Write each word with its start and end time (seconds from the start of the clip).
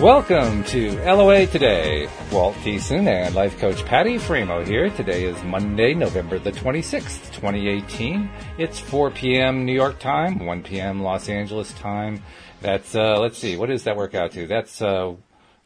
Welcome 0.00 0.64
to 0.64 0.98
LOA 1.02 1.46
Today. 1.46 2.08
Walt 2.32 2.54
Thiessen 2.64 3.06
and 3.06 3.34
life 3.34 3.58
coach 3.58 3.84
Patty 3.84 4.16
Framo 4.16 4.66
here. 4.66 4.88
Today 4.88 5.24
is 5.24 5.44
Monday, 5.44 5.92
November 5.92 6.38
the 6.38 6.52
26th, 6.52 7.30
2018. 7.34 8.30
It's 8.56 8.78
4 8.78 9.10
p.m. 9.10 9.66
New 9.66 9.74
York 9.74 9.98
time, 9.98 10.46
1 10.46 10.62
p.m. 10.62 11.02
Los 11.02 11.28
Angeles 11.28 11.74
time. 11.74 12.22
That's, 12.62 12.94
uh, 12.94 13.20
let's 13.20 13.36
see, 13.36 13.58
what 13.58 13.68
does 13.68 13.84
that 13.84 13.94
work 13.94 14.14
out 14.14 14.32
to? 14.32 14.46
That's, 14.46 14.80
uh, 14.80 15.16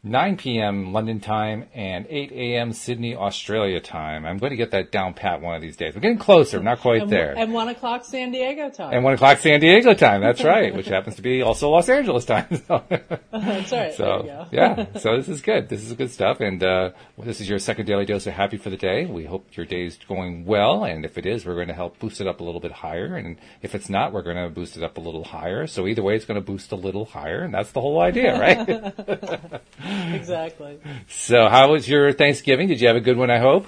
9 0.05 0.37
p.m. 0.37 0.93
London 0.93 1.19
time 1.19 1.65
and 1.73 2.05
8 2.07 2.31
a.m. 2.31 2.73
Sydney, 2.73 3.15
Australia 3.15 3.79
time. 3.79 4.23
I'm 4.23 4.37
going 4.37 4.51
to 4.51 4.55
get 4.55 4.69
that 4.69 4.91
down 4.91 5.15
pat 5.15 5.41
one 5.41 5.55
of 5.55 5.63
these 5.63 5.75
days. 5.75 5.95
We're 5.95 6.01
getting 6.01 6.19
closer, 6.19 6.61
not 6.61 6.79
quite 6.79 7.01
and, 7.01 7.11
there. 7.11 7.33
And 7.35 7.51
1 7.51 7.69
o'clock 7.69 8.05
San 8.05 8.31
Diego 8.31 8.69
time. 8.69 8.93
And 8.93 9.03
1 9.03 9.15
o'clock 9.15 9.39
San 9.39 9.59
Diego 9.59 9.95
time, 9.95 10.21
that's 10.21 10.43
right, 10.43 10.75
which 10.75 10.85
happens 10.85 11.15
to 11.15 11.23
be 11.23 11.41
also 11.41 11.71
Los 11.71 11.89
Angeles 11.89 12.25
time. 12.25 12.45
So. 12.65 12.83
that's 13.31 13.71
right. 13.71 13.93
So, 13.93 14.47
yeah, 14.51 14.97
so 14.97 15.17
this 15.17 15.29
is 15.29 15.41
good. 15.41 15.69
This 15.69 15.83
is 15.83 15.93
good 15.93 16.09
stuff. 16.09 16.39
And 16.39 16.63
uh, 16.63 16.91
this 17.17 17.41
is 17.41 17.49
your 17.49 17.59
second 17.59 17.85
daily 17.85 18.05
dose 18.05 18.25
of 18.25 18.33
happy 18.33 18.57
for 18.57 18.69
the 18.69 18.77
day. 18.77 19.05
We 19.05 19.25
hope 19.25 19.55
your 19.55 19.65
day 19.65 19.85
is 19.85 19.97
going 20.07 20.45
well. 20.45 20.83
And 20.83 21.05
if 21.05 21.17
it 21.17 21.25
is, 21.25 21.45
we're 21.45 21.55
going 21.55 21.67
to 21.67 21.73
help 21.73 21.99
boost 21.99 22.21
it 22.21 22.27
up 22.27 22.39
a 22.39 22.43
little 22.43 22.61
bit 22.61 22.71
higher. 22.71 23.17
And 23.17 23.37
if 23.61 23.75
it's 23.75 23.89
not, 23.89 24.13
we're 24.13 24.23
going 24.23 24.37
to 24.37 24.49
boost 24.49 24.77
it 24.77 24.83
up 24.83 24.97
a 24.97 25.01
little 25.01 25.23
higher. 25.23 25.67
So 25.67 25.85
either 25.85 26.01
way, 26.01 26.15
it's 26.15 26.25
going 26.25 26.39
to 26.39 26.45
boost 26.45 26.71
a 26.71 26.75
little 26.75 27.05
higher. 27.05 27.41
And 27.43 27.53
that's 27.53 27.71
the 27.71 27.81
whole 27.81 27.99
idea, 27.99 28.39
right? 28.39 29.61
exactly. 30.13 30.79
So, 31.07 31.47
how 31.49 31.71
was 31.71 31.87
your 31.87 32.11
Thanksgiving? 32.11 32.67
Did 32.67 32.81
you 32.81 32.87
have 32.87 32.97
a 32.97 33.01
good 33.01 33.17
one? 33.17 33.29
I 33.29 33.39
hope. 33.39 33.65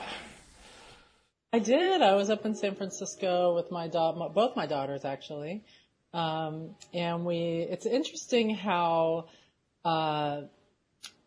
I 1.53 1.59
did. 1.59 2.01
I 2.01 2.15
was 2.15 2.29
up 2.29 2.45
in 2.45 2.55
San 2.55 2.75
Francisco 2.75 3.55
with 3.55 3.71
my 3.71 3.87
daughter, 3.87 4.29
both 4.33 4.55
my 4.55 4.67
daughters 4.67 5.05
actually, 5.05 5.63
um, 6.13 6.75
and 6.93 7.25
we. 7.25 7.65
It's 7.69 7.85
interesting 7.85 8.53
how 8.53 9.29
uh, 9.85 10.41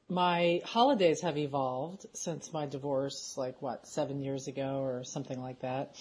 my 0.09 0.61
holidays 0.65 1.23
have 1.23 1.39
evolved 1.39 2.05
since 2.12 2.53
my 2.53 2.67
divorce, 2.67 3.34
like 3.37 3.62
what 3.62 3.87
seven 3.87 4.21
years 4.21 4.48
ago 4.48 4.81
or 4.81 5.05
something 5.05 5.41
like 5.41 5.61
that. 5.61 5.97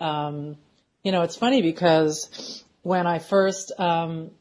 Um, 0.00 0.56
you 1.02 1.12
know, 1.12 1.22
it's 1.22 1.36
funny 1.36 1.62
because 1.62 2.64
when 2.82 3.06
I 3.06 3.20
first 3.20 3.72
um, 3.78 4.32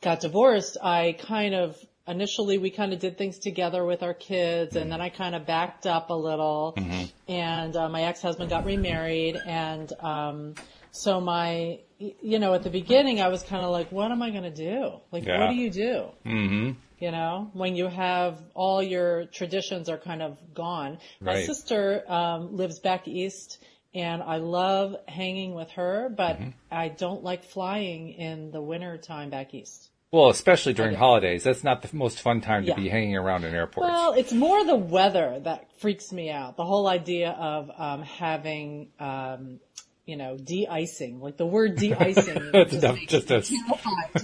got 0.00 0.20
divorced, 0.20 0.78
I 0.82 1.12
kind 1.12 1.54
of 1.54 1.76
initially 2.06 2.58
we 2.58 2.70
kind 2.70 2.92
of 2.92 2.98
did 2.98 3.16
things 3.16 3.38
together 3.38 3.84
with 3.84 4.02
our 4.02 4.14
kids 4.14 4.76
and 4.76 4.92
then 4.92 5.00
I 5.00 5.08
kind 5.08 5.34
of 5.34 5.46
backed 5.46 5.86
up 5.86 6.10
a 6.10 6.14
little 6.14 6.74
mm-hmm. 6.76 7.04
and 7.28 7.74
uh, 7.76 7.88
my 7.88 8.02
ex-husband 8.02 8.50
got 8.50 8.64
remarried 8.64 9.36
and 9.46 9.90
um 10.00 10.54
so 10.90 11.20
my 11.20 11.80
you 11.98 12.38
know 12.38 12.52
at 12.54 12.62
the 12.62 12.70
beginning 12.70 13.20
I 13.20 13.28
was 13.28 13.42
kind 13.42 13.64
of 13.64 13.70
like 13.70 13.90
what 13.90 14.10
am 14.10 14.22
I 14.22 14.30
going 14.30 14.42
to 14.42 14.50
do 14.50 15.00
like 15.12 15.24
yeah. 15.24 15.40
what 15.40 15.50
do 15.50 15.56
you 15.56 15.70
do 15.70 16.04
mm-hmm. 16.26 16.72
you 16.98 17.10
know 17.10 17.50
when 17.54 17.74
you 17.74 17.88
have 17.88 18.38
all 18.54 18.82
your 18.82 19.24
traditions 19.26 19.88
are 19.88 19.98
kind 19.98 20.20
of 20.20 20.38
gone 20.52 20.98
right. 21.20 21.36
my 21.36 21.42
sister 21.42 22.04
um 22.06 22.54
lives 22.54 22.80
back 22.80 23.08
east 23.08 23.64
and 23.94 24.22
I 24.22 24.38
love 24.38 24.94
hanging 25.08 25.54
with 25.54 25.70
her 25.70 26.10
but 26.14 26.38
mm-hmm. 26.38 26.50
I 26.70 26.88
don't 26.88 27.24
like 27.24 27.44
flying 27.44 28.10
in 28.10 28.50
the 28.50 28.60
winter 28.60 28.98
time 28.98 29.30
back 29.30 29.54
east 29.54 29.88
well, 30.14 30.30
especially 30.30 30.74
during 30.74 30.94
holidays. 30.94 31.42
That's 31.42 31.64
not 31.64 31.82
the 31.82 31.88
most 31.92 32.20
fun 32.20 32.40
time 32.40 32.62
to 32.62 32.68
yeah. 32.68 32.76
be 32.76 32.88
hanging 32.88 33.16
around 33.16 33.42
in 33.42 33.52
airports. 33.52 33.88
Well, 33.88 34.12
it's 34.12 34.32
more 34.32 34.64
the 34.64 34.76
weather 34.76 35.40
that 35.42 35.68
freaks 35.80 36.12
me 36.12 36.30
out. 36.30 36.56
The 36.56 36.64
whole 36.64 36.86
idea 36.86 37.30
of 37.30 37.68
um, 37.76 38.02
having, 38.02 38.90
um, 39.00 39.58
you 40.06 40.16
know, 40.16 40.36
de-icing. 40.36 41.18
Like 41.18 41.36
the 41.36 41.46
word 41.46 41.74
de-icing 41.74 42.52
just, 42.54 43.08
just, 43.08 43.26
just 43.26 43.52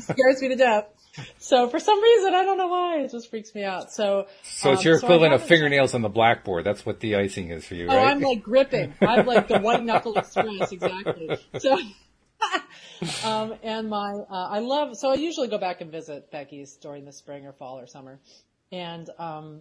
scares 0.05 0.41
me 0.41 0.51
to 0.51 0.57
death. 0.57 0.87
So 1.41 1.69
for 1.69 1.81
some 1.81 2.01
reason, 2.01 2.35
I 2.35 2.45
don't 2.45 2.57
know 2.57 2.69
why, 2.69 3.01
it 3.01 3.11
just 3.11 3.29
freaks 3.29 3.53
me 3.53 3.65
out. 3.65 3.91
So, 3.91 4.29
so 4.45 4.71
it's 4.71 4.83
um, 4.83 4.87
your 4.87 4.97
equivalent 4.97 5.35
of 5.35 5.43
fingernails 5.43 5.93
on 5.95 6.03
the 6.03 6.09
blackboard. 6.09 6.63
That's 6.63 6.87
what 6.87 7.01
de-icing 7.01 7.51
is 7.51 7.67
for 7.67 7.75
you, 7.75 7.89
oh, 7.89 7.97
right? 7.97 8.13
I'm 8.13 8.21
like 8.21 8.45
gripping. 8.45 8.95
I'm 9.01 9.27
like 9.27 9.49
the 9.49 9.59
white 9.59 9.83
knuckle 9.83 10.17
express, 10.17 10.71
exactly. 10.71 11.37
So. 11.59 11.81
um, 13.25 13.55
and 13.63 13.89
my, 13.89 14.13
uh, 14.31 14.49
I 14.51 14.59
love, 14.61 14.97
so 14.97 15.11
I 15.11 15.15
usually 15.15 15.49
go 15.49 15.59
back 15.59 15.81
and 15.81 15.91
visit 15.91 16.31
Becky's 16.31 16.77
during 16.77 17.05
the 17.05 17.13
spring 17.13 17.47
or 17.47 17.53
fall 17.53 17.79
or 17.79 17.87
summer. 17.87 18.21
And, 18.73 19.09
um, 19.19 19.61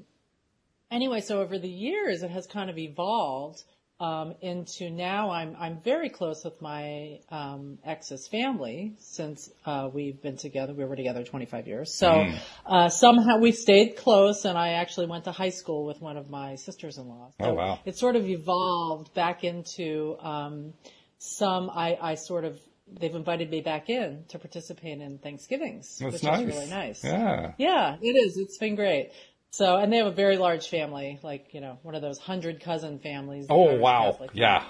anyway, 0.91 1.21
so 1.21 1.41
over 1.41 1.57
the 1.57 1.69
years, 1.69 2.23
it 2.23 2.31
has 2.31 2.47
kind 2.47 2.69
of 2.69 2.77
evolved, 2.77 3.63
um, 4.01 4.35
into 4.41 4.89
now 4.89 5.29
I'm, 5.31 5.57
I'm 5.59 5.81
very 5.81 6.09
close 6.09 6.45
with 6.45 6.61
my, 6.61 7.19
um, 7.29 7.79
ex's 7.83 8.27
family 8.29 8.93
since, 8.99 9.49
uh, 9.65 9.89
we've 9.91 10.21
been 10.21 10.37
together. 10.37 10.73
We 10.73 10.85
were 10.85 10.95
together 10.95 11.23
25 11.23 11.67
years. 11.67 11.97
So, 11.97 12.09
mm. 12.09 12.39
uh, 12.65 12.89
somehow 12.89 13.39
we 13.39 13.51
stayed 13.51 13.97
close 13.97 14.45
and 14.45 14.57
I 14.57 14.73
actually 14.73 15.07
went 15.07 15.25
to 15.25 15.31
high 15.31 15.49
school 15.49 15.85
with 15.85 16.01
one 16.01 16.15
of 16.17 16.29
my 16.29 16.55
sisters-in-law. 16.55 17.31
Oh, 17.39 17.43
so 17.43 17.51
oh, 17.51 17.53
wow. 17.53 17.79
It 17.85 17.97
sort 17.97 18.15
of 18.15 18.25
evolved 18.25 19.13
back 19.13 19.43
into, 19.43 20.15
um, 20.21 20.73
some 21.19 21.69
I, 21.69 21.97
I 22.01 22.15
sort 22.15 22.45
of 22.45 22.57
they've 22.99 23.15
invited 23.15 23.49
me 23.49 23.61
back 23.61 23.89
in 23.89 24.25
to 24.29 24.39
participate 24.39 24.99
in 24.99 25.17
Thanksgivings, 25.17 25.97
That's 25.99 26.13
which 26.13 26.23
nice. 26.23 26.39
is 26.41 26.45
really 26.47 26.69
nice. 26.69 27.03
Yeah. 27.03 27.53
Yeah, 27.57 27.97
it 28.01 28.15
is. 28.15 28.37
It's 28.37 28.57
been 28.57 28.75
great. 28.75 29.11
So, 29.51 29.77
and 29.77 29.91
they 29.91 29.97
have 29.97 30.07
a 30.07 30.11
very 30.11 30.37
large 30.37 30.67
family, 30.69 31.19
like, 31.23 31.53
you 31.53 31.61
know, 31.61 31.79
one 31.81 31.95
of 31.95 32.01
those 32.01 32.19
hundred 32.19 32.61
cousin 32.61 32.99
families. 32.99 33.47
Oh, 33.49 33.75
wow. 33.77 34.11
Catholic. 34.11 34.31
Yeah. 34.33 34.63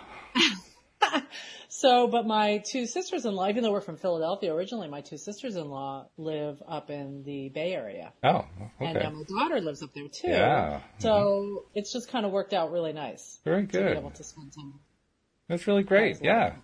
so, 1.70 2.08
but 2.08 2.26
my 2.26 2.64
two 2.66 2.86
sisters-in-law, 2.86 3.50
even 3.50 3.64
though 3.64 3.74
we're 3.74 3.82
from 3.82 3.98
Philadelphia 3.98 4.54
originally, 4.54 4.88
my 4.88 5.02
two 5.02 5.18
sisters-in-law 5.18 6.08
live 6.18 6.64
up 6.66 6.90
in 6.90 7.24
the 7.24 7.50
Bay 7.50 7.74
Area. 7.74 8.14
Oh, 8.24 8.46
okay. 8.82 8.86
And 8.86 8.94
now 9.00 9.10
my 9.10 9.24
daughter 9.24 9.60
lives 9.60 9.84
up 9.84 9.94
there 9.94 10.08
too. 10.08 10.30
Yeah. 10.30 10.80
So 11.00 11.10
mm-hmm. 11.10 11.78
it's 11.78 11.92
just 11.92 12.10
kind 12.10 12.26
of 12.26 12.32
worked 12.32 12.54
out 12.54 12.72
really 12.72 12.94
nice. 12.94 13.40
Very 13.44 13.64
good. 13.64 13.84
To 13.84 13.92
be 13.92 13.98
able 13.98 14.12
to 14.12 14.24
spend 14.24 14.54
time. 14.54 14.80
That's 15.50 15.68
really 15.68 15.84
great. 15.84 16.20
Yeah. 16.22 16.56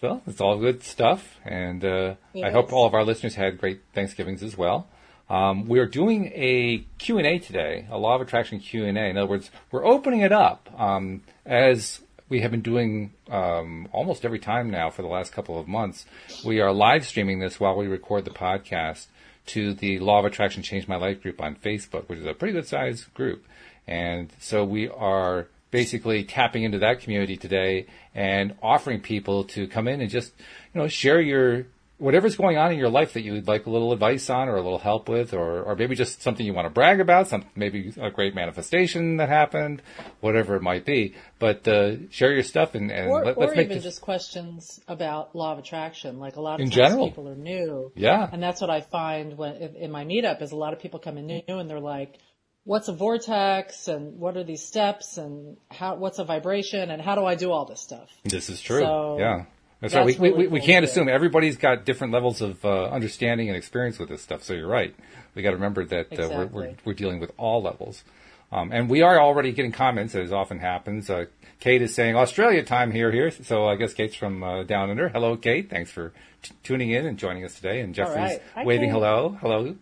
So 0.00 0.22
it's 0.28 0.40
all 0.40 0.56
good 0.58 0.84
stuff, 0.84 1.38
and 1.44 1.84
uh, 1.84 2.14
I 2.44 2.50
hope 2.50 2.72
all 2.72 2.86
of 2.86 2.94
our 2.94 3.04
listeners 3.04 3.34
had 3.34 3.58
great 3.58 3.80
Thanksgivings 3.94 4.44
as 4.44 4.56
well. 4.56 4.86
Um, 5.28 5.66
we 5.66 5.80
are 5.80 5.86
doing 5.86 6.30
a 6.36 6.84
Q&A 6.98 7.40
today, 7.40 7.86
a 7.90 7.98
law 7.98 8.14
of 8.14 8.20
attraction 8.20 8.60
Q&A. 8.60 8.88
In 8.90 9.16
other 9.16 9.26
words, 9.26 9.50
we're 9.72 9.84
opening 9.84 10.20
it 10.20 10.30
up 10.30 10.68
um, 10.78 11.22
as 11.44 12.00
we 12.28 12.42
have 12.42 12.52
been 12.52 12.60
doing 12.60 13.12
um, 13.28 13.88
almost 13.90 14.24
every 14.24 14.38
time 14.38 14.70
now 14.70 14.88
for 14.88 15.02
the 15.02 15.08
last 15.08 15.32
couple 15.32 15.58
of 15.58 15.66
months. 15.66 16.06
We 16.44 16.60
are 16.60 16.72
live 16.72 17.04
streaming 17.04 17.40
this 17.40 17.58
while 17.58 17.76
we 17.76 17.88
record 17.88 18.24
the 18.24 18.30
podcast 18.30 19.06
to 19.46 19.74
the 19.74 19.98
Law 19.98 20.20
of 20.20 20.26
Attraction 20.26 20.62
Change 20.62 20.86
My 20.86 20.96
Life 20.96 21.22
group 21.22 21.42
on 21.42 21.56
Facebook, 21.56 22.08
which 22.08 22.20
is 22.20 22.26
a 22.26 22.34
pretty 22.34 22.52
good 22.52 22.68
sized 22.68 23.12
group. 23.14 23.44
And 23.88 24.30
so 24.38 24.64
we 24.64 24.88
are 24.88 25.48
basically 25.70 26.24
tapping 26.24 26.62
into 26.62 26.78
that 26.78 27.00
community 27.00 27.36
today 27.36 27.86
and 28.14 28.54
offering 28.62 29.00
people 29.00 29.44
to 29.44 29.66
come 29.68 29.88
in 29.88 30.00
and 30.00 30.10
just, 30.10 30.32
you 30.74 30.80
know, 30.80 30.88
share 30.88 31.20
your 31.20 31.66
whatever's 31.98 32.36
going 32.36 32.56
on 32.56 32.70
in 32.70 32.78
your 32.78 32.88
life 32.88 33.14
that 33.14 33.22
you 33.22 33.32
would 33.32 33.48
like 33.48 33.66
a 33.66 33.70
little 33.70 33.92
advice 33.92 34.30
on 34.30 34.48
or 34.48 34.56
a 34.56 34.62
little 34.62 34.78
help 34.78 35.08
with 35.08 35.34
or, 35.34 35.62
or 35.62 35.74
maybe 35.74 35.96
just 35.96 36.22
something 36.22 36.46
you 36.46 36.54
want 36.54 36.64
to 36.64 36.70
brag 36.70 37.00
about, 37.00 37.26
some 37.26 37.44
maybe 37.56 37.92
a 38.00 38.10
great 38.10 38.34
manifestation 38.34 39.16
that 39.16 39.28
happened, 39.28 39.82
whatever 40.20 40.54
it 40.54 40.62
might 40.62 40.84
be. 40.84 41.14
But 41.40 41.66
uh, 41.66 42.08
share 42.10 42.32
your 42.32 42.44
stuff 42.44 42.76
and, 42.76 42.90
and 42.92 43.08
or, 43.08 43.24
let, 43.24 43.38
us 43.38 43.56
make 43.56 43.66
even 43.66 43.78
this... 43.78 43.84
just 43.84 44.00
questions 44.00 44.80
about 44.86 45.34
law 45.34 45.52
of 45.52 45.58
attraction. 45.58 46.20
Like 46.20 46.36
a 46.36 46.40
lot 46.40 46.60
of 46.60 46.66
in 46.66 46.70
general. 46.70 47.08
people 47.08 47.28
are 47.28 47.34
new. 47.34 47.90
Yeah. 47.96 48.28
And 48.30 48.40
that's 48.40 48.60
what 48.60 48.70
I 48.70 48.80
find 48.80 49.36
when 49.36 49.56
in 49.56 49.90
my 49.90 50.04
meetup 50.04 50.40
is 50.40 50.52
a 50.52 50.56
lot 50.56 50.72
of 50.72 50.78
people 50.78 51.00
come 51.00 51.18
in 51.18 51.26
new 51.26 51.42
and 51.48 51.68
they're 51.68 51.80
like, 51.80 52.18
what's 52.68 52.88
a 52.88 52.92
vortex 52.92 53.88
and 53.88 54.18
what 54.20 54.36
are 54.36 54.44
these 54.44 54.62
steps 54.62 55.16
and 55.16 55.56
how 55.70 55.94
what's 55.94 56.18
a 56.18 56.24
vibration 56.24 56.90
and 56.90 57.00
how 57.00 57.14
do 57.14 57.24
I 57.24 57.34
do 57.34 57.50
all 57.50 57.64
this 57.64 57.80
stuff? 57.80 58.10
This 58.24 58.50
is 58.50 58.60
true. 58.60 58.80
So 58.80 59.16
yeah. 59.18 59.44
That's, 59.80 59.94
that's 59.94 60.06
right. 60.06 60.20
We, 60.20 60.28
really 60.28 60.38
we, 60.38 60.44
cool 60.44 60.52
we 60.52 60.60
can't 60.60 60.84
assume 60.84 61.08
everybody's 61.08 61.56
got 61.56 61.86
different 61.86 62.12
levels 62.12 62.42
of 62.42 62.62
uh, 62.64 62.88
understanding 62.88 63.48
and 63.48 63.56
experience 63.56 63.98
with 63.98 64.10
this 64.10 64.20
stuff. 64.20 64.42
So 64.42 64.52
you're 64.52 64.68
right. 64.68 64.94
We 65.34 65.42
got 65.42 65.50
to 65.50 65.56
remember 65.56 65.84
that 65.86 66.08
exactly. 66.10 66.34
uh, 66.34 66.38
we're, 66.38 66.46
we're, 66.46 66.74
we're 66.84 66.94
dealing 66.94 67.20
with 67.20 67.32
all 67.38 67.62
levels. 67.62 68.04
Um, 68.52 68.70
and 68.72 68.90
we 68.90 69.00
are 69.02 69.18
already 69.18 69.52
getting 69.52 69.72
comments, 69.72 70.14
as 70.14 70.32
often 70.32 70.58
happens. 70.58 71.08
Uh, 71.08 71.26
Kate 71.60 71.80
is 71.80 71.94
saying 71.94 72.16
Australia 72.16 72.62
time 72.62 72.90
here, 72.90 73.12
here. 73.12 73.30
So 73.30 73.66
I 73.66 73.76
guess 73.76 73.94
Kate's 73.94 74.14
from 74.14 74.42
uh, 74.42 74.64
down 74.64 74.90
under. 74.90 75.08
Hello, 75.08 75.36
Kate. 75.36 75.70
Thanks 75.70 75.90
for 75.90 76.12
t- 76.42 76.54
tuning 76.64 76.90
in 76.90 77.06
and 77.06 77.18
joining 77.18 77.44
us 77.44 77.54
today. 77.54 77.80
And 77.80 77.94
Jeffrey's 77.94 78.16
right. 78.16 78.42
Hi, 78.56 78.64
waving 78.64 78.88
Kate. 78.88 78.94
hello, 78.94 79.38
hello. 79.40 79.76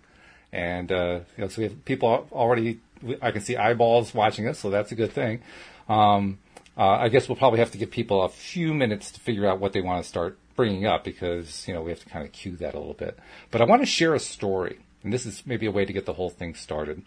And 0.56 0.90
uh, 0.90 1.20
you 1.36 1.44
know, 1.44 1.48
so 1.48 1.60
we 1.60 1.64
have 1.64 1.84
people 1.84 2.26
already 2.32 2.80
I 3.20 3.30
can 3.30 3.42
see 3.42 3.56
eyeballs 3.56 4.14
watching 4.14 4.48
us, 4.48 4.58
so 4.58 4.70
that's 4.70 4.90
a 4.90 4.94
good 4.94 5.12
thing. 5.12 5.42
Um, 5.86 6.38
uh, 6.78 6.96
I 6.96 7.08
guess 7.10 7.28
we'll 7.28 7.36
probably 7.36 7.58
have 7.58 7.72
to 7.72 7.78
give 7.78 7.90
people 7.90 8.22
a 8.22 8.30
few 8.30 8.72
minutes 8.72 9.10
to 9.12 9.20
figure 9.20 9.46
out 9.46 9.60
what 9.60 9.74
they 9.74 9.82
want 9.82 10.02
to 10.02 10.08
start 10.08 10.38
bringing 10.56 10.86
up 10.86 11.04
because 11.04 11.68
you 11.68 11.74
know 11.74 11.82
we 11.82 11.90
have 11.90 12.00
to 12.00 12.08
kind 12.08 12.24
of 12.24 12.32
cue 12.32 12.56
that 12.56 12.74
a 12.74 12.78
little 12.78 12.94
bit. 12.94 13.18
But 13.50 13.60
I 13.60 13.64
want 13.64 13.82
to 13.82 13.86
share 13.86 14.14
a 14.14 14.18
story, 14.18 14.78
and 15.02 15.12
this 15.12 15.26
is 15.26 15.42
maybe 15.44 15.66
a 15.66 15.70
way 15.70 15.84
to 15.84 15.92
get 15.92 16.06
the 16.06 16.14
whole 16.14 16.30
thing 16.30 16.54
started. 16.54 17.02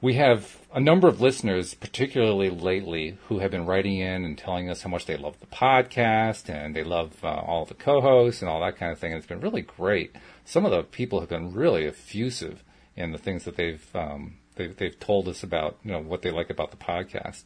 We 0.00 0.14
have 0.14 0.58
a 0.72 0.78
number 0.78 1.08
of 1.08 1.20
listeners, 1.20 1.74
particularly 1.74 2.50
lately, 2.50 3.18
who 3.26 3.40
have 3.40 3.50
been 3.50 3.66
writing 3.66 3.98
in 3.98 4.24
and 4.24 4.38
telling 4.38 4.70
us 4.70 4.82
how 4.82 4.90
much 4.90 5.06
they 5.06 5.16
love 5.16 5.40
the 5.40 5.46
podcast 5.46 6.48
and 6.48 6.76
they 6.76 6.84
love 6.84 7.16
uh, 7.24 7.28
all 7.28 7.64
the 7.64 7.74
co-hosts 7.74 8.42
and 8.42 8.48
all 8.48 8.60
that 8.60 8.76
kind 8.76 8.92
of 8.92 8.98
thing. 8.98 9.12
And 9.12 9.18
it's 9.18 9.26
been 9.26 9.40
really 9.40 9.62
great. 9.62 10.14
Some 10.44 10.66
of 10.66 10.70
the 10.70 10.82
people 10.82 11.20
have 11.20 11.30
been 11.30 11.52
really 11.52 11.86
effusive 11.86 12.62
in 12.96 13.12
the 13.12 13.18
things 13.18 13.44
that 13.44 13.56
they've 13.56 13.84
um, 13.94 14.38
they've, 14.56 14.76
they've 14.76 14.98
told 14.98 15.28
us 15.28 15.42
about 15.42 15.78
you 15.84 15.92
know 15.92 16.00
what 16.00 16.22
they 16.22 16.30
like 16.30 16.50
about 16.50 16.70
the 16.70 16.76
podcast. 16.76 17.44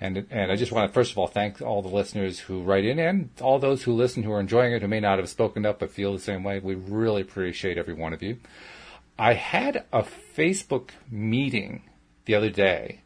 And 0.00 0.26
and 0.30 0.52
I 0.52 0.56
just 0.56 0.72
want 0.72 0.88
to 0.88 0.94
first 0.94 1.12
of 1.12 1.18
all 1.18 1.26
thank 1.26 1.60
all 1.60 1.82
the 1.82 1.88
listeners 1.88 2.40
who 2.40 2.62
write 2.62 2.84
in 2.84 2.98
and 2.98 3.30
all 3.40 3.58
those 3.58 3.82
who 3.82 3.92
listen 3.92 4.22
who 4.22 4.32
are 4.32 4.40
enjoying 4.40 4.72
it 4.72 4.82
who 4.82 4.88
may 4.88 5.00
not 5.00 5.18
have 5.18 5.28
spoken 5.28 5.66
up 5.66 5.80
but 5.80 5.90
feel 5.90 6.12
the 6.12 6.18
same 6.18 6.44
way. 6.44 6.58
We 6.58 6.74
really 6.74 7.22
appreciate 7.22 7.78
every 7.78 7.94
one 7.94 8.12
of 8.12 8.22
you. 8.22 8.38
I 9.18 9.34
had 9.34 9.84
a 9.92 10.02
Facebook 10.02 10.90
meeting 11.10 11.82
the 12.24 12.34
other 12.34 12.50
day 12.50 13.00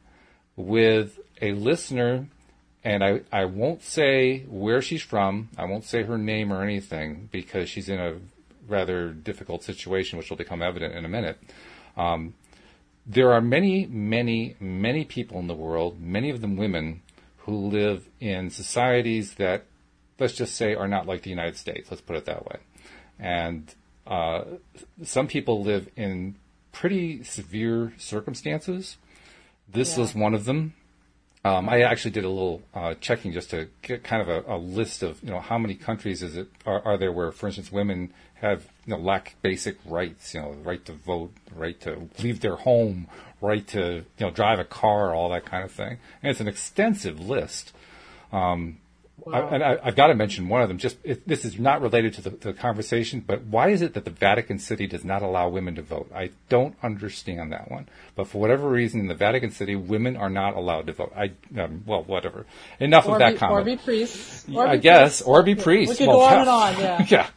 with 0.57 1.19
a 1.41 1.53
listener 1.53 2.29
and 2.85 3.03
I, 3.03 3.23
I 3.33 3.47
won't 3.47 3.83
say 3.83 4.41
where 4.47 4.83
she's 4.83 5.03
from. 5.03 5.49
I 5.57 5.65
won't 5.65 5.85
say 5.85 6.03
her 6.03 6.19
name 6.19 6.53
or 6.53 6.63
anything 6.63 7.31
because 7.33 7.69
she's 7.71 7.89
in 7.89 7.99
a 7.99 8.17
rather 8.69 9.11
difficult 9.11 9.65
situation, 9.65 10.19
which 10.19 10.29
will 10.29 10.37
become 10.37 10.63
evident 10.63 10.95
in 10.95 11.05
a 11.05 11.09
minute. 11.09 11.39
Um, 11.97 12.35
there 13.07 13.33
are 13.33 13.41
many, 13.41 13.87
many, 13.87 14.57
many 14.61 15.05
people 15.05 15.39
in 15.39 15.47
the 15.47 15.55
world, 15.55 16.01
many 16.01 16.31
of 16.31 16.41
them 16.41 16.57
women, 16.57 17.03
who 17.39 17.69
live 17.69 18.09
in 18.21 18.51
societies 18.51 19.35
that, 19.35 19.67
let's 20.19 20.33
just 20.33 20.55
say, 20.55 20.75
are 20.75 20.89
not 20.89 21.07
like 21.07 21.23
the 21.23 21.31
United 21.31 21.57
States. 21.57 21.91
Let's 21.91 22.01
put 22.01 22.17
it 22.17 22.25
that 22.25 22.47
way. 22.47 22.57
And 23.19 23.75
uh, 24.07 24.45
some 25.03 25.27
people 25.27 25.63
live 25.63 25.89
in 25.97 26.37
pretty 26.73 27.23
severe 27.23 27.93
circumstances. 27.99 28.97
This 29.69 29.95
yeah. 29.95 30.01
was 30.01 30.15
one 30.15 30.35
of 30.35 30.45
them. 30.45 30.75
Um, 31.45 31.69
I 31.69 31.83
actually 31.83 32.13
did 32.13 32.25
a 32.25 32.31
little 32.31 32.63
uh, 32.73 32.95
checking 33.01 33.33
just 33.33 33.51
to 33.51 33.69
get 33.83 34.03
kind 34.03 34.23
of 34.23 34.29
a, 34.29 34.55
a, 34.55 34.57
list 34.57 35.03
of 35.03 35.23
you 35.23 35.29
know 35.29 35.41
how 35.41 35.59
many 35.59 35.75
countries 35.75 36.23
is 36.23 36.39
it 36.39 36.49
are, 36.65 36.81
are, 36.87 36.97
there 36.97 37.13
where, 37.13 37.33
for 37.33 37.49
instance, 37.49 37.71
women 37.71 38.15
have 38.45 38.67
you 38.87 38.95
know 38.95 38.99
lack 39.01 39.37
basic 39.43 39.77
rights, 39.85 40.35
you 40.35 40.41
know, 40.41 40.55
the 40.55 40.63
right 40.63 40.85
to 40.87 40.93
vote, 40.93 41.33
right 41.55 41.81
to 41.83 42.09
leave 42.23 42.41
their 42.41 42.57
home, 42.57 43.09
right 43.41 43.67
to 43.69 44.05
you 44.19 44.27
know 44.27 44.31
drive 44.31 44.59
a 44.59 44.65
car, 44.65 45.15
all 45.15 45.31
that 45.31 45.45
kind 45.45 45.65
of 45.65 45.73
thing, 45.73 45.99
and 46.23 46.31
it's 46.31 46.41
an 46.41 46.49
extensive 46.49 47.21
list. 47.21 47.73
Um, 48.33 48.79
Wow. 49.25 49.49
I, 49.49 49.55
and 49.55 49.65
I, 49.65 49.85
have 49.85 49.97
got 49.97 50.09
to 50.09 50.15
mention 50.15 50.49
one 50.49 50.61
of 50.61 50.69
them. 50.69 50.77
Just 50.77 50.99
it, 51.03 51.27
this 51.27 51.45
is 51.45 51.59
not 51.59 51.81
related 51.81 52.15
to 52.15 52.23
the, 52.23 52.31
the, 52.31 52.53
conversation, 52.53 53.23
but 53.27 53.43
why 53.45 53.69
is 53.71 53.81
it 53.81 53.95
that 53.95 54.05
the 54.05 54.11
Vatican 54.11 54.59
City 54.59 54.87
does 54.87 55.05
not 55.05 55.23
allow 55.23 55.49
women 55.49 55.77
to 55.77 55.83
vote? 55.83 56.11
I 56.15 56.31
don't 56.49 56.75
understand 56.83 57.53
that 57.53 57.71
one. 57.71 57.89
But 58.17 58.27
for 58.27 58.39
whatever 58.39 58.69
reason, 58.69 59.01
in 59.01 59.07
the 59.07 59.15
Vatican 59.15 59.51
City, 59.51 59.77
women 59.77 60.17
are 60.17 60.29
not 60.29 60.57
allowed 60.57 60.89
to 60.89 60.93
vote. 60.93 61.13
I 61.17 61.31
um, 61.59 61.85
well, 61.87 62.03
whatever. 62.03 62.45
Enough 62.81 63.07
or 63.07 63.15
of 63.15 63.19
that 63.21 63.33
be, 63.35 63.39
comment. 63.39 63.61
Or 63.61 63.65
be 63.65 63.77
priests. 63.77 64.47
Or 64.53 64.67
I 64.67 64.77
be 64.77 64.83
guess, 64.83 64.99
priests. 64.99 65.23
or 65.23 65.43
be 65.43 65.55
priests. 65.55 65.99
We 65.99 66.07
could 66.07 66.09
well, 66.09 66.19
go 66.19 66.25
on 66.25 66.41
and 66.41 66.49
on. 66.49 66.79
Yeah. 66.79 67.07
yeah. 67.09 67.29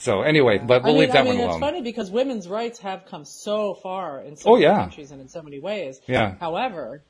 So 0.00 0.22
anyway, 0.22 0.58
but 0.58 0.82
we'll 0.82 0.92
I 0.92 0.94
mean, 0.94 1.00
leave 1.00 1.12
that 1.12 1.18
I 1.18 1.22
mean, 1.24 1.34
one 1.34 1.40
alone. 1.40 1.50
It's 1.50 1.60
funny 1.60 1.82
because 1.82 2.10
women's 2.10 2.48
rights 2.48 2.78
have 2.80 3.04
come 3.04 3.26
so 3.26 3.74
far 3.74 4.22
in 4.22 4.34
so 4.34 4.50
oh, 4.50 4.52
many 4.54 4.64
yeah. 4.64 4.78
countries 4.80 5.10
and 5.10 5.20
in 5.20 5.28
so 5.28 5.42
many 5.42 5.60
ways. 5.60 6.00
Yeah. 6.06 6.36
However, 6.40 7.04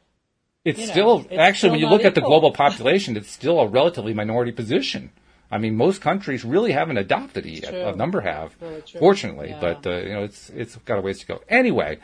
it's 0.65 0.81
you 0.81 0.87
know, 0.87 0.93
still 0.93 1.19
it's 1.31 1.39
actually 1.39 1.57
still 1.59 1.71
when 1.71 1.81
you 1.81 1.89
look 1.89 2.05
at 2.05 2.17
the 2.17 2.21
global 2.21 2.51
population, 2.65 3.17
it's 3.17 3.31
still 3.31 3.61
a 3.61 3.69
relatively 3.69 4.13
minority 4.13 4.51
position. 4.51 5.13
I 5.53 5.59
mean, 5.59 5.77
most 5.77 6.01
countries 6.01 6.45
really 6.45 6.73
haven't 6.73 6.97
adopted 6.97 7.47
it 7.47 7.63
yet. 7.63 7.75
A 7.75 7.97
number 7.97 8.21
have, 8.21 8.55
Really 8.61 8.83
fortunately, 8.99 9.51
Yeah. 9.51 9.61
but 9.61 9.87
uh, 9.87 9.97
you 9.99 10.13
know, 10.13 10.25
it's 10.25 10.51
it's 10.51 10.77
got 10.77 10.99
a 10.99 11.01
ways 11.01 11.21
to 11.21 11.27
go. 11.27 11.41
Anyway, 11.49 11.99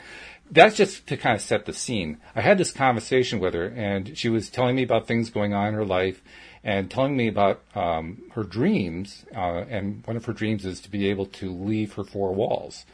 that's 0.51 0.75
just 0.75 1.07
to 1.07 1.17
kind 1.17 1.35
of 1.35 1.41
set 1.41 1.65
the 1.65 1.73
scene. 1.73 2.17
I 2.35 2.41
had 2.41 2.57
this 2.57 2.71
conversation 2.71 3.39
with 3.39 3.53
her, 3.53 3.67
and 3.67 4.17
she 4.17 4.29
was 4.29 4.49
telling 4.49 4.75
me 4.75 4.83
about 4.83 5.07
things 5.07 5.29
going 5.29 5.53
on 5.53 5.69
in 5.69 5.73
her 5.73 5.85
life, 5.85 6.21
and 6.67 6.91
telling 6.91 7.15
me 7.15 7.29
about 7.29 7.61
um, 7.75 8.21
her 8.33 8.43
dreams. 8.43 9.25
Uh, 9.33 9.63
and 9.69 10.05
one 10.05 10.17
of 10.17 10.25
her 10.25 10.33
dreams 10.33 10.65
is 10.65 10.81
to 10.81 10.91
be 10.91 11.09
able 11.09 11.25
to 11.25 11.49
leave 11.49 11.93
her 11.93 12.03
four 12.03 12.35
walls. 12.35 12.85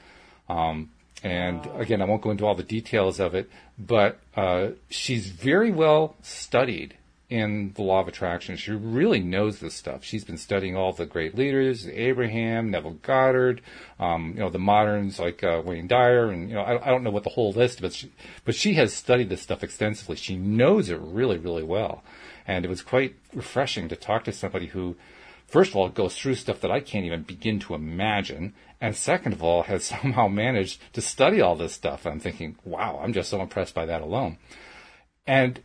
Um, 0.48 0.92
and 1.24 1.68
again, 1.76 2.00
I 2.00 2.06
won't 2.06 2.22
go 2.22 2.30
into 2.30 2.46
all 2.46 2.54
the 2.54 2.64
details 2.64 3.20
of 3.20 3.34
it, 3.34 3.50
but 3.80 4.20
uh, 4.36 4.70
she's 4.90 5.28
very 5.28 5.72
well 5.72 6.16
studied 6.22 6.98
in 7.30 7.74
the 7.74 7.82
law 7.82 8.02
of 8.02 8.08
attraction. 8.08 8.58
She 8.58 8.74
really 8.74 9.22
knows 9.22 9.60
this 9.60 9.74
stuff. 9.74 10.04
She's 10.04 10.24
been 10.24 10.38
studying 10.38 10.76
all 10.76 10.94
the 10.94 11.08
great 11.08 11.36
leaders, 11.36 11.88
Abraham, 11.88 12.70
Neville 12.70 13.00
Goddard, 13.02 13.62
um, 14.00 14.34
you 14.36 14.42
know, 14.42 14.52
the 14.52 14.60
moderns 14.60 15.18
like 15.18 15.44
uh, 15.44 15.64
Wayne 15.66 15.88
Dyer, 15.88 16.30
and 16.30 16.50
you 16.50 16.56
know, 16.56 16.62
I, 16.62 16.86
I 16.86 16.92
don't 16.92 17.04
know 17.04 17.10
what 17.10 17.24
the 17.24 17.32
whole 17.32 17.52
list, 17.54 17.82
but 17.82 17.94
she, 17.94 18.12
but 18.46 18.54
she 18.54 18.74
has 18.76 18.94
studied 18.94 19.30
this 19.30 19.42
stuff 19.42 19.64
extensively. 19.64 20.16
She 20.16 20.36
knows 20.36 20.90
it 20.90 21.00
really, 21.00 21.40
really 21.40 21.64
well, 21.64 22.04
and 22.48 22.66
it 22.66 22.70
was 22.70 22.82
quite 22.82 23.16
refreshing 23.34 23.90
to 23.90 23.96
talk 23.96 24.24
to 24.26 24.32
somebody 24.32 24.68
who, 24.68 24.96
first 25.48 25.72
of 25.72 25.76
all, 25.76 25.90
goes 25.90 26.18
through 26.18 26.36
stuff 26.36 26.62
that 26.62 26.72
I 26.72 26.80
can't 26.80 27.06
even 27.06 27.24
begin 27.24 27.60
to 27.62 27.74
imagine, 27.74 28.54
and 28.82 28.96
second 28.96 29.34
of 29.34 29.44
all, 29.44 29.64
has 29.64 29.84
somehow 30.02 30.28
managed 30.28 30.82
to 30.94 31.02
study 31.02 31.42
all 31.42 31.56
this 31.56 31.74
stuff. 31.74 32.06
I'm 32.06 32.20
thinking, 32.20 32.58
wow, 32.64 33.00
I'm 33.02 33.14
just 33.14 33.30
so 33.30 33.42
impressed 33.42 33.74
by 33.74 33.86
that 33.86 34.02
alone. 34.02 34.38
And 35.26 35.62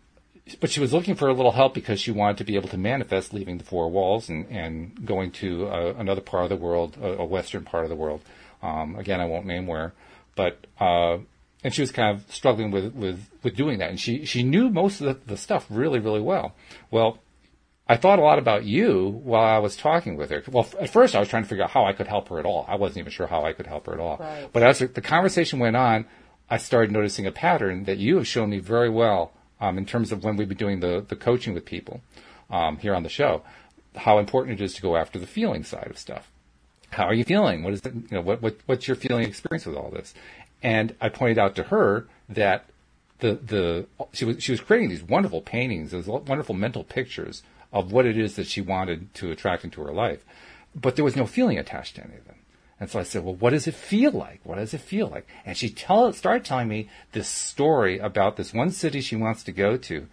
but 0.61 0.71
she 0.71 0.81
was 0.81 0.93
looking 0.93 1.15
for 1.15 1.29
a 1.29 1.35
little 1.35 1.53
help 1.53 1.75
because 1.75 2.01
she 2.01 2.11
wanted 2.11 2.39
to 2.39 2.45
be 2.45 2.57
able 2.57 2.69
to 2.71 2.79
manifest 2.79 3.35
leaving 3.35 3.59
the 3.59 3.65
four 3.65 3.91
walls 3.91 4.29
and, 4.29 4.47
and 4.47 5.05
going 5.07 5.31
to 5.31 5.69
uh, 5.69 5.95
another 5.99 6.21
part 6.21 6.45
of 6.45 6.49
the 6.49 6.57
world, 6.57 6.97
a, 7.01 7.19
a 7.19 7.25
western 7.25 7.65
part 7.65 7.85
of 7.85 7.91
the 7.91 7.97
world. 7.97 8.23
Um, 8.63 8.97
again, 8.97 9.21
I 9.21 9.27
won't 9.27 9.47
name 9.47 9.67
where, 9.67 9.93
but 10.35 10.67
uh, 10.81 11.19
and 11.64 11.75
she 11.75 11.82
was 11.82 11.90
kind 11.90 12.16
of 12.16 12.32
struggling 12.32 12.70
with, 12.70 12.94
with, 12.94 13.26
with 13.43 13.56
doing 13.56 13.78
that, 13.78 13.90
and 13.90 14.00
she 14.00 14.25
she 14.25 14.43
knew 14.43 14.70
most 14.70 15.00
of 15.00 15.06
the, 15.06 15.32
the 15.32 15.37
stuff 15.37 15.66
really 15.69 15.99
really 15.99 16.20
well. 16.20 16.55
Well, 16.90 17.19
I 17.88 17.96
thought 17.96 18.19
a 18.19 18.22
lot 18.22 18.38
about 18.38 18.64
you 18.64 19.20
while 19.25 19.43
I 19.43 19.58
was 19.58 19.76
talking 19.76 20.16
with 20.16 20.31
her. 20.31 20.43
Well, 20.50 20.69
at 20.78 20.90
first 20.90 21.16
I 21.16 21.20
was 21.20 21.28
trying 21.28 21.44
to 21.44 21.49
figure 21.49 21.64
out 21.64 21.70
how 21.70 21.87
I 21.87 21.94
could 21.94 22.06
help 22.06 22.28
her 22.28 22.38
at 22.38 22.44
all. 22.44 22.66
I 22.69 22.76
wasn't 22.76 22.99
even 22.99 23.12
sure 23.12 23.26
how 23.26 23.44
I 23.44 23.55
could 23.55 23.66
help 23.66 23.87
her 23.87 23.94
at 23.94 24.00
all. 24.00 24.19
Right. 24.19 24.49
But 24.52 24.62
as 24.62 24.81
the 24.81 25.00
conversation 25.00 25.58
went 25.58 25.75
on, 25.75 26.05
I 26.50 26.58
started 26.58 26.93
noticing 26.93 27.26
a 27.26 27.32
pattern 27.32 27.84
that 27.84 27.96
you 27.99 28.16
have 28.16 28.26
shown 28.26 28.50
me 28.50 28.58
very 28.58 28.90
well 28.90 29.32
um, 29.58 29.78
in 29.78 29.87
terms 29.87 30.12
of 30.12 30.22
when 30.22 30.37
we've 30.37 30.49
been 30.49 30.58
doing 30.58 30.81
the, 30.81 31.05
the 31.06 31.16
coaching 31.16 31.55
with 31.55 31.64
people 31.64 32.02
um, 32.50 32.76
here 32.76 32.94
on 32.94 33.02
the 33.02 33.08
show, 33.08 33.43
how 33.96 34.19
important 34.19 34.60
it 34.60 34.64
is 34.64 34.75
to 34.75 34.82
go 34.82 34.96
after 34.96 35.19
the 35.19 35.26
feeling 35.26 35.64
side 35.64 35.88
of 35.88 35.99
stuff. 35.99 36.31
How 36.90 37.05
are 37.05 37.14
you 37.14 37.25
feeling? 37.25 37.64
What 37.64 37.72
is 37.72 37.84
it, 37.84 37.94
you 37.94 38.06
know, 38.10 38.20
what, 38.20 38.40
what, 38.40 38.56
what's 38.66 38.87
your 38.87 38.96
feeling 38.96 39.25
experience 39.26 39.66
with 39.66 39.76
all 39.76 39.90
this? 39.90 40.14
And 40.62 40.94
I 41.00 41.08
pointed 41.08 41.38
out 41.38 41.55
to 41.56 41.64
her 41.64 42.06
that 42.28 42.64
the, 43.20 43.34
the, 43.34 43.87
she 44.12 44.24
was, 44.24 44.43
she 44.43 44.53
was 44.53 44.60
creating 44.60 44.88
these 44.88 45.03
wonderful 45.03 45.41
paintings, 45.41 45.91
these 45.91 46.06
wonderful 46.06 46.55
mental 46.55 46.84
pictures 46.84 47.43
of 47.72 47.93
what 47.93 48.06
it 48.06 48.17
is 48.17 48.36
that 48.36 48.46
she 48.46 48.60
wanted 48.60 49.12
to 49.15 49.31
attract 49.31 49.65
into 49.65 49.82
her 49.82 49.93
life. 49.93 50.24
But 50.74 50.96
there 50.96 51.05
was 51.05 51.17
no 51.17 51.27
feeling 51.27 51.58
attached 51.58 51.96
to 51.96 52.05
any 52.05 52.17
of 52.17 52.27
them. 52.27 52.36
And 52.81 52.88
so 52.88 53.00
I 53.00 53.03
said, 53.03 53.24
well, 53.24 53.34
what 53.34 53.50
does 53.50 53.67
it 53.67 53.74
feel 53.74 54.12
like? 54.12 54.41
What 54.44 54.56
does 54.56 54.72
it 54.72 54.81
feel 54.81 55.08
like? 55.08 55.27
And 55.44 55.56
she 55.56 55.69
tell, 55.69 56.12
started 56.12 56.44
telling 56.44 56.69
me 56.69 56.88
this 57.12 57.29
story 57.29 57.98
about 57.98 58.36
this 58.36 58.55
one 58.55 58.70
city 58.70 59.00
she 59.00 59.17
wants 59.17 59.43
to 59.44 59.53
go 59.53 59.77
to. 59.77 60.06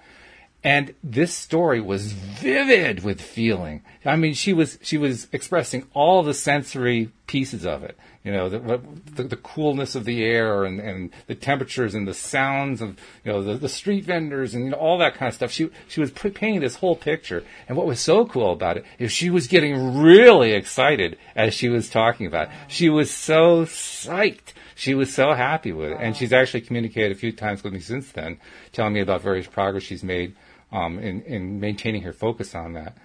And 0.64 0.96
this 1.04 1.32
story 1.32 1.80
was 1.80 2.12
vivid 2.14 3.04
with 3.04 3.22
feeling. 3.22 3.84
I 4.04 4.16
mean, 4.16 4.34
she 4.34 4.52
was, 4.52 4.80
she 4.82 4.98
was 4.98 5.28
expressing 5.32 5.86
all 5.94 6.24
the 6.24 6.34
sensory 6.34 7.12
pieces 7.28 7.68
of 7.68 7.84
it. 7.84 7.96
You 8.26 8.32
know, 8.32 8.50
the, 8.50 8.82
the, 9.14 9.24
the 9.24 9.36
coolness 9.38 9.94
of 9.94 10.04
the 10.04 10.24
air 10.24 10.64
and, 10.64 10.80
and 10.80 11.12
the 11.28 11.36
temperatures 11.36 11.94
and 11.94 12.08
the 12.08 12.14
sounds 12.16 12.82
of, 12.82 12.98
you 13.24 13.32
know, 13.32 13.44
the, 13.44 13.54
the 13.54 13.70
street 13.70 14.04
vendors 14.06 14.56
and 14.56 14.66
you 14.66 14.72
know, 14.72 14.78
all 14.78 14.98
that 14.98 15.14
kind 15.14 15.28
of 15.28 15.36
stuff. 15.36 15.52
She, 15.52 15.70
she 15.88 16.02
was 16.02 16.10
painting 16.10 16.60
this 16.60 16.78
whole 16.78 16.96
picture. 16.96 17.44
And 17.68 17.78
what 17.78 17.86
was 17.86 18.00
so 18.00 18.26
cool 18.26 18.52
about 18.52 18.78
it 18.78 18.86
is 18.98 19.12
she 19.12 19.30
was 19.30 19.46
getting 19.46 20.02
really 20.02 20.54
excited 20.54 21.20
as 21.36 21.54
she 21.54 21.70
was 21.70 21.88
talking 21.88 22.26
about 22.26 22.48
it. 22.48 22.54
She 22.68 22.90
was 22.90 23.12
so 23.12 23.64
psyched. 23.66 24.54
She 24.74 24.96
was 24.96 25.14
so 25.14 25.34
happy 25.34 25.72
with 25.72 25.92
it. 25.92 25.98
And 26.02 26.18
she's 26.18 26.34
actually 26.34 26.62
communicated 26.62 27.12
a 27.12 27.20
few 27.20 27.32
times 27.32 27.64
with 27.64 27.74
me 27.74 27.80
since 27.80 28.12
then, 28.12 28.40
telling 28.74 28.94
me 28.94 29.02
about 29.02 29.22
various 29.22 29.46
progress 29.46 29.84
she's 29.84 30.04
made 30.04 30.36
um, 30.72 30.98
in, 30.98 31.22
in 31.22 31.60
maintaining 31.60 32.02
her 32.02 32.12
focus 32.12 32.56
on 32.56 32.74
that. 32.74 32.98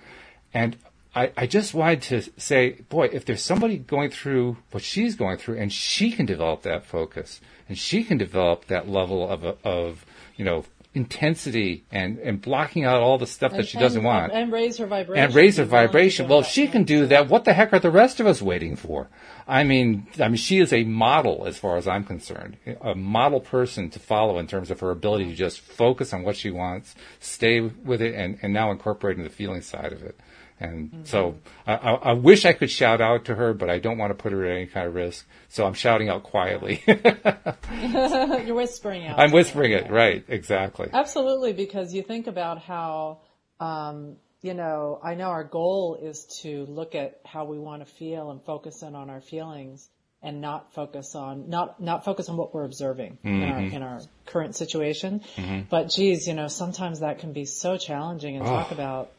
And 0.55 0.79
I, 1.15 1.33
I 1.37 1.47
just 1.47 1.75
wanted 1.75 2.03
to 2.03 2.41
say, 2.41 2.83
boy, 2.89 3.07
if 3.13 3.25
there's 3.25 3.43
somebody 3.43 3.79
going 3.79 4.11
through 4.11 4.59
what 4.71 4.83
she's 4.83 5.17
going 5.17 5.39
through 5.39 5.59
and 5.59 5.73
she 5.73 6.13
can 6.13 6.27
develop 6.27 6.63
that 6.63 6.87
focus 6.87 7.41
and 7.69 7.77
she 7.77 8.05
can 8.05 8.17
develop 8.17 8.67
that 8.67 8.89
level 8.89 9.29
of, 9.29 9.45
of 9.65 10.07
you 10.37 10.45
know, 10.45 10.65
intensity 10.93 11.85
and, 11.93 12.19
and 12.19 12.43
blocking 12.43 12.85
out 12.85 13.01
all 13.01 13.17
the 13.17 13.27
stuff 13.27 13.53
that 13.53 13.69
she 13.69 13.79
doesn't 13.79 13.99
and, 13.99 14.07
want 14.07 14.33
and 14.33 14.53
raise 14.53 14.77
her 14.79 14.87
vibration. 14.87 15.25
and 15.25 15.35
raise 15.35 15.57
her 15.57 15.65
Be 15.65 15.71
willing 15.71 15.87
to 15.87 15.93
vibration. 15.93 16.29
Well, 16.29 16.43
that 16.43 16.51
she 16.51 16.67
can 16.67 16.83
do 16.83 17.07
that. 17.07 17.29
What 17.29 17.45
the 17.45 17.53
heck 17.53 17.73
are 17.73 17.79
the 17.79 17.93
rest 17.93 18.19
of 18.19 18.27
us 18.27 18.43
waiting 18.43 18.75
for? 18.75 19.09
I 19.47 19.63
mean, 19.63 20.09
I 20.19 20.29
mean, 20.29 20.37
she 20.37 20.59
is 20.59 20.73
a 20.73 20.83
model 20.85 21.45
as 21.47 21.57
far 21.59 21.77
as 21.77 21.87
I'm 21.87 22.05
concerned, 22.05 22.57
a 22.81 22.95
model 22.95 23.41
person 23.41 23.91
to 23.91 23.99
follow 24.01 24.39
in 24.39 24.49
terms 24.49 24.71
of 24.71 24.81
her 24.81 24.91
ability 24.91 25.27
to 25.27 25.35
just 25.35 25.61
focus 25.61 26.13
on 26.13 26.25
what 26.25 26.37
she 26.37 26.51
wants, 26.51 26.95
stay 27.21 27.61
with 27.61 28.03
it, 28.03 28.15
and, 28.15 28.39
and 28.43 28.53
now 28.53 28.73
incorporating 28.73 29.23
the 29.23 29.31
feeling 29.31 29.63
side 29.63 29.93
of 29.93 30.03
it. 30.03 30.19
And 30.61 30.91
Mm-hmm. 30.91 31.05
so 31.05 31.37
I, 31.67 31.75
I, 31.75 32.13
wish 32.13 32.45
I 32.45 32.53
could 32.53 32.71
shout 32.71 33.01
out 33.01 33.25
to 33.27 33.35
her, 33.35 33.55
but 33.55 33.71
I 33.71 33.79
don't 33.79 33.97
want 33.97 34.11
to 34.11 34.15
put 34.15 34.33
her 34.33 34.45
at 34.45 34.57
any 34.57 34.67
kind 34.67 34.87
of 34.87 34.95
risk. 34.95 35.27
So 35.49 35.67
I'm 35.67 35.75
shouting 35.75 36.09
out 36.11 36.23
quietly. 36.23 36.83
You're 36.87 38.55
whispering 38.55 39.07
out. 39.07 39.19
I'm 39.19 39.33
whispering 39.33 39.73
it, 39.73 39.91
right? 39.91 40.25
Exactly. 40.29 40.89
Absolutely, 40.93 41.55
because 41.55 41.95
you 41.95 42.03
think 42.03 42.27
about 42.27 42.59
how, 42.61 43.21
um, 43.59 44.17
you 44.43 44.53
know, 44.55 45.01
I 45.03 45.15
know 45.15 45.29
our 45.29 45.45
goal 45.45 45.99
is 46.01 46.27
to 46.43 46.67
look 46.67 46.95
at 46.95 47.21
how 47.25 47.47
we 47.47 47.59
want 47.59 47.87
to 47.87 47.93
feel 47.95 48.31
and 48.31 48.43
focus 48.45 48.83
in 48.83 48.95
on 48.95 49.09
our 49.11 49.21
feelings. 49.21 49.89
and 50.23 50.43
not 50.43 50.75
focus 50.75 51.15
on 51.15 51.49
not 51.49 51.81
not 51.81 52.05
focus 52.05 52.29
on 52.29 52.37
what 52.37 52.53
we're 52.53 52.67
observing 52.67 53.17
mm-hmm. 53.25 53.43
in 53.43 53.51
our 53.51 53.59
in 53.59 53.83
our 53.83 54.01
current 54.27 54.55
situation. 54.55 55.23
Mm-hmm. 55.37 55.61
But 55.71 55.89
geez, 55.89 56.29
you 56.29 56.35
know, 56.35 56.49
sometimes 56.49 57.01
that 57.01 57.21
can 57.21 57.33
be 57.33 57.47
so 57.47 57.79
challenging 57.79 58.37
and 58.37 58.47
oh. 58.47 58.51
talk 58.51 58.71
about 58.71 59.13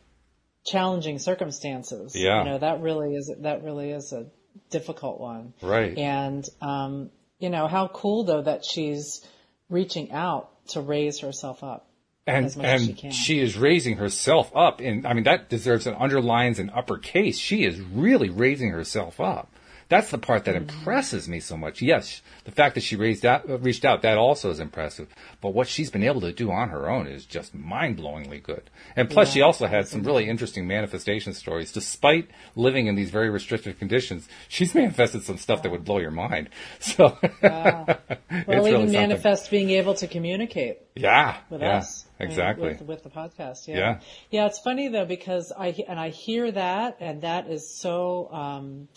challenging 0.65 1.19
circumstances. 1.19 2.15
Yeah. 2.15 2.39
You 2.39 2.49
know, 2.49 2.57
that 2.59 2.81
really 2.81 3.15
is 3.15 3.31
that 3.39 3.63
really 3.63 3.91
is 3.91 4.13
a 4.13 4.27
difficult 4.69 5.19
one. 5.19 5.53
Right. 5.61 5.97
And 5.97 6.47
um, 6.61 7.11
you 7.39 7.49
know, 7.49 7.67
how 7.67 7.87
cool 7.87 8.23
though 8.23 8.41
that 8.41 8.65
she's 8.65 9.25
reaching 9.69 10.11
out 10.11 10.49
to 10.69 10.81
raise 10.81 11.19
herself 11.19 11.63
up. 11.63 11.87
And, 12.27 12.55
and 12.59 12.99
she, 12.99 13.11
she, 13.11 13.39
is 13.39 13.57
raising 13.57 13.97
herself 13.97 14.55
up 14.55 14.79
and 14.79 15.07
I 15.07 15.13
mean 15.13 15.23
that 15.23 15.49
deserves 15.49 15.87
an 15.87 15.95
underlines 15.95 16.59
an 16.59 16.69
uppercase. 16.69 17.37
She 17.37 17.65
is 17.65 17.79
really 17.79 18.29
raising 18.29 18.69
herself 18.69 19.19
up. 19.19 19.51
That's 19.91 20.09
the 20.09 20.17
part 20.17 20.45
that 20.45 20.55
mm-hmm. 20.55 20.69
impresses 20.69 21.27
me 21.27 21.41
so 21.41 21.57
much. 21.57 21.81
Yes, 21.81 22.21
the 22.45 22.51
fact 22.51 22.75
that 22.75 22.81
she 22.81 22.95
raised 22.95 23.25
out, 23.25 23.49
uh, 23.49 23.59
reached 23.59 23.83
out, 23.83 24.03
that 24.03 24.17
also 24.17 24.49
is 24.49 24.61
impressive. 24.61 25.09
But 25.41 25.49
what 25.49 25.67
she's 25.67 25.91
been 25.91 26.05
able 26.05 26.21
to 26.21 26.31
do 26.31 26.49
on 26.49 26.69
her 26.69 26.89
own 26.89 27.07
is 27.07 27.25
just 27.25 27.53
mind-blowingly 27.53 28.41
good. 28.41 28.69
And 28.95 29.09
plus, 29.09 29.27
yeah. 29.27 29.33
she 29.33 29.41
also 29.41 29.67
had 29.67 29.89
some 29.89 30.03
really 30.03 30.29
interesting 30.29 30.65
manifestation 30.65 31.33
stories. 31.33 31.73
Despite 31.73 32.29
living 32.55 32.87
in 32.87 32.95
these 32.95 33.09
very 33.09 33.29
restrictive 33.29 33.79
conditions, 33.79 34.29
she's 34.47 34.73
manifested 34.81 35.23
some 35.23 35.37
stuff 35.37 35.61
that 35.63 35.71
would 35.73 35.83
blow 35.83 35.99
your 35.99 36.11
mind. 36.11 36.49
So, 36.79 37.17
wow. 37.43 37.85
well, 38.47 38.67
even 38.67 38.81
really 38.81 38.91
manifest 38.91 39.51
being 39.51 39.71
able 39.71 39.93
to 39.95 40.07
communicate. 40.07 40.79
Yeah, 40.95 41.37
with 41.49 41.61
yeah, 41.61 41.77
us 41.77 42.05
exactly 42.19 42.69
with, 42.69 42.81
with, 42.81 43.03
the 43.03 43.09
podcast. 43.09 43.67
Yeah. 43.67 43.77
yeah, 43.77 43.99
yeah. 44.29 44.45
It's 44.47 44.59
funny 44.59 44.87
though 44.89 45.05
because 45.05 45.53
I 45.57 45.75
and 45.87 45.99
I 45.99 46.09
hear 46.09 46.51
that, 46.51 46.97
and 46.99 47.21
that 47.21 47.49
is 47.49 47.69
so. 47.69 48.29
Um, 48.31 48.87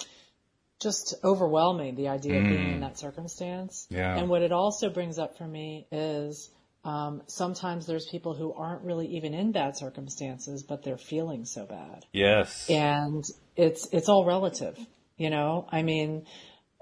just 0.84 1.14
overwhelming, 1.24 1.96
the 1.96 2.08
idea 2.08 2.38
of 2.38 2.44
being 2.44 2.70
in 2.70 2.76
mm. 2.76 2.80
that 2.80 2.96
circumstance. 2.98 3.88
Yeah. 3.90 4.16
And 4.16 4.28
what 4.28 4.42
it 4.42 4.52
also 4.52 4.88
brings 4.90 5.18
up 5.18 5.36
for 5.36 5.46
me 5.46 5.88
is 5.90 6.50
um, 6.84 7.22
sometimes 7.26 7.86
there's 7.86 8.06
people 8.06 8.34
who 8.34 8.52
aren't 8.52 8.82
really 8.82 9.08
even 9.16 9.34
in 9.34 9.50
bad 9.50 9.76
circumstances, 9.76 10.62
but 10.62 10.84
they're 10.84 10.96
feeling 10.98 11.44
so 11.44 11.66
bad. 11.66 12.04
Yes. 12.12 12.70
And 12.70 13.24
it's 13.56 13.88
it's 13.90 14.08
all 14.08 14.24
relative, 14.24 14.78
you 15.16 15.30
know. 15.30 15.66
I 15.72 15.82
mean, 15.82 16.26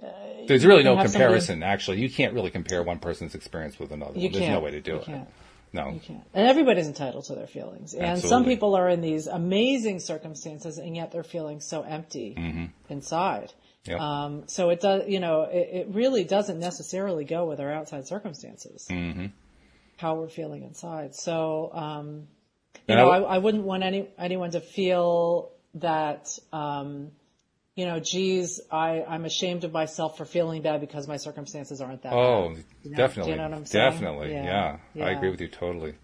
uh, 0.03 0.09
there's 0.49 0.67
really 0.67 0.83
no 0.83 1.01
comparison. 1.01 1.55
Somebody... 1.55 1.73
Actually, 1.73 2.01
you 2.01 2.11
can't 2.11 2.35
really 2.35 2.51
compare 2.51 2.83
one 2.83 2.99
person's 2.99 3.35
experience 3.35 3.79
with 3.79 3.93
another. 3.93 4.19
You 4.19 4.29
There's 4.29 4.49
no 4.49 4.61
way 4.61 4.73
to 4.73 4.81
do 4.81 4.93
you 4.93 4.99
it. 4.99 5.05
Can't. 5.05 5.29
No. 5.73 5.91
You 5.91 6.01
can't. 6.01 6.25
And 6.35 6.47
everybody's 6.47 6.87
entitled 6.87 7.25
to 7.27 7.35
their 7.35 7.47
feelings. 7.47 7.95
And 7.95 8.05
Absolutely. 8.05 8.29
some 8.29 8.45
people 8.45 8.75
are 8.75 8.89
in 8.89 9.01
these 9.01 9.27
amazing 9.27 10.01
circumstances 10.01 10.79
and 10.79 10.95
yet 10.95 11.13
they're 11.13 11.23
feeling 11.23 11.61
so 11.61 11.83
empty 11.83 12.35
mm-hmm. 12.37 12.65
inside. 12.91 13.53
Yep. 13.85 14.01
Um, 14.01 14.45
so 14.47 14.71
it 14.71 14.81
does, 14.81 15.09
you 15.09 15.19
know, 15.19 15.43
it, 15.43 15.69
it, 15.73 15.87
really 15.91 16.23
doesn't 16.23 16.61
necessarily 16.61 17.25
go 17.25 17.47
with 17.47 17.59
our 17.59 17.73
outside 17.73 18.07
circumstances, 18.07 18.87
mm-hmm. 18.89 19.27
how 19.97 20.15
we're 20.15 20.29
feeling 20.29 20.63
inside. 20.63 21.17
So, 21.17 21.71
um, 21.73 22.29
you 22.87 22.95
know, 22.95 23.11
I, 23.11 23.21
I, 23.23 23.39
wouldn't 23.39 23.65
want 23.65 23.83
any 23.83 24.09
anyone 24.19 24.53
to 24.53 24.61
feel 24.61 25.51
that, 25.75 26.29
um, 26.53 27.11
you 27.75 27.87
know, 27.87 27.99
geez, 27.99 28.61
I, 28.71 29.03
I'm 29.03 29.25
ashamed 29.25 29.65
of 29.65 29.73
myself 29.73 30.17
for 30.17 30.25
feeling 30.25 30.63
bad 30.63 30.81
because 30.81 31.09
my 31.09 31.17
circumstances 31.17 31.81
aren't 31.81 32.03
that. 32.03 32.13
Oh, 32.13 32.51
bad. 32.51 32.65
You 32.85 32.91
know, 32.91 32.97
definitely. 32.97 33.33
You 33.33 33.39
know 33.39 33.49
what 33.49 33.55
I'm 33.55 33.67
saying? 33.67 33.91
Definitely. 33.91 34.33
Yeah. 34.33 34.79
yeah. 34.95 35.05
I 35.05 35.11
agree 35.11 35.31
with 35.31 35.41
you 35.41 35.49
totally. 35.49 35.95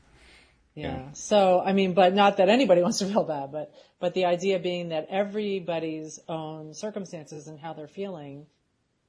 Yeah. 0.82 1.12
So, 1.12 1.60
I 1.64 1.72
mean, 1.72 1.94
but 1.94 2.14
not 2.14 2.36
that 2.38 2.48
anybody 2.48 2.82
wants 2.86 2.98
to 2.98 3.06
feel 3.06 3.24
bad, 3.24 3.52
but, 3.52 3.72
but 4.00 4.14
the 4.14 4.26
idea 4.26 4.58
being 4.58 4.90
that 4.90 5.08
everybody's 5.10 6.18
own 6.28 6.74
circumstances 6.74 7.48
and 7.48 7.58
how 7.58 7.72
they're 7.72 7.88
feeling 7.88 8.46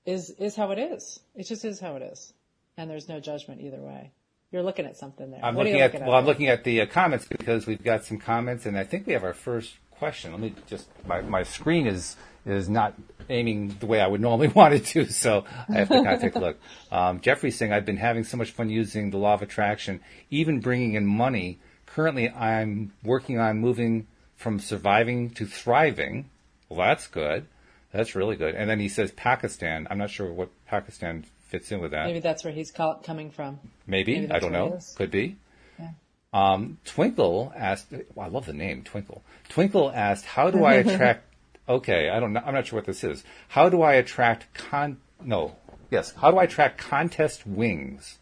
is, 0.05 0.29
is 0.31 0.55
how 0.55 0.71
it 0.71 0.79
is. 0.79 1.19
It 1.35 1.43
just 1.43 1.65
is 1.65 1.79
how 1.79 1.95
it 1.95 2.01
is. 2.01 2.33
And 2.77 2.89
there's 2.89 3.09
no 3.09 3.19
judgment 3.19 3.61
either 3.61 3.81
way. 3.81 4.11
You're 4.51 4.63
looking 4.63 4.85
at 4.85 4.97
something 4.97 5.29
there. 5.29 5.43
I'm 5.43 5.53
what 5.53 5.67
looking 5.67 5.81
at, 5.81 5.93
well, 6.01 6.13
I'm 6.13 6.25
looking 6.25 6.47
at 6.47 6.63
the 6.63 6.81
uh, 6.81 6.85
comments 6.87 7.25
because 7.25 7.67
we've 7.67 7.83
got 7.83 8.03
some 8.03 8.17
comments 8.17 8.65
and 8.65 8.77
I 8.77 8.83
think 8.83 9.05
we 9.05 9.13
have 9.13 9.23
our 9.23 9.33
first 9.33 9.75
question. 9.91 10.31
Let 10.31 10.39
me 10.39 10.55
just, 10.67 10.87
my, 11.05 11.21
my 11.21 11.43
screen 11.43 11.85
is, 11.85 12.15
is 12.49 12.69
not 12.69 12.93
aiming 13.29 13.75
the 13.79 13.85
way 13.85 14.01
I 14.01 14.07
would 14.07 14.21
normally 14.21 14.47
want 14.55 14.73
it 14.73 14.85
to, 14.87 15.05
so 15.05 15.45
I 15.69 15.73
have 15.73 15.89
to 15.89 15.95
kind 15.95 16.15
of 16.15 16.21
take 16.21 16.35
a 16.35 16.39
look. 16.39 16.57
Um, 16.91 17.21
Jeffrey's 17.21 17.55
saying, 17.55 17.71
I've 17.71 17.85
been 17.85 17.97
having 17.97 18.23
so 18.23 18.35
much 18.35 18.49
fun 18.49 18.67
using 18.67 19.11
the 19.11 19.17
law 19.17 19.35
of 19.35 19.43
attraction, 19.43 19.99
even 20.31 20.59
bringing 20.59 20.95
in 20.95 21.05
money. 21.05 21.59
Currently, 21.85 22.31
I'm 22.31 22.93
working 23.03 23.37
on 23.37 23.59
moving 23.59 24.07
from 24.37 24.59
surviving 24.59 25.29
to 25.35 25.45
thriving. 25.45 26.31
Well, 26.67 26.79
that's 26.79 27.05
good. 27.05 27.45
That's 27.91 28.15
really 28.15 28.37
good. 28.37 28.55
And 28.55 28.67
then 28.67 28.79
he 28.79 28.89
says 28.89 29.11
Pakistan. 29.11 29.87
I'm 29.91 29.99
not 29.99 30.09
sure 30.09 30.33
what 30.33 30.49
Pakistan 30.65 31.25
fits 31.49 31.71
in 31.71 31.79
with 31.79 31.91
that. 31.91 32.07
Maybe 32.07 32.19
that's 32.21 32.43
where 32.43 32.53
he's 32.53 32.71
call- 32.71 32.95
coming 32.95 33.29
from. 33.29 33.59
Maybe. 33.85 34.19
Maybe 34.19 34.31
I 34.31 34.39
don't 34.39 34.51
know. 34.51 34.79
Could 34.95 35.11
be. 35.11 35.35
Yeah. 35.77 35.91
Um, 36.33 36.77
Twinkle 36.85 37.51
asked, 37.55 37.91
well, 38.15 38.25
I 38.25 38.29
love 38.29 38.45
the 38.45 38.53
name, 38.53 38.83
Twinkle. 38.83 39.23
Twinkle 39.49 39.91
asked, 39.93 40.25
how 40.25 40.49
do 40.51 40.63
I 40.63 40.73
attract 40.85 41.28
okay, 41.69 42.09
I 42.09 42.19
don't 42.19 42.33
know, 42.33 42.41
I'm 42.43 42.53
not 42.53 42.67
sure 42.67 42.77
what 42.77 42.85
this 42.85 43.03
is. 43.03 43.23
How 43.49 43.69
do 43.69 43.81
I 43.81 43.93
attract 43.93 44.53
con, 44.53 44.97
no, 45.23 45.55
yes, 45.91 46.13
how 46.13 46.31
do 46.31 46.37
I 46.37 46.43
attract 46.43 46.79
contest 46.79 47.45
wings? 47.45 48.17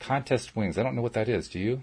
Contest 0.00 0.56
wings. 0.56 0.76
I 0.76 0.82
don't 0.82 0.96
know 0.96 1.02
what 1.02 1.12
that 1.12 1.28
is. 1.28 1.48
Do 1.48 1.58
you? 1.58 1.82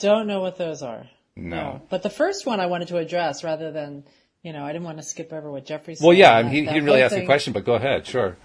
Don't 0.00 0.26
know 0.26 0.40
what 0.40 0.58
those 0.58 0.82
are. 0.82 1.08
No. 1.36 1.56
no. 1.56 1.82
But 1.88 2.02
the 2.02 2.10
first 2.10 2.46
one 2.46 2.60
I 2.60 2.66
wanted 2.66 2.88
to 2.88 2.96
address 2.98 3.44
rather 3.44 3.70
than, 3.70 4.04
you 4.42 4.52
know, 4.52 4.64
I 4.64 4.72
didn't 4.72 4.84
want 4.84 4.98
to 4.98 5.04
skip 5.04 5.32
over 5.32 5.50
what 5.50 5.64
Jeffrey 5.64 5.94
said. 5.94 6.04
Well, 6.04 6.16
yeah, 6.16 6.42
he, 6.42 6.60
he 6.60 6.66
didn't 6.66 6.84
really 6.84 7.02
ask 7.02 7.16
a 7.16 7.24
question, 7.24 7.52
but 7.52 7.64
go 7.64 7.74
ahead, 7.74 8.06
sure. 8.06 8.36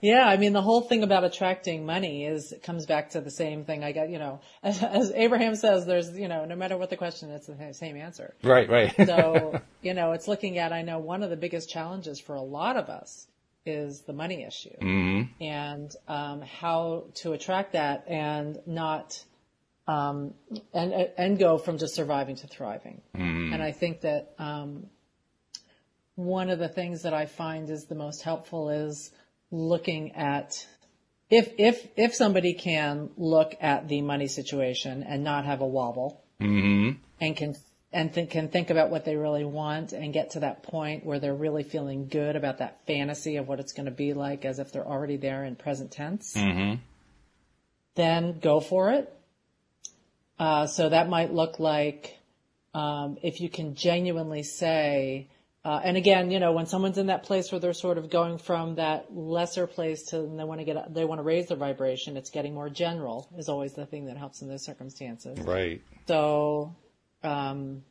Yeah, 0.00 0.26
I 0.26 0.36
mean, 0.36 0.52
the 0.52 0.62
whole 0.62 0.80
thing 0.80 1.02
about 1.02 1.24
attracting 1.24 1.84
money 1.84 2.24
is 2.24 2.52
it 2.52 2.62
comes 2.62 2.86
back 2.86 3.10
to 3.10 3.20
the 3.20 3.30
same 3.30 3.64
thing. 3.64 3.84
I 3.84 3.92
got, 3.92 4.08
you 4.08 4.18
know, 4.18 4.40
as, 4.62 4.82
as 4.82 5.12
Abraham 5.12 5.54
says, 5.54 5.86
there's, 5.86 6.10
you 6.16 6.28
know, 6.28 6.44
no 6.44 6.56
matter 6.56 6.76
what 6.76 6.90
the 6.90 6.96
question, 6.96 7.30
it's 7.30 7.46
the 7.46 7.74
same 7.74 7.96
answer. 7.96 8.34
Right, 8.42 8.68
right. 8.68 8.94
so, 9.06 9.60
you 9.82 9.94
know, 9.94 10.12
it's 10.12 10.28
looking 10.28 10.58
at, 10.58 10.72
I 10.72 10.82
know 10.82 10.98
one 10.98 11.22
of 11.22 11.30
the 11.30 11.36
biggest 11.36 11.68
challenges 11.70 12.20
for 12.20 12.34
a 12.34 12.42
lot 12.42 12.76
of 12.76 12.88
us 12.88 13.26
is 13.66 14.02
the 14.02 14.12
money 14.12 14.42
issue 14.42 14.76
mm-hmm. 14.80 15.42
and 15.42 15.94
um, 16.08 16.40
how 16.40 17.04
to 17.14 17.32
attract 17.32 17.74
that 17.74 18.04
and 18.08 18.58
not 18.66 19.22
um, 19.86 20.34
and 20.72 20.92
and 21.18 21.38
go 21.38 21.58
from 21.58 21.78
just 21.78 21.94
surviving 21.94 22.36
to 22.36 22.46
thriving. 22.46 23.02
Mm-hmm. 23.14 23.52
And 23.52 23.62
I 23.62 23.72
think 23.72 24.02
that 24.02 24.34
um, 24.38 24.86
one 26.14 26.48
of 26.48 26.58
the 26.58 26.68
things 26.68 27.02
that 27.02 27.12
I 27.12 27.26
find 27.26 27.68
is 27.68 27.86
the 27.86 27.94
most 27.94 28.22
helpful 28.22 28.70
is 28.70 29.10
looking 29.50 30.14
at 30.14 30.66
if 31.30 31.52
if 31.58 31.86
if 31.96 32.14
somebody 32.14 32.54
can 32.54 33.10
look 33.16 33.54
at 33.60 33.88
the 33.88 34.02
money 34.02 34.26
situation 34.26 35.02
and 35.02 35.24
not 35.24 35.44
have 35.44 35.60
a 35.60 35.66
wobble 35.66 36.22
mm-hmm. 36.40 36.98
and 37.20 37.36
can 37.36 37.56
and 37.92 38.14
th- 38.14 38.30
can 38.30 38.48
think 38.48 38.70
about 38.70 38.90
what 38.90 39.04
they 39.04 39.16
really 39.16 39.44
want 39.44 39.92
and 39.92 40.12
get 40.12 40.30
to 40.30 40.40
that 40.40 40.62
point 40.62 41.04
where 41.04 41.18
they're 41.18 41.34
really 41.34 41.64
feeling 41.64 42.08
good 42.08 42.36
about 42.36 42.58
that 42.58 42.84
fantasy 42.86 43.36
of 43.36 43.48
what 43.48 43.58
it's 43.60 43.72
going 43.72 43.86
to 43.86 43.92
be 43.92 44.12
like 44.12 44.44
as 44.44 44.58
if 44.58 44.72
they're 44.72 44.86
already 44.86 45.16
there 45.16 45.44
in 45.44 45.56
present 45.56 45.90
tense 45.90 46.34
mm-hmm. 46.36 46.80
then 47.94 48.38
go 48.38 48.60
for 48.60 48.90
it 48.90 49.12
uh, 50.38 50.66
so 50.66 50.88
that 50.88 51.08
might 51.08 51.32
look 51.32 51.58
like 51.60 52.16
um, 52.72 53.18
if 53.22 53.40
you 53.40 53.48
can 53.48 53.74
genuinely 53.74 54.42
say 54.42 55.28
uh, 55.62 55.78
and 55.84 55.96
again, 55.96 56.30
you 56.30 56.40
know, 56.40 56.52
when 56.52 56.64
someone's 56.64 56.96
in 56.96 57.08
that 57.08 57.24
place 57.24 57.52
where 57.52 57.60
they're 57.60 57.74
sort 57.74 57.98
of 57.98 58.08
going 58.08 58.38
from 58.38 58.76
that 58.76 59.14
lesser 59.14 59.66
place 59.66 60.04
to 60.04 60.16
they 60.16 60.44
want 60.44 60.58
to 60.60 60.64
get 60.64 60.94
they 60.94 61.04
want 61.04 61.18
to 61.18 61.22
raise 61.22 61.48
their 61.48 61.56
vibration, 61.56 62.16
it's 62.16 62.30
getting 62.30 62.54
more 62.54 62.70
general 62.70 63.28
is 63.36 63.50
always 63.50 63.74
the 63.74 63.84
thing 63.84 64.06
that 64.06 64.16
helps 64.16 64.40
in 64.40 64.48
those 64.48 64.64
circumstances. 64.64 65.38
Right. 65.38 65.82
So, 66.08 66.74
um, 67.22 67.82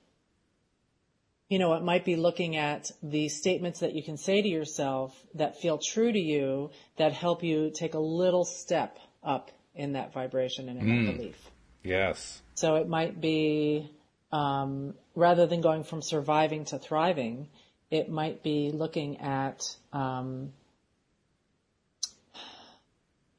you 1.47 1.59
know, 1.59 1.75
it 1.75 1.83
might 1.83 2.05
be 2.05 2.15
looking 2.15 2.55
at 2.55 2.91
the 3.03 3.29
statements 3.29 3.81
that 3.81 3.93
you 3.93 4.01
can 4.01 4.17
say 4.17 4.41
to 4.41 4.47
yourself 4.47 5.15
that 5.35 5.61
feel 5.61 5.77
true 5.77 6.11
to 6.11 6.19
you 6.19 6.71
that 6.97 7.13
help 7.13 7.43
you 7.43 7.71
take 7.71 7.93
a 7.93 7.99
little 7.99 8.45
step 8.45 8.97
up 9.23 9.51
in 9.75 9.93
that 9.93 10.11
vibration 10.11 10.69
and 10.69 10.79
in 10.79 10.85
mm. 10.87 11.05
that 11.05 11.17
belief. 11.17 11.51
Yes. 11.83 12.41
So 12.55 12.75
it 12.75 12.87
might 12.87 13.21
be 13.21 13.91
um, 14.31 14.93
rather 15.15 15.47
than 15.47 15.61
going 15.61 15.83
from 15.83 16.01
surviving 16.01 16.65
to 16.65 16.79
thriving, 16.79 17.49
it 17.91 18.09
might 18.09 18.43
be 18.43 18.71
looking 18.71 19.19
at 19.21 19.75
um, 19.93 20.51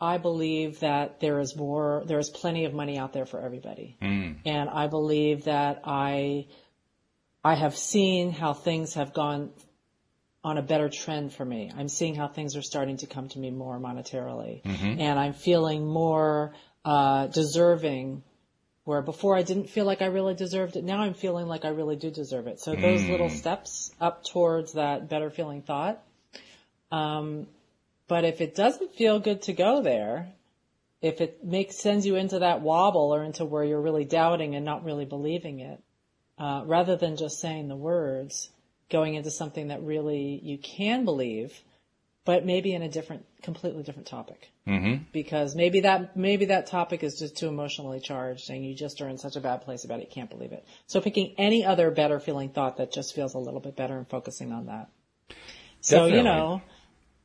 I 0.01 0.17
believe 0.17 0.81
that 0.81 1.21
there 1.21 1.41
is 1.41 1.55
more, 1.55 2.03
there 2.07 2.19
is 2.19 2.31
plenty 2.31 2.65
of 2.65 2.73
money 2.73 2.97
out 2.97 3.13
there 3.13 3.27
for 3.27 3.41
everybody. 3.41 3.97
Mm. 4.01 4.37
And 4.47 4.71
I 4.71 4.87
believe 4.87 5.45
that 5.45 5.83
I, 5.85 6.47
I 7.45 7.55
have 7.55 7.77
seen 7.77 8.33
how 8.33 8.55
things 8.55 8.95
have 8.95 9.13
gone 9.13 9.51
on 10.43 10.57
a 10.57 10.63
better 10.63 10.89
trend 10.89 11.35
for 11.35 11.45
me. 11.45 11.71
I'm 11.77 11.89
seeing 11.89 12.15
how 12.15 12.29
things 12.29 12.57
are 12.57 12.63
starting 12.63 12.97
to 12.99 13.07
come 13.07 13.29
to 13.29 13.39
me 13.39 13.51
more 13.51 13.79
monetarily. 13.79 14.63
Mm-hmm. 14.63 15.01
And 15.01 15.19
I'm 15.19 15.35
feeling 15.35 15.87
more, 15.87 16.55
uh, 16.83 17.27
deserving 17.27 18.23
where 18.91 19.03
before 19.03 19.37
I 19.37 19.43
didn't 19.43 19.71
feel 19.71 19.85
like 19.85 20.03
I 20.03 20.07
really 20.07 20.35
deserved 20.35 20.75
it. 20.75 20.83
Now 20.83 21.03
I'm 21.03 21.15
feeling 21.15 21.47
like 21.47 21.65
I 21.65 21.69
really 21.69 21.95
do 21.95 22.11
deserve 22.11 22.49
it. 22.49 22.59
So 22.59 22.75
those 22.75 23.03
mm. 23.03 23.11
little 23.11 23.31
steps 23.31 23.93
up 24.01 24.25
towards 24.25 24.73
that 24.73 25.09
better 25.09 25.31
feeling 25.31 25.63
thought, 25.63 26.03
um, 26.91 27.47
But 28.09 28.25
if 28.25 28.41
it 28.41 28.57
doesn't 28.57 28.97
feel 28.97 29.21
good 29.21 29.43
to 29.43 29.53
go 29.53 29.81
there, 29.81 30.33
if 31.01 31.21
it 31.21 31.45
makes 31.45 31.77
sends 31.77 32.05
you 32.05 32.17
into 32.17 32.41
that 32.41 32.63
wobble 32.63 33.15
or 33.15 33.23
into 33.23 33.45
where 33.45 33.63
you're 33.63 33.81
really 33.81 34.05
doubting 34.05 34.57
and 34.57 34.65
not 34.65 34.83
really 34.85 35.05
believing 35.05 35.61
it, 35.61 35.81
uh, 36.37 36.65
rather 36.67 36.97
than 36.97 37.17
just 37.17 37.39
saying 37.39 37.69
the 37.69 37.77
words, 37.77 38.51
going 38.91 39.15
into 39.15 39.31
something 39.31 39.69
that 39.69 39.85
really 39.85 40.41
you 40.43 40.59
can 40.59 41.05
believe, 41.05 41.63
but 42.25 42.45
maybe 42.45 42.75
in 42.75 42.83
a 42.83 42.89
different, 42.89 43.25
completely 43.43 43.83
different 43.83 44.07
topic. 44.07 44.51
Mm-hmm. 44.67 45.05
Because 45.13 45.55
maybe 45.55 45.81
that 45.81 46.17
maybe 46.17 46.47
that 46.47 46.67
topic 46.67 47.03
is 47.03 47.19
just 47.19 47.37
too 47.37 47.49
emotionally 47.49 48.01
charged, 48.01 48.51
and 48.51 48.65
you 48.65 48.75
just 48.75 49.01
are 49.01 49.09
in 49.09 49.19
such 49.19 49.37
a 49.37 49.41
bad 49.41 49.63
place 49.63 49.85
about 49.85 50.01
it, 50.01 50.09
you 50.09 50.15
can't 50.15 50.31
believe 50.31 50.53
it. 50.53 50.65
So 50.87 51.01
picking 51.01 51.35
any 51.39 51.65
other 51.65 51.91
better 51.91 52.21
feeling 52.21 52.51
thought 52.51 52.77
that 52.77 52.93
just 52.93 53.15
feels 53.15 53.35
a 53.35 53.39
little 53.39 53.61
bit 53.61 53.77
better 53.77 53.97
and 53.97 54.09
focusing 54.09 54.53
on 54.53 54.67
that. 54.67 54.91
So 55.81 55.97
Definitely. 55.97 56.19
you 56.19 56.25
know, 56.25 56.63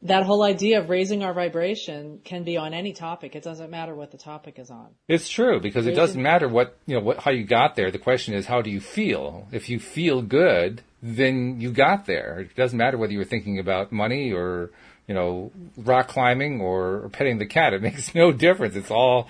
that 0.04 0.24
whole 0.24 0.44
idea 0.44 0.80
of 0.80 0.90
raising 0.90 1.24
our 1.24 1.34
vibration 1.34 2.20
can 2.24 2.44
be 2.44 2.58
on 2.58 2.74
any 2.74 2.94
topic. 2.94 3.36
It 3.36 3.44
doesn't 3.44 3.70
matter 3.70 3.96
what 3.96 4.12
the 4.12 4.18
topic 4.18 4.60
is 4.60 4.70
on. 4.70 4.90
It's 5.08 5.28
true 5.28 5.60
because 5.60 5.88
it 5.88 5.96
doesn't 5.96 6.22
matter 6.22 6.48
what 6.48 6.78
you 6.86 6.96
know 6.96 7.02
what 7.02 7.20
how 7.20 7.32
you 7.32 7.44
got 7.44 7.76
there. 7.76 7.92
The 7.92 8.00
question 8.00 8.34
is 8.34 8.46
how 8.46 8.62
do 8.62 8.70
you 8.70 8.80
feel? 8.80 9.48
If 9.52 9.70
you 9.70 9.80
feel 9.80 10.22
good, 10.22 10.84
then 11.06 11.62
you 11.62 11.72
got 11.72 12.08
there. 12.08 12.40
It 12.40 12.56
doesn't 12.56 12.78
matter 12.78 12.98
whether 12.98 13.14
you 13.14 13.20
were 13.20 13.26
thinking 13.26 13.60
about 13.60 13.92
money 13.92 14.34
or 14.34 14.72
you 15.08 15.14
know 15.14 15.52
rock 15.78 16.08
climbing 16.08 16.62
or 16.62 17.10
petting 17.14 17.38
the 17.38 17.46
cat. 17.46 17.74
It 17.74 17.82
makes 17.90 18.16
no 18.16 18.32
difference. 18.32 18.76
It's 18.76 18.90
all 18.90 19.30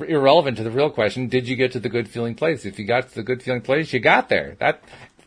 irrelevant 0.00 0.56
to 0.56 0.64
the 0.64 0.70
real 0.70 0.90
question. 0.90 1.28
Did 1.28 1.46
you 1.46 1.54
get 1.54 1.72
to 1.72 1.80
the 1.80 1.88
good 1.88 2.08
feeling 2.08 2.34
place? 2.34 2.64
If 2.64 2.78
you 2.78 2.84
got 2.84 3.08
to 3.10 3.14
the 3.14 3.22
good 3.22 3.42
feeling 3.42 3.60
place, 3.60 3.92
you 3.92 4.00
got 4.00 4.28
there. 4.28 4.56
That 4.58 4.82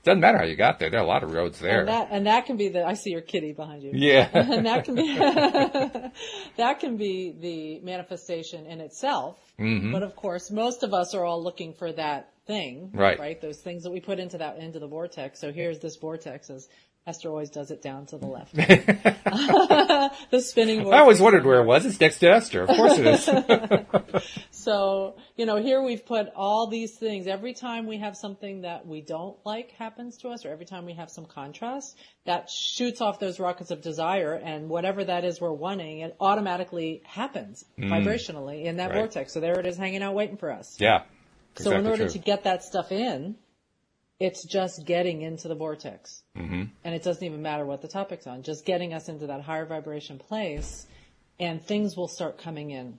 doesn't 0.05 0.21
matter 0.21 0.37
how 0.37 0.45
you 0.45 0.55
got 0.55 0.79
there. 0.79 0.89
There 0.89 0.99
are 0.99 1.03
a 1.03 1.07
lot 1.07 1.23
of 1.23 1.33
roads 1.33 1.59
there. 1.59 1.79
And 1.79 1.89
that 1.89 2.07
and 2.11 2.27
that 2.27 2.45
can 2.45 2.57
be 2.57 2.69
the 2.69 2.85
I 2.85 2.93
see 2.93 3.09
your 3.09 3.21
kitty 3.21 3.51
behind 3.51 3.83
you. 3.83 3.91
yeah. 3.93 4.29
and 4.33 4.65
that 4.65 4.85
can 4.85 4.95
be 4.95 5.17
that 6.57 6.79
can 6.79 6.95
be 6.97 7.35
the 7.37 7.79
manifestation 7.85 8.65
in 8.67 8.79
itself. 8.79 9.37
Mm-hmm. 9.59 9.91
But 9.91 10.03
of 10.03 10.15
course, 10.15 10.51
most 10.51 10.83
of 10.83 10.93
us 10.93 11.13
are 11.13 11.25
all 11.25 11.43
looking 11.43 11.73
for 11.73 11.91
that 11.91 12.31
thing, 12.45 12.91
Right. 12.93 13.19
Right, 13.19 13.41
those 13.41 13.59
things 13.59 13.83
that 13.83 13.91
we 13.91 13.99
put 13.99 14.19
into 14.19 14.37
that 14.37 14.59
into 14.59 14.79
the 14.79 14.87
vortex. 14.87 15.39
So 15.39 15.51
here's 15.51 15.79
this 15.79 15.95
vortex, 15.95 16.51
as 16.51 16.69
Esther 17.07 17.29
always 17.29 17.49
does 17.49 17.71
it 17.71 17.81
down 17.81 18.05
to 18.07 18.17
the 18.17 18.25
left. 18.25 18.55
the 20.31 20.39
spinning 20.39 20.83
vortex. 20.83 20.97
I 20.97 21.01
always 21.01 21.19
wondered 21.19 21.45
where 21.45 21.61
it 21.61 21.65
was. 21.65 21.85
It's 21.85 21.99
next 21.99 22.19
to 22.19 22.29
Esther. 22.29 22.63
Of 22.63 22.69
course 22.69 22.97
it 22.97 23.07
is. 23.07 24.23
So, 24.65 25.15
you 25.37 25.45
know, 25.45 25.57
here 25.57 25.79
we've 25.81 26.03
put 26.05 26.27
all 26.35 26.65
these 26.67 26.97
things. 26.97 27.27
Every 27.27 27.53
time 27.53 27.85
we 27.85 27.99
have 27.99 28.17
something 28.17 28.61
that 28.61 28.87
we 28.87 29.01
don't 29.01 29.37
like 29.45 29.71
happens 29.73 30.17
to 30.17 30.29
us, 30.29 30.43
or 30.43 30.49
every 30.49 30.65
time 30.65 30.85
we 30.85 30.93
have 30.93 31.11
some 31.11 31.25
contrast, 31.25 31.95
that 32.25 32.49
shoots 32.49 32.99
off 32.99 33.19
those 33.19 33.39
rockets 33.39 33.69
of 33.69 33.81
desire, 33.81 34.33
and 34.33 34.67
whatever 34.67 35.03
that 35.03 35.23
is 35.23 35.39
we're 35.39 35.51
wanting, 35.51 35.99
it 35.99 36.15
automatically 36.19 37.03
happens 37.05 37.63
vibrationally 37.77 38.65
in 38.65 38.77
that 38.77 38.89
Right. 38.89 38.97
vortex. 38.97 39.33
So 39.33 39.39
there 39.39 39.59
it 39.59 39.67
is 39.67 39.77
hanging 39.77 40.01
out 40.01 40.15
waiting 40.15 40.37
for 40.37 40.51
us. 40.51 40.81
yeah. 40.81 41.03
so 41.57 41.71
in 41.71 41.85
order 41.85 42.03
true. 42.03 42.13
to 42.13 42.19
get 42.19 42.43
that 42.45 42.63
stuff 42.63 42.91
in, 42.91 43.35
it's 44.19 44.43
just 44.45 44.85
getting 44.85 45.21
into 45.21 45.47
the 45.47 45.55
vortex. 45.55 46.23
Mm-hmm. 46.35 46.63
And 46.83 46.95
it 46.95 47.03
doesn't 47.03 47.23
even 47.23 47.41
matter 47.41 47.65
what 47.65 47.81
the 47.81 47.87
topic's 47.87 48.25
on, 48.25 48.41
just 48.41 48.65
getting 48.65 48.93
us 48.93 49.09
into 49.09 49.27
that 49.27 49.41
higher 49.41 49.65
vibration 49.65 50.17
place 50.17 50.87
and 51.39 51.61
things 51.63 51.95
will 51.95 52.07
start 52.07 52.37
coming 52.39 52.71
in. 52.71 52.97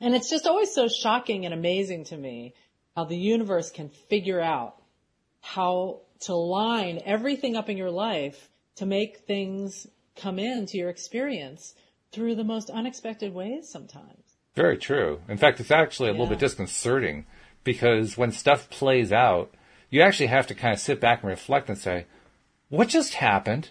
And 0.00 0.14
it's 0.14 0.30
just 0.30 0.46
always 0.46 0.72
so 0.74 0.88
shocking 0.88 1.44
and 1.44 1.54
amazing 1.54 2.04
to 2.04 2.16
me 2.16 2.54
how 2.94 3.04
the 3.04 3.16
universe 3.16 3.70
can 3.70 3.88
figure 3.88 4.40
out 4.40 4.76
how 5.40 6.00
to 6.20 6.34
line 6.34 7.00
everything 7.04 7.56
up 7.56 7.68
in 7.68 7.76
your 7.76 7.90
life 7.90 8.48
to 8.76 8.86
make 8.86 9.18
things 9.18 9.86
come 10.16 10.38
into 10.38 10.78
your 10.78 10.88
experience 10.88 11.74
through 12.12 12.34
the 12.34 12.44
most 12.44 12.70
unexpected 12.70 13.34
ways 13.34 13.68
sometimes. 13.68 14.22
Very 14.54 14.78
true. 14.78 15.20
In 15.28 15.36
fact, 15.36 15.60
it's 15.60 15.70
actually 15.70 16.08
a 16.08 16.12
little 16.12 16.26
bit 16.26 16.38
disconcerting 16.38 17.26
because 17.62 18.16
when 18.16 18.32
stuff 18.32 18.70
plays 18.70 19.12
out, 19.12 19.52
you 19.90 20.00
actually 20.00 20.26
have 20.26 20.46
to 20.46 20.54
kind 20.54 20.72
of 20.72 20.80
sit 20.80 21.00
back 21.00 21.22
and 21.22 21.30
reflect 21.30 21.68
and 21.68 21.78
say, 21.78 22.06
what 22.68 22.88
just 22.88 23.14
happened? 23.14 23.70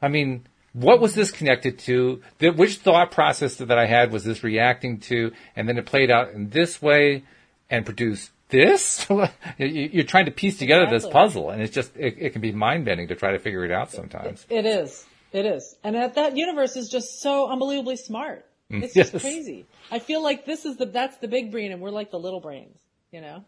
I 0.00 0.08
mean, 0.08 0.46
what 0.76 1.00
was 1.00 1.14
this 1.14 1.30
connected 1.30 1.78
to? 1.80 2.20
The, 2.38 2.50
which 2.50 2.76
thought 2.76 3.10
process 3.10 3.56
that 3.56 3.78
I 3.78 3.86
had 3.86 4.12
was 4.12 4.24
this 4.24 4.44
reacting 4.44 5.00
to? 5.00 5.32
And 5.56 5.66
then 5.68 5.78
it 5.78 5.86
played 5.86 6.10
out 6.10 6.32
in 6.32 6.50
this 6.50 6.82
way 6.82 7.24
and 7.70 7.84
produced 7.84 8.30
this? 8.50 9.06
You- 9.58 9.66
You're 9.92 10.04
trying 10.04 10.26
to 10.26 10.30
piece 10.32 10.58
together 10.58 10.86
this 10.90 11.06
puzzle 11.06 11.48
and 11.50 11.62
it's 11.62 11.72
just, 11.74 11.96
it, 11.96 12.16
it 12.18 12.30
can 12.34 12.42
be 12.42 12.52
mind 12.52 12.84
bending 12.84 13.08
to 13.08 13.14
try 13.14 13.32
to 13.32 13.38
figure 13.38 13.64
it 13.64 13.70
out 13.70 13.90
sometimes. 13.90 14.44
It 14.50 14.66
is. 14.66 15.04
It 15.32 15.46
is. 15.46 15.74
And 15.82 15.96
that, 15.96 16.14
that 16.16 16.36
universe 16.36 16.76
is 16.76 16.88
just 16.90 17.20
so 17.22 17.48
unbelievably 17.50 17.96
smart. 17.96 18.44
Mm, 18.70 18.82
it's 18.82 18.94
just 19.02 19.14
Yes. 19.14 19.22
crazy. 19.22 19.64
I 19.90 19.98
feel 19.98 20.22
like 20.22 20.44
this 20.44 20.64
is 20.66 20.76
the, 20.76 20.84
that's 20.86 21.16
the 21.18 21.28
big 21.28 21.50
brain 21.52 21.72
and 21.72 21.80
we're 21.80 21.90
like 21.90 22.10
the 22.10 22.18
little 22.18 22.40
brains, 22.40 22.76
you 23.10 23.20
know? 23.22 23.44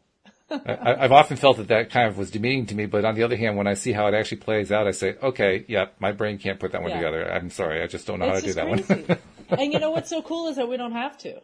I, 0.50 0.96
I've 1.04 1.12
often 1.12 1.36
felt 1.36 1.58
that 1.58 1.68
that 1.68 1.90
kind 1.90 2.08
of 2.08 2.16
was 2.16 2.30
demeaning 2.30 2.66
to 2.66 2.74
me, 2.74 2.86
but 2.86 3.04
on 3.04 3.14
the 3.14 3.22
other 3.22 3.36
hand, 3.36 3.56
when 3.56 3.66
I 3.66 3.74
see 3.74 3.92
how 3.92 4.06
it 4.06 4.14
actually 4.14 4.38
plays 4.38 4.72
out, 4.72 4.86
I 4.86 4.92
say, 4.92 5.16
okay, 5.22 5.64
yeah, 5.68 5.86
my 5.98 6.12
brain 6.12 6.38
can't 6.38 6.58
put 6.58 6.72
that 6.72 6.80
one 6.82 6.90
Yeah. 6.90 6.96
together. 6.96 7.30
I'm 7.30 7.50
sorry, 7.50 7.82
I 7.82 7.86
just 7.86 8.06
don't 8.06 8.18
know 8.18 8.28
how 8.28 8.34
to 8.34 8.40
do 8.42 8.52
that 8.54 8.66
crazy. 8.66 9.02
one. 9.04 9.18
and 9.60 9.72
you 9.72 9.78
know 9.78 9.90
what's 9.90 10.08
so 10.10 10.22
cool 10.22 10.48
is 10.48 10.56
that 10.56 10.68
we 10.68 10.76
don't 10.76 10.92
have 10.92 11.18
to. 11.18 11.40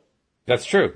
That's 0.46 0.64
true. 0.64 0.94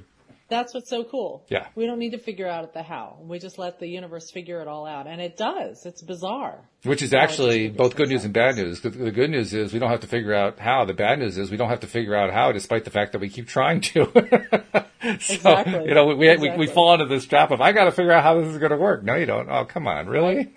That's 0.48 0.72
what's 0.72 0.88
so 0.88 1.04
cool. 1.04 1.44
Yeah. 1.48 1.66
We 1.74 1.84
don't 1.84 1.98
need 1.98 2.12
to 2.12 2.18
figure 2.18 2.48
out 2.48 2.72
the 2.72 2.82
how. 2.82 3.18
We 3.20 3.38
just 3.38 3.58
let 3.58 3.78
the 3.78 3.86
universe 3.86 4.30
figure 4.30 4.62
it 4.62 4.68
all 4.68 4.86
out. 4.86 5.06
And 5.06 5.20
it 5.20 5.36
does. 5.36 5.84
It's 5.84 6.00
bizarre. 6.00 6.60
Which 6.84 7.02
is 7.02 7.12
actually 7.12 7.68
both 7.68 7.96
good 7.96 8.08
news 8.08 8.24
and 8.24 8.32
bad 8.32 8.56
news. 8.56 8.80
The, 8.80 8.88
the 8.88 9.10
good 9.10 9.28
news 9.30 9.52
is 9.52 9.74
we 9.74 9.78
don't 9.78 9.90
have 9.90 10.00
to 10.00 10.06
figure 10.06 10.32
out 10.32 10.58
how. 10.58 10.86
The 10.86 10.94
bad 10.94 11.18
news 11.18 11.36
is 11.36 11.50
we 11.50 11.58
don't 11.58 11.68
have 11.68 11.80
to 11.80 11.86
figure 11.86 12.14
out 12.16 12.32
how, 12.32 12.52
despite 12.52 12.84
the 12.84 12.90
fact 12.90 13.12
that 13.12 13.20
we 13.20 13.28
keep 13.28 13.46
trying 13.46 13.82
to. 13.82 14.06
so, 15.20 15.34
Exactly. 15.34 15.84
You 15.86 15.94
know, 15.94 16.06
we, 16.06 16.14
we, 16.14 16.28
we, 16.28 16.32
Exactly. 16.32 16.66
fall 16.68 16.94
into 16.94 17.06
this 17.06 17.26
trap 17.26 17.50
of 17.50 17.60
I 17.60 17.72
got 17.72 17.84
to 17.84 17.92
figure 17.92 18.12
out 18.12 18.22
how 18.22 18.40
this 18.40 18.48
is 18.48 18.58
going 18.58 18.70
to 18.72 18.78
work. 18.78 19.04
No, 19.04 19.16
you 19.16 19.26
don't. 19.26 19.50
Oh, 19.50 19.66
come 19.66 19.86
on, 19.86 20.06
really? 20.06 20.50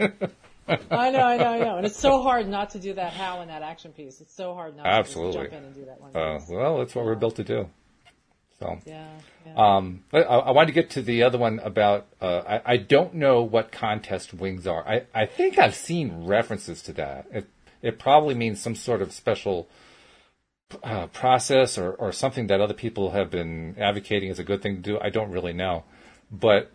I 0.68 1.10
know, 1.10 1.20
I 1.20 1.38
know, 1.38 1.46
I 1.48 1.60
know. 1.60 1.78
And 1.78 1.86
it's 1.86 2.00
so 2.00 2.22
hard 2.22 2.48
not 2.48 2.70
to 2.72 2.80
do 2.80 2.94
that 2.94 3.12
how 3.12 3.42
in 3.42 3.50
that 3.50 3.62
action 3.62 3.92
piece. 3.92 4.22
It's 4.22 4.34
so 4.34 4.54
hard 4.54 4.78
not 4.78 4.86
Absolutely. 4.86 5.34
to 5.34 5.50
jump 5.50 5.54
in 5.54 5.64
and 5.66 5.76
do 5.76 5.86
that 5.86 6.00
one. 6.00 6.16
uh, 6.16 6.40
well, 6.50 6.78
that's 6.78 6.96
what 6.96 7.04
we're 7.04 7.16
built 7.16 7.36
to 7.38 7.44
do. 7.44 7.68
So. 8.62 8.80
yeah. 8.86 9.08
yeah. 9.46 9.54
Um, 9.56 10.04
I, 10.14 10.20
I 10.20 10.52
wanted 10.52 10.68
to 10.68 10.74
get 10.74 10.92
to 10.92 11.02
the 11.02 11.24
other 11.24 11.38
one 11.38 11.60
about. 11.60 12.08
Uh, 12.22 12.60
I, 12.66 12.74
I 12.74 12.78
don't 12.78 13.16
know 13.16 13.42
what 13.42 13.72
contest 13.72 14.34
wings 14.34 14.68
are. 14.68 14.88
I, 14.88 15.04
I 15.14 15.26
think 15.26 15.58
I've 15.58 15.76
seen 15.76 16.26
references 16.26 16.82
to 16.84 16.94
that. 16.94 17.26
It 17.32 17.48
it 17.82 17.98
probably 18.00 18.36
means 18.36 18.62
some 18.62 18.76
sort 18.76 19.02
of 19.02 19.12
special 19.12 19.68
uh, 20.84 21.08
process 21.08 21.78
or 21.78 21.92
or 21.94 22.12
something 22.12 22.48
that 22.48 22.62
other 22.62 22.76
people 22.76 23.12
have 23.12 23.32
been 23.32 23.76
advocating 23.80 24.30
as 24.30 24.38
a 24.38 24.44
good 24.44 24.62
thing 24.62 24.76
to 24.76 24.82
do. 24.82 25.00
I 25.00 25.10
don't 25.10 25.32
really 25.32 25.54
know, 25.54 25.84
but 26.32 26.72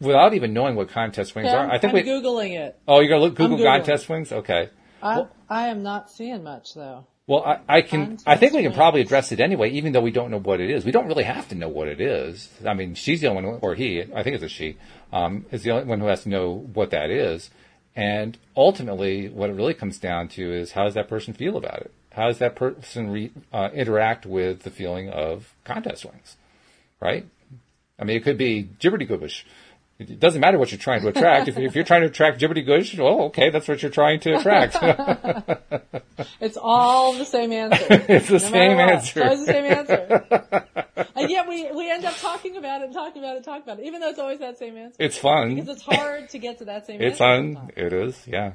without 0.00 0.32
even 0.34 0.52
knowing 0.52 0.74
what 0.76 0.88
contest 0.88 1.34
wings 1.34 1.48
Okay, 1.48 1.56
are, 1.56 1.64
I'm, 1.64 1.70
I 1.70 1.78
think 1.78 1.92
I'm 1.94 2.04
we. 2.04 2.10
Googling 2.10 2.58
it. 2.58 2.78
oh, 2.88 3.00
you're 3.00 3.10
gonna 3.10 3.22
look 3.22 3.34
Google 3.34 3.58
contest 3.62 4.08
wings? 4.08 4.32
Okay. 4.32 4.70
I, 5.02 5.26
I 5.50 5.68
am 5.68 5.82
not 5.82 6.10
seeing 6.10 6.42
much 6.42 6.72
though. 6.74 7.06
Well, 7.26 7.42
I, 7.42 7.78
I 7.78 7.82
can. 7.82 8.18
I 8.26 8.36
think 8.36 8.52
we 8.52 8.62
can 8.62 8.74
probably 8.74 9.00
address 9.00 9.32
it 9.32 9.40
anyway, 9.40 9.70
even 9.70 9.92
though 9.92 10.02
we 10.02 10.10
don't 10.10 10.30
know 10.30 10.40
what 10.40 10.60
it 10.60 10.68
is. 10.68 10.84
We 10.84 10.92
don't 10.92 11.06
really 11.06 11.24
have 11.24 11.48
to 11.48 11.54
know 11.54 11.68
what 11.68 11.88
it 11.88 12.00
is. 12.00 12.50
I 12.66 12.74
mean, 12.74 12.94
she's 12.94 13.22
the 13.22 13.28
only 13.28 13.44
one, 13.44 13.58
or 13.62 13.74
he. 13.74 14.02
I 14.02 14.22
think 14.22 14.34
it's 14.34 14.44
a 14.44 14.48
she. 14.48 14.76
Um, 15.10 15.46
is 15.50 15.62
the 15.62 15.70
only 15.70 15.84
one 15.84 16.00
who 16.00 16.06
has 16.06 16.24
to 16.24 16.28
know 16.28 16.52
what 16.52 16.90
that 16.90 17.10
is. 17.10 17.48
And 17.96 18.36
ultimately, 18.56 19.28
what 19.28 19.48
it 19.48 19.54
really 19.54 19.72
comes 19.72 19.98
down 19.98 20.28
to 20.30 20.52
is 20.52 20.72
how 20.72 20.84
does 20.84 20.94
that 20.94 21.08
person 21.08 21.32
feel 21.32 21.56
about 21.56 21.80
it? 21.80 21.92
How 22.12 22.26
does 22.26 22.38
that 22.38 22.56
person 22.56 23.10
re, 23.10 23.32
uh, 23.52 23.70
interact 23.72 24.26
with 24.26 24.62
the 24.62 24.70
feeling 24.70 25.08
of 25.08 25.54
contest 25.64 26.04
wings? 26.04 26.36
Right? 27.00 27.26
I 27.98 28.04
mean, 28.04 28.16
it 28.16 28.24
could 28.24 28.36
be 28.36 28.68
gibberty 28.80 29.08
goobish. 29.08 29.44
It 29.98 30.18
doesn't 30.18 30.40
matter 30.40 30.58
what 30.58 30.72
you're 30.72 30.78
trying 30.78 31.02
to 31.02 31.08
attract. 31.08 31.46
if, 31.46 31.56
if 31.56 31.74
you're 31.74 31.84
trying 31.84 32.02
to 32.02 32.08
attract 32.08 32.40
gibberty 32.40 32.66
goobish, 32.66 32.98
well, 32.98 33.20
oh, 33.20 33.24
okay, 33.26 33.50
that's 33.50 33.68
what 33.68 33.80
you're 33.80 33.92
trying 33.92 34.20
to 34.20 34.36
attract. 34.36 34.76
It's 36.40 36.56
all 36.56 37.12
the 37.14 37.24
same 37.24 37.52
answer. 37.52 37.86
it's 37.90 38.28
the 38.28 38.34
No 38.34 38.38
same 38.38 38.78
answer. 38.78 39.20
It's 39.20 39.30
always 39.30 39.46
the 39.46 39.52
same 39.52 39.64
answer. 39.64 41.06
and 41.16 41.30
yet 41.30 41.48
we, 41.48 41.70
we 41.72 41.90
end 41.90 42.04
up 42.04 42.16
talking 42.16 42.56
about 42.56 42.82
it 42.82 42.84
and 42.84 42.94
talking 42.94 43.22
about 43.22 43.32
it 43.32 43.36
and 43.36 43.44
talking 43.44 43.62
about 43.64 43.80
it, 43.80 43.86
even 43.86 44.00
though 44.00 44.10
it's 44.10 44.18
always 44.18 44.38
that 44.38 44.58
same 44.58 44.76
answer. 44.76 44.96
It's 44.98 45.18
fun. 45.18 45.54
Because 45.54 45.70
it's 45.70 45.82
hard 45.82 46.28
to 46.30 46.38
get 46.38 46.58
to 46.58 46.66
that 46.66 46.86
same 46.86 47.00
It's 47.00 47.20
answer. 47.20 47.48
It's 47.48 47.58
fun. 47.58 47.70
It 47.76 47.92
is. 47.92 48.26
Yeah. 48.26 48.52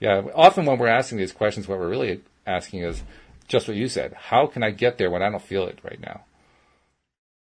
Yeah. 0.00 0.22
Often 0.34 0.66
when 0.66 0.78
we're 0.78 0.88
asking 0.88 1.18
these 1.18 1.32
questions, 1.32 1.68
what 1.68 1.78
we're 1.78 1.88
really 1.88 2.22
asking 2.46 2.82
is 2.82 3.02
just 3.48 3.68
what 3.68 3.76
you 3.76 3.88
said. 3.88 4.14
How 4.14 4.46
can 4.46 4.62
I 4.62 4.70
get 4.70 4.98
there 4.98 5.10
when 5.10 5.22
I 5.22 5.30
don't 5.30 5.42
feel 5.42 5.66
it 5.66 5.78
right 5.84 6.00
now? 6.00 6.24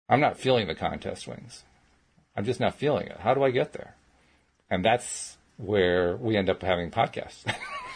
I'm 0.08 0.20
not 0.20 0.38
feeling 0.38 0.68
the 0.68 0.76
contest 0.76 1.28
wings. 1.28 1.64
I'm 2.36 2.46
just 2.46 2.60
not 2.60 2.76
feeling 2.76 3.08
it. 3.08 3.18
How 3.20 3.34
do 3.34 3.44
I 3.44 3.52
get 3.52 3.74
there? 3.74 3.96
And 4.70 4.84
that's 4.84 5.38
where 5.58 6.18
we 6.18 6.36
end 6.36 6.50
up 6.50 6.62
having 6.62 6.92
podcasts. 6.92 7.46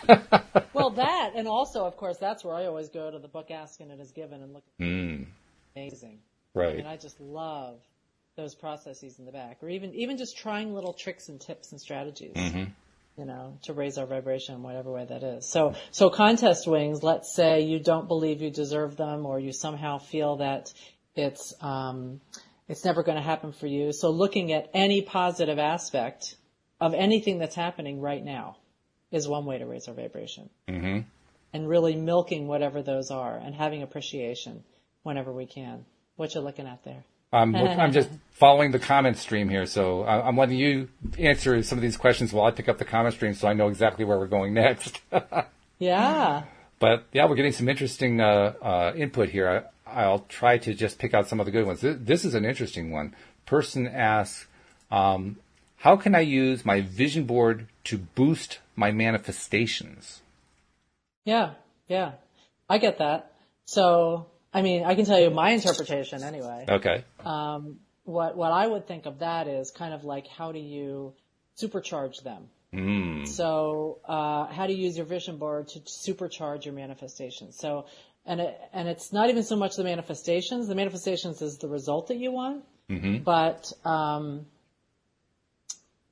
Well, 0.74 0.92
that, 0.92 1.34
and 1.36 1.46
also, 1.46 1.86
of 1.86 1.98
course, 1.98 2.18
that's 2.18 2.44
where 2.44 2.56
I 2.56 2.66
always 2.66 2.88
go 2.88 3.12
to 3.12 3.20
the 3.20 3.28
book 3.28 3.52
Ask 3.52 3.82
and 3.82 3.92
It 3.92 4.00
Is 4.00 4.12
Given 4.12 4.42
and 4.42 4.54
look 4.54 4.64
mm, 4.80 5.26
amazing. 5.76 6.20
right. 6.54 6.80
And 6.80 6.88
I 6.88 6.96
just 6.96 7.20
love 7.20 7.80
those 8.38 8.56
processes 8.56 9.20
in 9.20 9.26
the 9.26 9.32
back, 9.34 9.58
or 9.62 9.68
even 9.68 9.94
even 9.96 10.18
just 10.18 10.38
trying 10.38 10.74
little 10.74 10.94
tricks 10.94 11.28
and 11.28 11.40
tips 11.40 11.74
and 11.74 11.82
strategies. 11.82 12.34
Mm-hmm. 12.34 12.72
you 13.18 13.26
know, 13.26 13.58
to 13.64 13.74
raise 13.74 13.98
our 13.98 14.06
vibration 14.06 14.56
in 14.56 14.64
whatever 14.64 14.90
way 14.90 15.04
that 15.04 15.22
is. 15.22 15.52
So, 15.52 15.76
so 15.92 16.10
contest 16.10 16.66
wings, 16.66 17.04
let's 17.04 17.36
say 17.36 17.62
you 17.62 17.80
don't 17.80 18.08
believe 18.08 18.42
you 18.42 18.50
deserve 18.50 18.96
them 18.96 19.26
or 19.26 19.38
you 19.38 19.52
somehow 19.52 19.98
feel 19.98 20.38
that 20.38 20.72
it's, 21.16 21.54
um, 21.60 22.22
it's 22.70 22.86
never 22.86 23.04
going 23.04 23.18
to 23.18 23.24
happen 23.24 23.52
for 23.52 23.68
you. 23.68 23.92
So 23.92 24.12
looking 24.12 24.54
at 24.54 24.70
any 24.74 25.02
positive 25.02 25.60
aspect 25.60 26.36
of 26.80 26.94
anything 26.94 27.40
that's 27.40 27.56
happening 27.56 28.00
right 28.00 28.24
now 28.24 28.58
is 29.12 29.28
one 29.28 29.46
way 29.46 29.58
to 29.58 29.66
raise 29.66 29.88
our 29.88 29.94
vibration. 29.96 30.50
Mm-hmm. 30.68 31.00
And 31.52 31.68
really 31.68 31.96
milking 31.96 32.48
whatever 32.48 32.84
those 32.84 33.10
are 33.10 33.36
and 33.36 33.56
having 33.56 33.82
appreciation 33.82 34.64
whenever 35.02 35.34
we 35.34 35.48
can. 35.48 35.84
What 36.16 36.36
you 36.36 36.42
looking 36.42 36.68
at 36.68 36.84
there? 36.84 37.04
I'm, 37.32 37.56
I'm 37.56 37.92
just 37.92 38.10
following 38.32 38.72
the 38.72 38.80
comment 38.80 39.18
stream 39.18 39.50
here, 39.50 39.68
so 39.68 40.04
I'm 40.04 40.36
letting 40.36 40.58
you 40.58 40.90
answer 41.20 41.62
some 41.62 41.78
of 41.78 41.82
these 41.84 41.96
questions 41.96 42.34
while 42.34 42.46
I 42.46 42.52
pick 42.52 42.68
up 42.68 42.80
the 42.80 42.86
comment 42.86 43.14
stream, 43.14 43.36
so 43.36 43.48
I 43.48 43.54
know 43.54 43.68
exactly 43.68 44.04
where 44.04 44.18
we're 44.18 44.28
going 44.28 44.54
next. 44.56 45.00
yeah. 45.78 46.44
But 46.80 47.06
yeah, 47.14 47.26
we're 47.26 47.36
getting 47.36 47.52
some 47.52 47.70
interesting 47.70 48.20
uh, 48.20 48.54
uh, 48.62 48.94
input 48.96 49.30
here. 49.30 49.66
I, 49.92 50.08
will 50.08 50.26
try 50.30 50.58
to 50.60 50.74
just 50.74 51.00
pick 51.00 51.14
out 51.14 51.28
some 51.28 51.40
of 51.40 51.46
the 51.46 51.52
good 51.52 51.66
ones. 51.66 51.82
This, 51.82 51.98
this 52.00 52.26
is 52.26 52.36
an 52.36 52.46
interesting 52.46 52.92
one. 52.92 53.16
Person 53.46 53.88
asks, 53.88 54.48
um, 54.92 55.38
"How 55.78 55.96
can 55.96 56.16
I 56.16 56.22
use 56.22 56.66
my 56.66 56.82
vision 56.82 57.26
board 57.26 57.68
to 57.86 57.98
boost 57.98 58.60
my 58.76 58.92
manifestations?" 58.92 60.22
Yeah, 61.26 61.54
yeah, 61.88 62.14
I 62.70 62.78
get 62.78 63.00
that. 63.00 63.34
So 63.66 64.28
I 64.54 64.62
mean, 64.62 64.84
I 64.84 64.96
can 64.96 65.06
tell 65.06 65.20
you 65.20 65.30
my 65.30 65.52
interpretation 65.52 66.24
anyway. 66.24 66.66
Okay. 66.68 67.04
Um, 67.24 67.80
what 68.04 68.36
what 68.36 68.52
I 68.52 68.66
would 68.66 68.88
think 68.88 69.06
of 69.06 69.20
that 69.20 69.48
is 69.48 69.72
kind 69.72 69.94
of 69.94 70.04
like 70.04 70.28
how 70.28 70.52
do 70.52 70.60
you 70.60 71.14
supercharge 71.62 72.24
them? 72.24 72.50
Mm. 72.74 73.28
So 73.28 74.00
uh, 74.06 74.46
how 74.48 74.68
do 74.68 74.74
you 74.74 74.86
use 74.86 74.98
your 74.98 75.06
vision 75.06 75.38
board 75.38 75.70
to 75.70 75.80
supercharge 75.80 76.66
your 76.66 76.74
manifestations? 76.74 77.58
So 77.58 77.86
and 78.26 78.42
it, 78.42 78.60
and 78.74 78.88
it's 78.88 79.12
not 79.12 79.30
even 79.30 79.44
so 79.44 79.56
much 79.56 79.76
the 79.76 79.84
manifestations. 79.84 80.68
The 80.68 80.76
manifestations 80.76 81.42
is 81.42 81.58
the 81.58 81.68
result 81.68 82.08
that 82.08 82.18
you 82.18 82.32
want, 82.32 82.64
mm-hmm. 82.90 83.24
but 83.24 83.72
um, 83.86 84.46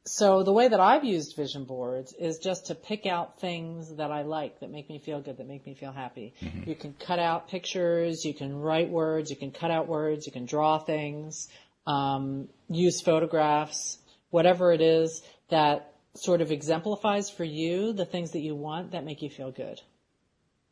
so 0.07 0.43
the 0.43 0.53
way 0.53 0.69
that 0.69 0.79
I've 0.79 1.03
used 1.03 1.35
vision 1.35 1.65
boards 1.65 2.13
is 2.13 2.39
just 2.39 2.67
to 2.67 2.75
pick 2.75 3.05
out 3.05 3.41
things 3.41 3.97
that 3.97 4.09
I 4.09 4.21
like 4.21 4.61
that 4.61 4.71
make 4.71 4.89
me 4.89 4.99
feel 4.99 5.19
good, 5.21 5.37
that 5.37 5.47
make 5.47 5.65
me 5.65 5.73
feel 5.73 5.91
happy. 5.91 6.33
Mm-hmm. 6.41 6.69
You 6.69 6.75
can 6.75 6.93
cut 6.93 7.19
out 7.19 7.49
pictures, 7.49 8.23
you 8.23 8.33
can 8.33 8.57
write 8.57 8.89
words, 8.89 9.29
you 9.29 9.35
can 9.35 9.51
cut 9.51 9.69
out 9.69 9.87
words, 9.87 10.25
you 10.25 10.31
can 10.31 10.45
draw 10.45 10.79
things, 10.79 11.49
um, 11.85 12.47
use 12.69 13.01
photographs, 13.01 13.97
whatever 14.29 14.71
it 14.71 14.81
is 14.81 15.23
that 15.49 15.93
sort 16.15 16.41
of 16.41 16.51
exemplifies 16.51 17.29
for 17.29 17.43
you 17.43 17.93
the 17.93 18.05
things 18.05 18.31
that 18.31 18.39
you 18.39 18.55
want 18.55 18.91
that 18.91 19.03
make 19.03 19.21
you 19.21 19.29
feel 19.29 19.51
good. 19.51 19.81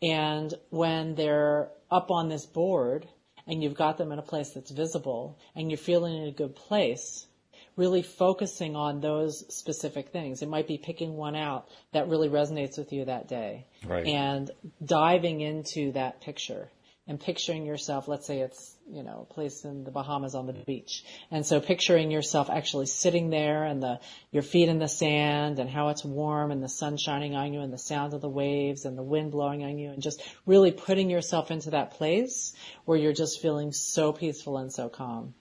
And 0.01 0.53
when 0.69 1.15
they're 1.15 1.69
up 1.89 2.11
on 2.11 2.29
this 2.29 2.45
board 2.45 3.07
and 3.47 3.63
you've 3.63 3.75
got 3.75 3.97
them 3.97 4.11
in 4.11 4.19
a 4.19 4.23
place 4.23 4.51
that's 4.53 4.71
visible 4.71 5.37
and 5.55 5.69
you're 5.69 5.77
feeling 5.77 6.15
in 6.15 6.27
a 6.27 6.31
good 6.31 6.55
place, 6.55 7.27
really 7.75 8.01
focusing 8.01 8.75
on 8.75 9.01
those 9.01 9.45
specific 9.53 10.09
things. 10.09 10.41
It 10.41 10.49
might 10.49 10.67
be 10.67 10.77
picking 10.77 11.15
one 11.15 11.35
out 11.35 11.67
that 11.93 12.07
really 12.07 12.29
resonates 12.29 12.77
with 12.77 12.93
you 12.93 13.05
that 13.05 13.27
day. 13.27 13.65
Right. 13.85 14.05
And 14.07 14.49
diving 14.83 15.41
into 15.41 15.91
that 15.93 16.21
picture 16.21 16.69
and 17.07 17.19
picturing 17.19 17.65
yourself, 17.65 18.07
let's 18.07 18.25
say 18.25 18.39
it's, 18.39 18.75
you 18.91 19.03
know, 19.03 19.27
a 19.29 19.33
place 19.33 19.63
in 19.63 19.83
the 19.83 19.91
Bahamas 19.91 20.33
on 20.33 20.47
the 20.47 20.53
beach. 20.53 21.03
And 21.29 21.45
so 21.45 21.59
picturing 21.59 22.09
yourself 22.09 22.49
actually 22.49 22.87
sitting 22.87 23.29
there 23.29 23.63
and 23.63 23.81
the, 23.81 23.99
your 24.31 24.41
feet 24.41 24.69
in 24.69 24.79
the 24.79 24.87
sand 24.87 25.59
and 25.59 25.69
how 25.69 25.89
it's 25.89 26.03
warm 26.03 26.51
and 26.51 26.63
the 26.63 26.69
sun 26.69 26.97
shining 26.97 27.35
on 27.35 27.53
you 27.53 27.61
and 27.61 27.71
the 27.71 27.77
sound 27.77 28.13
of 28.13 28.21
the 28.21 28.29
waves 28.29 28.85
and 28.85 28.97
the 28.97 29.03
wind 29.03 29.31
blowing 29.31 29.63
on 29.63 29.77
you 29.77 29.91
and 29.91 30.01
just 30.01 30.21
really 30.47 30.71
putting 30.71 31.11
yourself 31.11 31.51
into 31.51 31.71
that 31.71 31.91
place 31.91 32.55
where 32.85 32.97
you're 32.97 33.13
just 33.13 33.39
feeling 33.39 33.71
so 33.71 34.11
peaceful 34.11 34.57
and 34.57 34.73
so 34.73 34.89
calm 34.89 35.35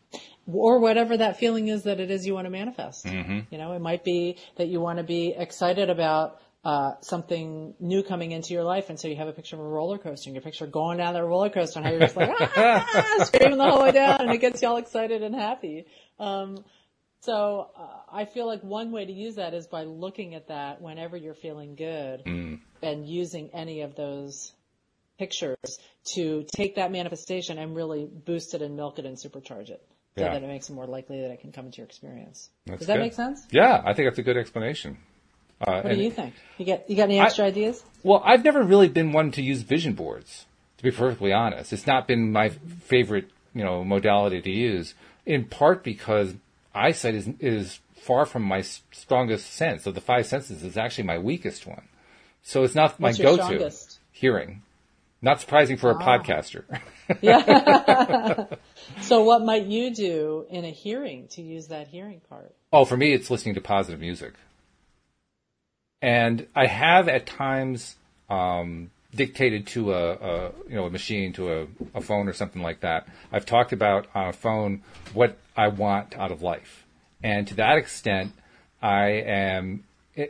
or 0.46 0.78
whatever 0.78 1.16
that 1.16 1.38
feeling 1.38 1.68
is 1.68 1.84
that 1.84 2.00
it 2.00 2.10
is 2.10 2.26
you 2.26 2.34
want 2.34 2.44
to 2.44 2.50
manifest. 2.50 3.06
Mm-hmm. 3.06 3.40
You 3.50 3.58
know, 3.58 3.72
it 3.72 3.80
might 3.80 4.04
be 4.04 4.36
that 4.56 4.68
you 4.68 4.80
want 4.80 4.98
to 4.98 5.02
be 5.02 5.34
excited 5.36 5.88
about 5.88 6.40
uh, 6.64 6.92
something 7.02 7.74
new 7.78 8.02
coming 8.02 8.32
into 8.32 8.54
your 8.54 8.64
life, 8.64 8.88
and 8.88 8.98
so 8.98 9.08
you 9.08 9.16
have 9.16 9.28
a 9.28 9.32
picture 9.32 9.56
of 9.56 9.60
a 9.60 9.64
roller 9.64 9.98
coaster, 9.98 10.28
and 10.28 10.34
your 10.34 10.42
picture 10.42 10.66
going 10.66 10.98
down 10.98 11.12
that 11.14 11.24
roller 11.24 11.50
coaster, 11.50 11.78
and 11.78 11.86
how 11.86 11.92
you're 11.92 12.00
just 12.00 12.16
like 12.16 12.30
ah, 12.38 13.16
screaming 13.24 13.58
the 13.58 13.64
whole 13.64 13.82
way 13.82 13.92
down, 13.92 14.22
and 14.22 14.30
it 14.30 14.38
gets 14.38 14.62
you 14.62 14.68
all 14.68 14.78
excited 14.78 15.22
and 15.22 15.34
happy. 15.34 15.86
Um, 16.18 16.64
so 17.20 17.70
uh, 17.76 18.12
I 18.12 18.24
feel 18.24 18.46
like 18.46 18.62
one 18.62 18.92
way 18.92 19.04
to 19.04 19.12
use 19.12 19.36
that 19.36 19.54
is 19.54 19.66
by 19.66 19.84
looking 19.84 20.34
at 20.34 20.48
that 20.48 20.80
whenever 20.80 21.16
you're 21.16 21.34
feeling 21.34 21.74
good, 21.74 22.24
mm. 22.24 22.60
and 22.82 23.06
using 23.06 23.50
any 23.52 23.82
of 23.82 23.94
those 23.94 24.52
pictures 25.18 25.78
to 26.14 26.44
take 26.54 26.76
that 26.76 26.90
manifestation 26.90 27.58
and 27.58 27.76
really 27.76 28.06
boost 28.06 28.54
it 28.54 28.62
and 28.62 28.74
milk 28.74 28.98
it 28.98 29.06
and 29.06 29.16
supercharge 29.16 29.70
it 29.70 29.82
so 30.16 30.24
yeah. 30.24 30.32
that 30.32 30.42
it 30.42 30.46
makes 30.46 30.68
it 30.68 30.72
more 30.72 30.86
likely 30.86 31.20
that 31.20 31.30
it 31.30 31.40
can 31.40 31.52
come 31.52 31.66
into 31.66 31.78
your 31.78 31.86
experience. 31.86 32.50
That's 32.66 32.80
Does 32.80 32.86
that 32.86 32.94
good. 32.94 33.02
make 33.02 33.14
sense? 33.14 33.46
Yeah, 33.50 33.82
I 33.84 33.94
think 33.94 34.08
that's 34.08 34.18
a 34.18 34.22
good 34.22 34.36
explanation. 34.36 34.98
Uh, 35.66 35.80
what 35.80 35.94
do 35.94 36.02
you 36.02 36.10
think? 36.10 36.34
You 36.58 36.64
get 36.64 36.88
you 36.88 36.96
got 36.96 37.04
any 37.04 37.18
extra 37.18 37.44
I, 37.44 37.48
ideas? 37.48 37.82
Well, 38.02 38.22
I've 38.24 38.44
never 38.44 38.62
really 38.62 38.88
been 38.88 39.12
one 39.12 39.30
to 39.32 39.42
use 39.42 39.62
vision 39.62 39.94
boards. 39.94 40.46
To 40.78 40.84
be 40.84 40.90
perfectly 40.90 41.32
honest, 41.32 41.72
it's 41.72 41.86
not 41.86 42.06
been 42.06 42.32
my 42.32 42.50
favorite 42.50 43.30
you 43.54 43.64
know 43.64 43.84
modality 43.84 44.42
to 44.42 44.50
use. 44.50 44.94
In 45.24 45.46
part 45.46 45.82
because 45.82 46.34
eyesight 46.74 47.14
is 47.14 47.28
is 47.40 47.80
far 47.96 48.26
from 48.26 48.42
my 48.42 48.60
strongest 48.60 49.52
sense. 49.54 49.86
Of 49.86 49.94
the 49.94 50.00
five 50.00 50.26
senses, 50.26 50.62
is 50.62 50.76
actually 50.76 51.04
my 51.04 51.18
weakest 51.18 51.66
one. 51.66 51.88
So 52.42 52.62
it's 52.62 52.74
not 52.74 53.00
What's 53.00 53.18
my 53.18 53.24
go-to. 53.24 53.70
Hearing. 54.12 54.62
Not 55.22 55.40
surprising 55.40 55.78
for 55.78 55.90
a 55.90 55.96
ah. 55.96 56.18
podcaster. 56.18 56.64
yeah. 57.22 58.44
so 59.00 59.22
what 59.22 59.42
might 59.42 59.64
you 59.64 59.94
do 59.94 60.44
in 60.50 60.66
a 60.66 60.70
hearing 60.70 61.28
to 61.28 61.42
use 61.42 61.68
that 61.68 61.88
hearing 61.88 62.20
part? 62.28 62.54
Oh, 62.70 62.84
for 62.84 62.98
me, 62.98 63.14
it's 63.14 63.30
listening 63.30 63.54
to 63.54 63.62
positive 63.62 64.00
music. 64.00 64.34
And 66.04 66.46
I 66.54 66.66
have 66.66 67.08
at 67.08 67.24
times 67.24 67.96
um, 68.28 68.90
dictated 69.14 69.66
to 69.68 69.94
a, 69.94 70.12
a, 70.12 70.52
you 70.68 70.74
know 70.74 70.84
a 70.84 70.90
machine, 70.90 71.32
to 71.32 71.50
a, 71.50 71.66
a 71.94 72.02
phone 72.02 72.28
or 72.28 72.34
something 72.34 72.60
like 72.60 72.80
that. 72.80 73.08
I've 73.32 73.46
talked 73.46 73.72
about 73.72 74.08
on 74.14 74.28
a 74.28 74.32
phone 74.34 74.82
what 75.14 75.38
I 75.56 75.68
want 75.68 76.14
out 76.18 76.30
of 76.30 76.42
life, 76.42 76.84
and 77.22 77.48
to 77.48 77.54
that 77.54 77.78
extent, 77.78 78.32
I 78.82 79.06
am 79.06 79.84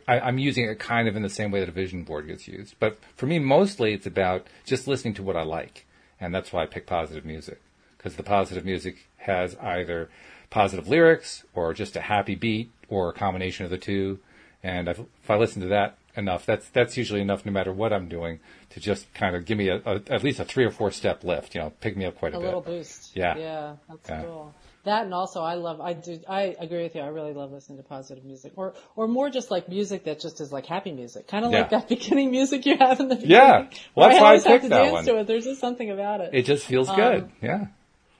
I, 0.06 0.28
am 0.28 0.38
using 0.38 0.64
it 0.64 0.78
kind 0.78 1.08
of 1.08 1.16
in 1.16 1.22
the 1.22 1.28
same 1.28 1.50
way 1.50 1.58
that 1.58 1.68
a 1.68 1.72
vision 1.72 2.04
board 2.04 2.28
gets 2.28 2.46
used. 2.46 2.76
But 2.78 3.00
for 3.16 3.26
me, 3.26 3.40
mostly 3.40 3.94
it's 3.94 4.06
about 4.06 4.46
just 4.64 4.86
listening 4.86 5.14
to 5.14 5.24
what 5.24 5.36
I 5.36 5.42
like. 5.42 5.86
And 6.20 6.32
that's 6.32 6.52
why 6.52 6.62
I 6.62 6.66
pick 6.66 6.86
positive 6.86 7.24
music. 7.24 7.60
Because 7.96 8.14
the 8.14 8.22
positive 8.22 8.64
music 8.64 9.08
has 9.16 9.56
either 9.56 10.08
positive 10.50 10.86
lyrics 10.86 11.42
or 11.52 11.74
just 11.74 11.96
a 11.96 12.00
happy 12.00 12.36
beat 12.36 12.70
or 12.88 13.08
a 13.08 13.12
combination 13.12 13.64
of 13.64 13.72
the 13.72 13.76
two. 13.78 14.20
And 14.64 14.88
if 14.88 14.98
I 15.28 15.36
listen 15.36 15.60
to 15.60 15.68
that 15.68 15.98
enough, 16.16 16.46
that's, 16.46 16.68
that's 16.70 16.96
usually 16.96 17.20
enough 17.20 17.44
no 17.44 17.52
matter 17.52 17.70
what 17.70 17.92
I'm 17.92 18.08
doing 18.08 18.40
to 18.70 18.80
just 18.80 19.12
kind 19.12 19.36
of 19.36 19.44
give 19.44 19.58
me 19.58 19.68
a, 19.68 19.76
a 19.84 20.00
at 20.08 20.24
least 20.24 20.40
a 20.40 20.44
three 20.44 20.64
or 20.64 20.70
four 20.70 20.90
step 20.90 21.22
lift, 21.22 21.54
you 21.54 21.60
know, 21.60 21.70
pick 21.80 21.98
me 21.98 22.06
up 22.06 22.18
quite 22.18 22.32
a, 22.32 22.38
a 22.38 22.40
bit. 22.40 22.44
A 22.44 22.46
little 22.46 22.60
boost. 22.62 23.14
Yeah. 23.14 23.36
Yeah, 23.36 23.76
that's 23.88 24.08
yeah. 24.08 24.22
cool. 24.22 24.54
That 24.84 25.04
and 25.04 25.14
also 25.14 25.42
I 25.42 25.54
love 25.54 25.80
I 25.80 25.94
do 25.94 26.20
I 26.28 26.56
agree 26.58 26.82
with 26.82 26.94
you. 26.94 27.00
I 27.00 27.06
really 27.06 27.32
love 27.32 27.52
listening 27.52 27.78
to 27.78 27.84
positive 27.84 28.22
music 28.22 28.52
or 28.56 28.74
or 28.96 29.08
more 29.08 29.30
just 29.30 29.50
like 29.50 29.66
music 29.66 30.04
that 30.04 30.20
just 30.20 30.42
is 30.42 30.52
like 30.52 30.66
happy 30.66 30.92
music, 30.92 31.26
kind 31.26 31.44
of 31.44 31.52
yeah. 31.52 31.60
like 31.60 31.70
that 31.70 31.88
beginning 31.94 32.30
music 32.30 32.66
you 32.66 32.76
have 32.76 33.00
in 33.00 33.08
the 33.08 33.14
beginning. 33.14 33.36
Yeah, 33.36 33.70
well, 33.94 34.08
that's 34.10 34.18
I 34.18 34.22
why 34.22 34.28
I 34.28 34.52
have 34.52 34.62
to 34.62 34.68
that 34.68 34.82
dance 34.82 34.92
one. 34.92 35.04
to 35.06 35.18
it. 35.20 35.26
There's 35.26 35.44
just 35.44 35.60
something 35.60 35.90
about 35.90 36.20
it. 36.20 36.30
It 36.34 36.44
just 36.44 36.66
feels 36.66 36.90
um, 36.90 36.96
good. 36.96 37.30
Yeah, 37.40 37.66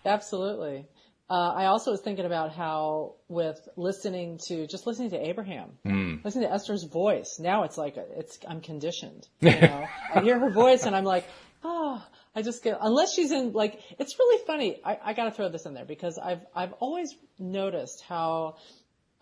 absolutely. 0.07 0.87
Uh, 1.30 1.52
I 1.56 1.66
also 1.66 1.90
was 1.90 2.02
thinking 2.02 2.26
about 2.26 2.52
how 2.52 3.14
with 3.28 3.58
listening 3.76 4.38
to 4.48 4.66
just 4.66 4.87
listening 4.87 5.10
to 5.10 5.26
Abraham, 5.26 5.70
mm. 5.84 6.22
listening 6.22 6.48
to 6.48 6.52
Esther's 6.52 6.84
voice. 6.84 7.38
Now 7.40 7.64
it's 7.64 7.78
like 7.78 7.96
it's 7.96 8.38
I'm 8.46 8.60
conditioned. 8.60 9.26
You 9.40 9.50
know, 9.52 9.87
I 10.14 10.20
hear 10.20 10.38
her 10.38 10.50
voice 10.50 10.84
and 10.84 10.94
I'm 10.94 11.04
like, 11.04 11.26
oh, 11.64 12.04
I 12.37 12.42
just 12.42 12.62
get, 12.62 12.78
unless 12.80 13.14
she's 13.14 13.30
in, 13.30 13.52
like, 13.52 13.80
it's 13.98 14.18
really 14.18 14.44
funny. 14.44 14.80
I, 14.84 14.98
I 15.02 15.12
gotta 15.12 15.30
throw 15.30 15.48
this 15.48 15.66
in 15.66 15.74
there 15.74 15.84
because 15.84 16.18
I've, 16.18 16.40
I've 16.54 16.72
always 16.74 17.14
noticed 17.38 18.02
how, 18.08 18.56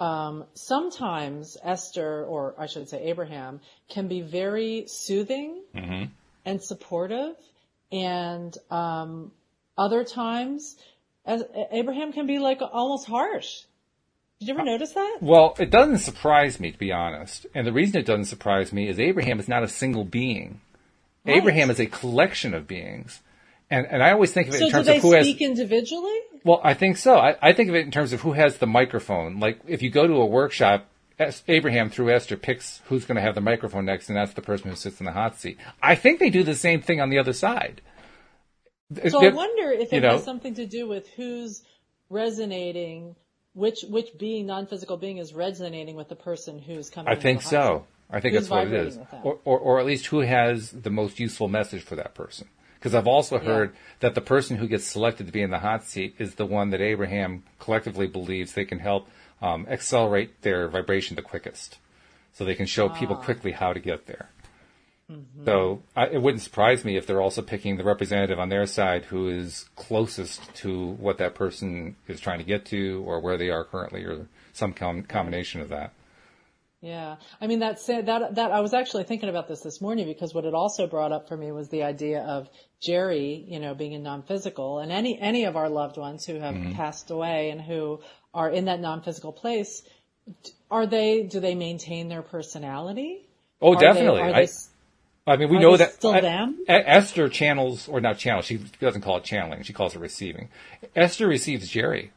um, 0.01 0.47
sometimes 0.55 1.57
Esther, 1.63 2.25
or 2.25 2.55
I 2.59 2.67
should 2.67 2.89
say 2.89 3.05
Abraham, 3.05 3.61
can 3.91 4.09
be 4.09 4.23
very 4.23 4.85
soothing 4.89 5.63
mm-hmm. 5.75 6.05
and 6.45 6.63
supportive. 6.63 7.37
And, 7.91 8.57
um, 8.71 9.33
other 9.77 10.05
times, 10.05 10.77
as, 11.25 11.43
Abraham 11.71 12.13
can 12.13 12.27
be 12.27 12.39
like 12.39 12.61
almost 12.61 13.07
harsh. 13.07 13.63
Did 14.41 14.49
you 14.49 14.55
ever 14.55 14.63
uh, 14.63 14.65
notice 14.65 14.93
that? 14.93 15.19
Well, 15.21 15.55
it 15.59 15.71
doesn't 15.71 15.99
surprise 15.99 16.59
me, 16.59 16.73
to 16.73 16.79
be 16.79 16.93
honest. 16.93 17.47
And 17.55 17.67
the 17.67 17.73
reason 17.73 18.01
it 18.01 18.07
doesn't 18.07 18.25
surprise 18.25 18.73
me 18.73 18.89
is 18.89 18.99
Abraham 18.99 19.39
is 19.39 19.49
not 19.49 19.63
a 19.63 19.69
single 19.69 20.05
being. 20.05 20.61
Right. 21.25 21.37
Abraham 21.37 21.71
is 21.71 21.79
a 21.79 21.87
collection 21.87 22.55
of 22.55 22.67
beings. 22.67 23.21
And, 23.71 23.87
and 23.87 24.03
I 24.03 24.11
always 24.11 24.33
think 24.33 24.49
of 24.49 24.55
it 24.55 24.59
so 24.59 24.67
in 24.67 24.73
terms 24.73 24.89
of 24.89 24.97
who 24.97 25.13
has. 25.13 25.27
speak 25.27 25.41
individually? 25.41 26.19
Well, 26.45 26.61
I 26.63 26.75
think 26.75 26.97
so. 26.97 27.17
I, 27.17 27.37
I 27.41 27.53
think 27.53 27.69
of 27.69 27.75
it 27.75 27.85
in 27.85 27.93
terms 27.93 28.13
of 28.13 28.21
who 28.21 28.33
has 28.33 28.59
the 28.59 28.67
microphone. 28.67 29.39
Like, 29.39 29.61
if 29.67 29.81
you 29.81 29.91
go 29.91 30.07
to 30.07 30.15
a 30.15 30.27
workshop, 30.27 30.89
Abraham 31.47 31.89
through 31.89 32.13
Esther 32.13 32.37
picks 32.37 32.83
who's 32.87 33.05
going 33.05 33.17
to 33.17 33.23
have 33.23 33.35
the 33.35 33.41
microphone 33.41 33.85
next, 33.85 34.09
and 34.09 34.17
that's 34.17 34.33
the 34.33 34.43
person 34.43 34.71
who 34.71 34.77
sits 34.77 34.99
in 34.99 35.07
the 35.07 35.13
hot 35.13 35.39
seat. 35.39 35.59
I 35.81 35.95
think 35.95 36.19
they 36.19 36.31
do 36.31 36.43
the 36.43 36.55
same 36.55 36.83
thing 36.83 37.01
on 37.01 37.11
the 37.11 37.19
other 37.19 37.33
side. 37.33 37.81
So 39.09 39.25
I 39.25 39.31
wonder 39.31 39.73
if 39.73 39.93
it 39.93 40.01
know, 40.01 40.11
has 40.11 40.25
something 40.25 40.55
to 40.55 40.67
do 40.67 40.87
with 40.87 41.09
who's 41.11 41.63
resonating, 42.11 43.17
which 43.55 43.85
which 43.89 44.09
being 44.19 44.47
non-physical 44.47 44.97
being 44.97 45.19
is 45.19 45.33
resonating 45.33 45.97
with 45.97 46.09
the 46.09 46.17
person 46.17 46.59
who's 46.59 46.91
coming. 46.91 47.13
I 47.13 47.19
think 47.19 47.43
so. 47.43 47.87
I 48.11 48.21
think 48.21 48.35
that's 48.35 48.51
what 48.51 48.67
it 48.67 48.75
is, 48.75 48.99
or, 49.23 49.39
or, 49.45 49.59
or 49.59 49.81
at 49.81 49.87
least 49.87 50.07
who 50.07 50.21
has 50.21 50.71
the 50.71 50.91
most 50.91 51.19
useful 51.19 51.49
message 51.49 51.83
for 51.83 51.97
that 51.97 52.15
person. 52.15 52.47
Because 52.75 52.95
I've 52.95 53.07
also 53.07 53.39
heard 53.39 53.71
yeah. 53.73 53.79
that 54.01 54.15
the 54.15 54.21
person 54.21 54.57
who 54.57 54.67
gets 54.67 54.85
selected 54.85 55.27
to 55.27 55.33
be 55.33 55.41
in 55.41 55.51
the 55.51 55.61
hot 55.61 55.85
seat 55.85 56.17
is 56.19 56.35
the 56.35 56.45
one 56.45 56.71
that 56.71 56.81
Abraham 56.81 57.45
collectively 57.59 58.09
believes 58.09 58.53
they 58.53 58.65
can 58.65 58.81
help 58.81 59.09
um, 59.41 59.67
accelerate 59.71 60.43
their 60.43 60.69
vibration 60.69 61.17
the 61.17 61.23
quickest, 61.23 61.79
so 62.33 62.45
they 62.45 62.57
can 62.57 62.67
show 62.67 62.89
ah. 62.89 62.99
people 62.99 63.17
quickly 63.17 63.53
how 63.53 63.73
to 63.73 63.81
get 63.81 64.07
there. 64.07 64.31
Mm-hmm. 65.13 65.45
So 65.45 65.83
I, 65.95 66.07
it 66.07 66.23
wouldn't 66.23 66.43
surprise 66.43 66.85
me 66.85 66.97
if 66.97 67.07
they're 67.07 67.21
also 67.21 67.43
picking 67.43 67.77
the 67.77 67.85
representative 67.85 68.39
on 68.39 68.49
their 68.49 68.67
side 68.67 69.05
who 69.07 69.29
is 69.29 69.67
closest 69.77 70.55
to 70.57 70.93
what 70.93 71.19
that 71.19 71.35
person 71.35 71.97
is 72.09 72.21
trying 72.21 72.39
to 72.39 72.45
get 72.45 72.65
to, 72.67 73.03
or 73.07 73.21
where 73.21 73.37
they 73.37 73.51
are 73.51 73.65
currently, 73.65 74.05
or 74.05 74.29
some 74.53 74.73
com- 74.73 75.03
combination 75.03 75.61
of 75.61 75.69
that. 75.69 75.93
Yeah, 76.83 77.17
I 77.41 77.47
mean 77.47 77.61
that 77.61 77.79
said 77.79 78.07
that 78.07 78.35
that 78.35 78.51
I 78.51 78.61
was 78.61 78.75
actually 78.75 79.05
thinking 79.05 79.29
about 79.29 79.47
this 79.47 79.61
this 79.61 79.81
morning 79.81 80.09
because 80.09 80.35
what 80.35 80.45
it 80.45 80.53
also 80.53 80.89
brought 80.89 81.13
up 81.13 81.29
for 81.29 81.37
me 81.37 81.53
was 81.53 81.69
the 81.69 81.85
idea 81.85 82.23
of 82.23 82.49
Jerry, 82.81 83.45
you 83.47 83.61
know, 83.61 83.73
being 83.73 83.95
a 83.95 84.01
non-physical, 84.01 84.81
and 84.81 84.91
any 84.91 85.17
any 85.21 85.45
of 85.45 85.57
our 85.57 85.69
loved 85.69 85.97
ones 85.97 86.27
who 86.27 86.41
have 86.41 86.57
mm-hmm. 86.57 86.73
passed 86.73 87.13
away 87.13 87.51
and 87.51 87.61
who 87.61 88.01
are 88.35 88.51
in 88.51 88.65
that 88.65 88.81
non-physical 88.81 89.33
place, 89.33 89.85
are 90.73 90.87
they 90.87 91.23
do 91.23 91.39
they 91.39 91.55
maintain 91.55 92.09
their 92.09 92.23
personality? 92.23 93.29
Oh, 93.61 93.77
are 93.77 93.81
definitely. 93.81 94.23
They, 94.23 94.35
I, 94.35 94.49
I 95.27 95.37
mean, 95.37 95.51
we 95.51 95.59
know 95.59 95.77
that 95.77 95.95
still 95.95 96.15
I, 96.15 96.21
them? 96.21 96.59
Esther 96.67 97.29
channels, 97.29 97.89
or 97.89 98.01
not 98.01 98.19
channels. 98.19 98.45
She 98.45 98.57
doesn't 98.81 99.03
call 99.03 99.19
it 99.19 99.25
channeling. 99.25 99.63
She 99.63 99.73
calls 99.73 99.95
it 99.95 100.01
receiving. 100.01 100.49
Esther 100.97 101.29
receives 101.29 101.69
Jerry. 101.69 102.11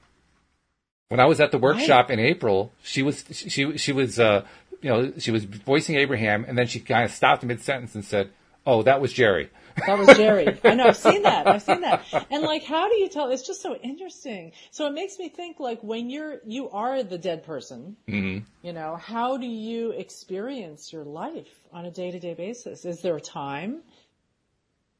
When 1.09 1.19
I 1.19 1.25
was 1.25 1.39
at 1.39 1.51
the 1.51 1.59
workshop 1.59 2.09
right. 2.09 2.17
in 2.17 2.25
April, 2.25 2.71
she 2.81 3.03
was 3.03 3.23
she 3.31 3.77
she 3.77 3.91
was 3.91 4.19
uh, 4.19 4.43
you 4.81 4.89
know 4.89 5.13
she 5.19 5.29
was 5.29 5.45
voicing 5.45 5.97
Abraham, 5.97 6.45
and 6.47 6.57
then 6.57 6.65
she 6.65 6.79
kind 6.79 7.05
of 7.05 7.11
stopped 7.11 7.43
mid 7.43 7.61
sentence 7.61 7.93
and 7.93 8.03
said, 8.03 8.31
"Oh, 8.65 8.83
that 8.83 9.01
was 9.01 9.13
Jerry." 9.13 9.49
That 9.85 9.97
was 9.99 10.15
Jerry. 10.15 10.59
I 10.63 10.75
know. 10.75 10.85
I've 10.85 10.97
seen 10.97 11.23
that. 11.23 11.47
I've 11.47 11.61
seen 11.61 11.81
that. 11.81 12.05
And 12.31 12.43
like, 12.43 12.63
how 12.63 12.87
do 12.87 12.95
you 12.95 13.09
tell? 13.09 13.29
It's 13.29 13.45
just 13.45 13.61
so 13.61 13.75
interesting. 13.75 14.53
So 14.71 14.87
it 14.87 14.93
makes 14.93 15.19
me 15.19 15.29
think 15.29 15.59
like 15.59 15.83
when 15.83 16.09
you're, 16.09 16.37
you 16.45 16.69
are 16.69 17.03
the 17.03 17.17
dead 17.17 17.43
person, 17.43 17.97
mm-hmm. 18.07 18.45
you 18.61 18.73
know, 18.73 18.95
how 18.95 19.37
do 19.37 19.45
you 19.45 19.91
experience 19.91 20.93
your 20.93 21.03
life 21.03 21.49
on 21.73 21.85
a 21.85 21.91
day 21.91 22.11
to 22.11 22.19
day 22.19 22.33
basis? 22.33 22.85
Is 22.85 23.01
there 23.01 23.17
a 23.17 23.21
time? 23.21 23.81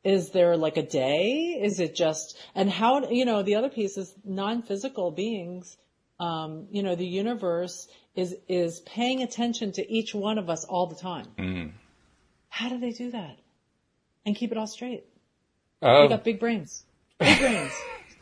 Is 0.04 0.32
there 0.32 0.58
like 0.58 0.78
a 0.78 0.84
day? 0.86 1.60
Is 1.62 1.80
it 1.80 1.96
just, 1.96 2.38
and 2.54 2.70
how, 2.70 3.10
you 3.10 3.26
know, 3.26 3.44
the 3.44 3.56
other 3.56 3.70
piece 3.70 3.98
is 3.98 4.14
non-physical 4.26 5.12
beings, 5.12 5.78
um, 6.20 6.68
you 6.70 6.84
know, 6.84 6.96
the 6.96 7.08
universe 7.08 7.88
is, 8.14 8.36
is 8.48 8.82
paying 8.82 9.24
attention 9.24 9.72
to 9.72 9.92
each 9.92 10.14
one 10.14 10.38
of 10.38 10.50
us 10.50 10.66
all 10.66 10.88
the 10.88 10.96
time. 10.96 11.28
Mm-hmm. 11.40 11.70
How 12.50 12.70
do 12.70 12.78
they 12.78 12.92
do 12.92 13.12
that? 13.12 13.38
And 14.26 14.36
keep 14.36 14.52
it 14.52 14.58
all 14.58 14.68
straight. 14.68 15.06
Um, 15.82 16.04
they 16.04 16.08
got 16.10 16.24
big 16.24 16.40
brains. 16.40 16.86
Big 17.20 17.40
brains. 17.40 17.72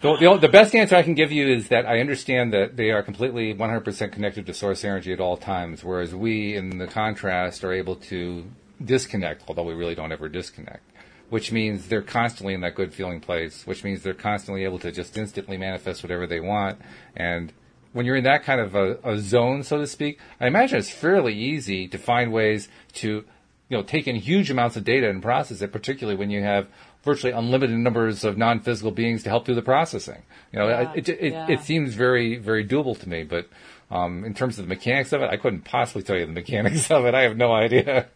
the, 0.00 0.16
the, 0.16 0.38
the, 0.42 0.48
best 0.48 0.74
answer 0.74 0.96
I 0.96 1.02
can 1.02 1.14
give 1.14 1.32
you 1.32 1.48
is 1.48 1.68
that 1.68 1.86
I 1.86 2.00
understand 2.00 2.52
that 2.52 2.76
they 2.76 2.90
are 2.90 3.02
completely 3.02 3.54
100% 3.54 4.12
connected 4.12 4.46
to 4.46 4.54
source 4.54 4.84
energy 4.84 5.12
at 5.12 5.20
all 5.20 5.36
times, 5.36 5.82
whereas 5.82 6.14
we, 6.14 6.54
in 6.54 6.78
the 6.78 6.86
contrast, 6.86 7.64
are 7.64 7.72
able 7.72 7.96
to 7.96 8.44
disconnect, 8.84 9.44
although 9.48 9.62
we 9.62 9.74
really 9.74 9.94
don't 9.94 10.12
ever 10.12 10.28
disconnect. 10.28 10.82
Which 11.30 11.50
means 11.50 11.88
they're 11.88 12.02
constantly 12.02 12.54
in 12.54 12.60
that 12.60 12.74
good 12.74 12.92
feeling 12.92 13.20
place, 13.20 13.66
which 13.66 13.82
means 13.82 14.02
they're 14.02 14.14
constantly 14.14 14.64
able 14.64 14.78
to 14.80 14.92
just 14.92 15.16
instantly 15.16 15.56
manifest 15.56 16.02
whatever 16.02 16.26
they 16.26 16.38
want. 16.38 16.78
And 17.16 17.52
when 17.92 18.04
you're 18.04 18.16
in 18.16 18.24
that 18.24 18.44
kind 18.44 18.60
of 18.60 18.74
a, 18.74 18.98
a 19.02 19.18
zone, 19.18 19.62
so 19.62 19.78
to 19.78 19.86
speak, 19.86 20.20
I 20.38 20.46
imagine 20.46 20.78
it's 20.78 20.90
fairly 20.90 21.34
easy 21.34 21.88
to 21.88 21.96
find 21.96 22.32
ways 22.32 22.68
to 22.94 23.24
you 23.68 23.76
know, 23.76 23.82
take 23.82 24.06
in 24.06 24.16
huge 24.16 24.50
amounts 24.50 24.76
of 24.76 24.84
data 24.84 25.08
and 25.08 25.22
process 25.22 25.62
it, 25.62 25.72
particularly 25.72 26.18
when 26.18 26.30
you 26.30 26.42
have 26.42 26.66
virtually 27.02 27.32
unlimited 27.32 27.76
numbers 27.76 28.24
of 28.24 28.36
non-physical 28.36 28.90
beings 28.90 29.22
to 29.22 29.30
help 29.30 29.44
do 29.44 29.54
the 29.54 29.62
processing. 29.62 30.22
You 30.52 30.58
know, 30.58 30.68
yeah, 30.68 30.92
it, 30.94 31.08
it, 31.08 31.32
yeah. 31.32 31.46
it, 31.48 31.60
seems 31.60 31.94
very, 31.94 32.36
very 32.36 32.66
doable 32.66 32.98
to 32.98 33.08
me, 33.08 33.24
but 33.24 33.48
um, 33.90 34.24
in 34.24 34.34
terms 34.34 34.58
of 34.58 34.64
the 34.64 34.68
mechanics 34.68 35.12
of 35.12 35.22
it, 35.22 35.30
I 35.30 35.36
couldn't 35.36 35.62
possibly 35.62 36.02
tell 36.02 36.16
you 36.16 36.26
the 36.26 36.32
mechanics 36.32 36.90
of 36.90 37.04
it. 37.06 37.14
I 37.14 37.22
have 37.22 37.36
no 37.36 37.52
idea. 37.52 38.08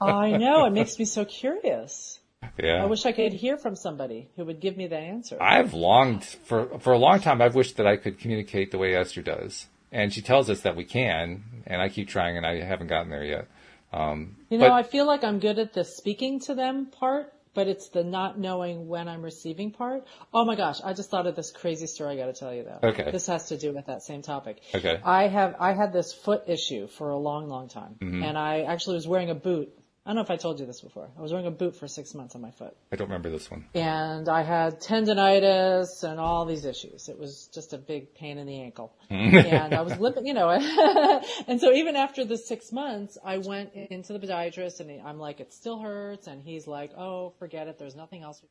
I 0.00 0.36
know. 0.36 0.66
It 0.66 0.72
makes 0.72 0.98
me 0.98 1.04
so 1.04 1.24
curious. 1.24 2.20
Yeah. 2.62 2.82
I 2.82 2.86
wish 2.86 3.06
I 3.06 3.12
could 3.12 3.32
hear 3.32 3.56
from 3.56 3.74
somebody 3.74 4.28
who 4.36 4.44
would 4.44 4.60
give 4.60 4.76
me 4.76 4.86
the 4.86 4.98
answer. 4.98 5.42
I've 5.42 5.72
longed 5.72 6.24
for, 6.24 6.78
for 6.78 6.92
a 6.92 6.98
long 6.98 7.20
time. 7.20 7.40
I've 7.40 7.54
wished 7.54 7.78
that 7.78 7.86
I 7.86 7.96
could 7.96 8.18
communicate 8.18 8.70
the 8.70 8.78
way 8.78 8.94
Esther 8.94 9.22
does. 9.22 9.66
And 9.90 10.12
she 10.12 10.20
tells 10.22 10.50
us 10.50 10.60
that 10.62 10.76
we 10.76 10.84
can, 10.84 11.44
and 11.66 11.80
I 11.80 11.88
keep 11.88 12.08
trying 12.08 12.36
and 12.36 12.44
I 12.44 12.60
haven't 12.62 12.88
gotten 12.88 13.10
there 13.10 13.24
yet. 13.24 13.48
Um, 13.94 14.36
you 14.50 14.58
know, 14.58 14.68
but, 14.68 14.72
I 14.72 14.82
feel 14.82 15.06
like 15.06 15.22
I'm 15.22 15.38
good 15.38 15.58
at 15.58 15.72
the 15.72 15.84
speaking 15.84 16.40
to 16.40 16.54
them 16.54 16.86
part, 16.86 17.32
but 17.54 17.68
it's 17.68 17.88
the 17.90 18.02
not 18.02 18.38
knowing 18.38 18.88
when 18.88 19.08
I'm 19.08 19.22
receiving 19.22 19.70
part. 19.70 20.04
Oh 20.32 20.44
my 20.44 20.56
gosh, 20.56 20.80
I 20.84 20.92
just 20.92 21.10
thought 21.10 21.26
of 21.26 21.36
this 21.36 21.52
crazy 21.52 21.86
story 21.86 22.14
I 22.14 22.16
got 22.16 22.34
to 22.34 22.38
tell 22.38 22.52
you 22.52 22.64
though. 22.64 22.88
Okay. 22.88 23.10
This 23.12 23.26
has 23.28 23.48
to 23.48 23.56
do 23.56 23.72
with 23.72 23.86
that 23.86 24.02
same 24.02 24.22
topic. 24.22 24.60
Okay. 24.74 25.00
I 25.04 25.28
have 25.28 25.54
I 25.60 25.72
had 25.74 25.92
this 25.92 26.12
foot 26.12 26.42
issue 26.48 26.88
for 26.88 27.10
a 27.10 27.18
long, 27.18 27.48
long 27.48 27.68
time, 27.68 27.96
mm-hmm. 28.00 28.22
and 28.22 28.36
I 28.36 28.62
actually 28.62 28.96
was 28.96 29.06
wearing 29.06 29.30
a 29.30 29.34
boot 29.36 29.72
I 30.06 30.10
don't 30.10 30.16
know 30.16 30.22
if 30.22 30.30
I 30.30 30.36
told 30.36 30.60
you 30.60 30.66
this 30.66 30.82
before. 30.82 31.08
I 31.18 31.22
was 31.22 31.32
wearing 31.32 31.46
a 31.46 31.50
boot 31.50 31.76
for 31.76 31.88
six 31.88 32.14
months 32.14 32.34
on 32.34 32.42
my 32.42 32.50
foot. 32.50 32.76
I 32.92 32.96
don't 32.96 33.08
remember 33.08 33.30
this 33.30 33.50
one. 33.50 33.64
And 33.74 34.28
I 34.28 34.42
had 34.42 34.80
tendonitis 34.82 36.04
and 36.04 36.20
all 36.20 36.44
these 36.44 36.66
issues. 36.66 37.08
It 37.08 37.18
was 37.18 37.48
just 37.54 37.72
a 37.72 37.78
big 37.78 38.14
pain 38.14 38.36
in 38.36 38.46
the 38.46 38.60
ankle. 38.60 38.92
and 39.08 39.74
I 39.74 39.80
was 39.80 39.98
living, 39.98 40.26
you 40.26 40.34
know, 40.34 40.50
and 41.48 41.58
so 41.58 41.72
even 41.72 41.96
after 41.96 42.26
the 42.26 42.36
six 42.36 42.70
months, 42.70 43.16
I 43.24 43.38
went 43.38 43.72
into 43.72 44.12
the 44.12 44.18
podiatrist 44.18 44.80
and 44.80 45.00
I'm 45.00 45.18
like, 45.18 45.40
it 45.40 45.54
still 45.54 45.78
hurts. 45.78 46.26
And 46.26 46.42
he's 46.42 46.66
like, 46.66 46.90
oh, 46.98 47.32
forget 47.38 47.66
it. 47.68 47.78
There's 47.78 47.96
nothing 47.96 48.22
else. 48.22 48.42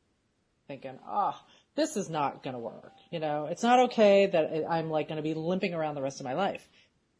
Thinking, 0.66 0.98
oh, 1.06 1.38
this 1.76 1.96
is 1.96 2.08
not 2.08 2.42
going 2.42 2.54
to 2.54 2.60
work. 2.60 2.92
You 3.10 3.20
know, 3.20 3.46
it's 3.46 3.62
not 3.62 3.78
okay 3.90 4.26
that 4.26 4.64
I'm 4.68 4.90
like 4.90 5.08
going 5.08 5.16
to 5.16 5.22
be 5.22 5.34
limping 5.34 5.74
around 5.74 5.94
the 5.94 6.02
rest 6.02 6.18
of 6.18 6.24
my 6.24 6.32
life. 6.32 6.66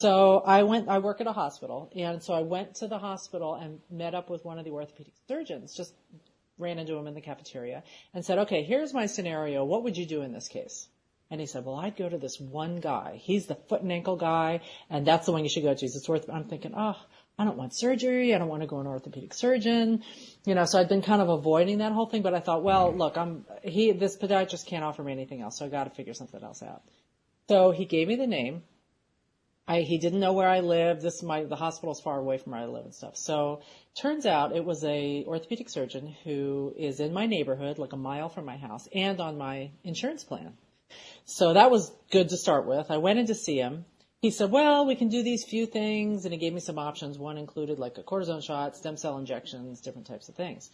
So 0.01 0.43
I 0.45 0.65
went, 0.65 0.89
I 0.89 0.99
work 0.99 1.21
at 1.21 1.27
a 1.27 1.33
hospital, 1.33 1.91
and 1.97 2.23
so 2.23 2.35
I 2.35 2.41
went 2.41 2.77
to 2.77 2.89
the 2.89 2.99
hospital 2.99 3.55
and 3.55 3.81
met 3.91 4.15
up 4.15 4.29
with 4.29 4.45
one 4.45 4.59
of 4.59 4.65
the 4.65 4.73
orthopedic 4.73 5.15
surgeons, 5.29 5.75
just 5.75 5.95
ran 6.59 6.79
into 6.79 6.95
him 6.97 7.07
in 7.07 7.15
the 7.15 7.21
cafeteria 7.21 7.83
and 8.13 8.25
said, 8.25 8.39
okay, 8.39 8.63
here's 8.63 8.93
my 8.93 9.07
scenario. 9.07 9.65
What 9.65 9.85
would 9.85 9.97
you 9.97 10.07
do 10.07 10.23
in 10.23 10.33
this 10.33 10.49
case? 10.49 10.89
And 11.31 11.41
he 11.41 11.47
said, 11.47 11.65
well, 11.65 11.77
I'd 11.77 11.97
go 11.97 12.09
to 12.09 12.19
this 12.19 12.39
one 12.39 12.81
guy. 12.81 13.19
He's 13.23 13.47
the 13.47 13.55
foot 13.55 13.83
and 13.83 13.91
ankle 13.91 14.17
guy, 14.17 14.61
and 14.91 15.07
that's 15.07 15.27
the 15.27 15.33
one 15.33 15.43
you 15.43 15.49
should 15.49 15.63
go 15.63 15.75
to. 15.75 15.87
It's 15.87 16.09
worth, 16.09 16.29
I'm 16.29 16.45
thinking, 16.45 16.75
oh, 16.77 16.97
I 17.39 17.45
don't 17.45 17.57
want 17.57 17.75
surgery. 17.75 18.35
I 18.35 18.39
don't 18.39 18.49
want 18.49 18.63
to 18.63 18.69
go 18.69 18.77
to 18.77 18.81
an 18.83 18.87
orthopedic 18.87 19.35
surgeon. 19.35 20.05
You 20.45 20.55
know, 20.55 20.65
so 20.65 20.79
I'd 20.79 20.89
been 20.89 21.03
kind 21.03 21.23
of 21.23 21.29
avoiding 21.29 21.79
that 21.79 21.93
whole 21.93 22.07
thing, 22.07 22.23
but 22.23 22.35
I 22.35 22.41
thought, 22.41 22.63
well, 22.63 22.91
mm-hmm. 22.91 22.99
look, 22.99 23.17
I'm, 23.17 23.47
he, 23.63 23.93
this 23.93 24.17
podiatrist 24.17 24.67
can't 24.67 24.85
offer 24.85 25.03
me 25.03 25.13
anything 25.13 25.41
else, 25.41 25.59
so 25.59 25.65
I 25.65 25.69
got 25.69 25.85
to 25.85 25.91
figure 25.91 26.15
something 26.15 26.43
else 26.43 26.63
out. 26.63 26.83
So 27.49 27.71
he 27.73 27.85
gave 27.85 28.07
me 28.09 28.17
the 28.17 28.27
name 28.27 28.63
I, 29.67 29.81
he 29.81 29.97
didn't 29.97 30.21
know 30.21 30.35
where 30.35 30.49
I 30.49 30.61
lived. 30.61 31.01
This 31.01 31.23
my 31.23 31.45
the 31.45 31.57
hospital's 31.57 32.01
far 32.01 32.19
away 32.19 32.37
from 32.37 32.53
where 32.53 32.61
I 32.61 32.67
live 32.67 32.85
and 32.85 32.95
stuff. 32.95 33.17
So 33.17 33.63
turns 33.95 34.27
out 34.27 34.55
it 34.55 34.65
was 34.65 34.85
a 34.85 35.25
orthopedic 35.27 35.71
surgeon 35.71 36.15
who 36.25 36.75
is 36.77 37.01
in 37.01 37.15
my 37.15 37.27
neighborhood, 37.27 37.79
like 37.79 37.95
a 37.95 37.97
mile 37.97 38.29
from 38.29 38.45
my 38.45 38.59
house, 38.59 38.87
and 38.95 39.21
on 39.21 39.39
my 39.39 39.71
insurance 39.83 40.23
plan. 40.23 40.55
So 41.25 41.55
that 41.55 41.71
was 41.71 41.93
good 42.11 42.29
to 42.29 42.37
start 42.37 42.67
with. 42.67 42.91
I 42.91 42.99
went 42.99 43.19
in 43.19 43.27
to 43.27 43.35
see 43.35 43.57
him. 43.57 43.87
He 44.21 44.31
said, 44.31 44.51
"Well, 44.51 44.87
we 44.87 44.97
can 44.97 45.09
do 45.09 45.23
these 45.23 45.45
few 45.45 45.65
things," 45.65 46.25
and 46.27 46.35
he 46.35 46.39
gave 46.39 46.53
me 46.53 46.61
some 46.61 46.79
options. 46.79 47.19
One 47.19 47.39
included 47.39 47.79
like 47.79 47.97
a 47.97 48.03
cortisone 48.03 48.45
shot, 48.45 48.77
stem 48.77 48.99
cell 48.99 49.17
injections, 49.17 49.81
different 49.81 50.07
types 50.07 50.29
of 50.29 50.35
things. 50.35 50.71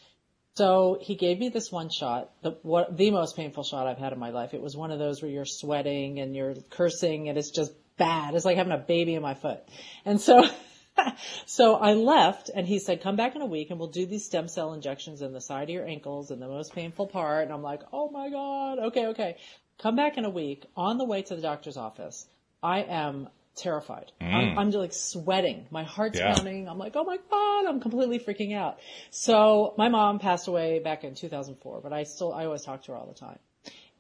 So 0.57 0.99
he 1.01 1.15
gave 1.15 1.39
me 1.39 1.49
this 1.49 1.71
one 1.71 1.91
shot, 1.91 2.33
the 2.43 2.59
what 2.63 2.97
the 2.97 3.13
most 3.13 3.37
painful 3.37 3.63
shot 3.63 3.87
I've 3.87 3.99
had 3.99 4.13
in 4.13 4.19
my 4.19 4.31
life. 4.31 4.53
It 4.53 4.61
was 4.61 4.77
one 4.77 4.91
of 4.91 4.99
those 4.99 5.23
where 5.23 5.31
you're 5.31 5.45
sweating 5.45 6.19
and 6.19 6.35
you're 6.35 6.57
cursing 6.71 7.29
and 7.29 7.39
it's 7.39 7.51
just 7.51 7.73
bad. 8.01 8.35
It's 8.35 8.45
like 8.45 8.57
having 8.57 8.73
a 8.73 8.79
baby 8.79 9.15
in 9.15 9.23
my 9.23 9.35
foot. 9.35 9.61
And 10.05 10.21
so, 10.21 10.49
so 11.47 11.77
I 11.77 11.93
left 11.93 12.51
and 12.53 12.67
he 12.67 12.81
said, 12.81 13.03
come 13.03 13.15
back 13.15 13.37
in 13.37 13.43
a 13.43 13.47
week 13.47 13.71
and 13.71 13.79
we'll 13.79 13.91
do 13.91 14.07
these 14.07 14.25
stem 14.25 14.49
cell 14.49 14.73
injections 14.73 15.23
in 15.23 15.33
the 15.33 15.41
side 15.41 15.65
of 15.65 15.71
your 15.71 15.87
ankles 15.87 16.31
and 16.31 16.41
the 16.41 16.49
most 16.49 16.75
painful 16.75 17.07
part. 17.07 17.45
And 17.45 17.53
I'm 17.53 17.63
like, 17.63 17.83
oh 17.93 18.11
my 18.11 18.31
God. 18.31 18.79
Okay. 18.87 19.07
Okay. 19.09 19.37
Come 19.79 19.97
back 19.97 20.19
in 20.19 20.25
a 20.25 20.31
week 20.31 20.67
on 20.77 20.99
the 20.99 21.05
way 21.05 21.23
to 21.23 21.37
the 21.37 21.43
doctor's 21.43 21.77
office. 21.77 22.27
I 22.63 22.81
am 22.81 23.29
terrified. 23.55 24.13
Mm. 24.21 24.35
I'm, 24.35 24.59
I'm 24.59 24.67
just 24.71 24.81
like 24.81 24.93
sweating. 24.93 25.67
My 25.71 25.85
heart's 25.85 26.19
yeah. 26.19 26.35
pounding. 26.35 26.69
I'm 26.69 26.79
like, 26.79 26.97
oh 26.97 27.05
my 27.05 27.19
God, 27.31 27.67
I'm 27.67 27.81
completely 27.81 28.19
freaking 28.19 28.57
out. 28.57 28.79
So 29.11 29.75
my 29.77 29.89
mom 29.89 30.19
passed 30.19 30.49
away 30.49 30.79
back 30.79 31.05
in 31.05 31.15
2004, 31.15 31.81
but 31.83 31.93
I 31.93 32.05
still, 32.05 32.33
I 32.33 32.47
always 32.47 32.63
talk 32.63 32.83
to 32.85 32.93
her 32.93 32.99
all 32.99 33.07
the 33.07 33.19
time. 33.19 33.39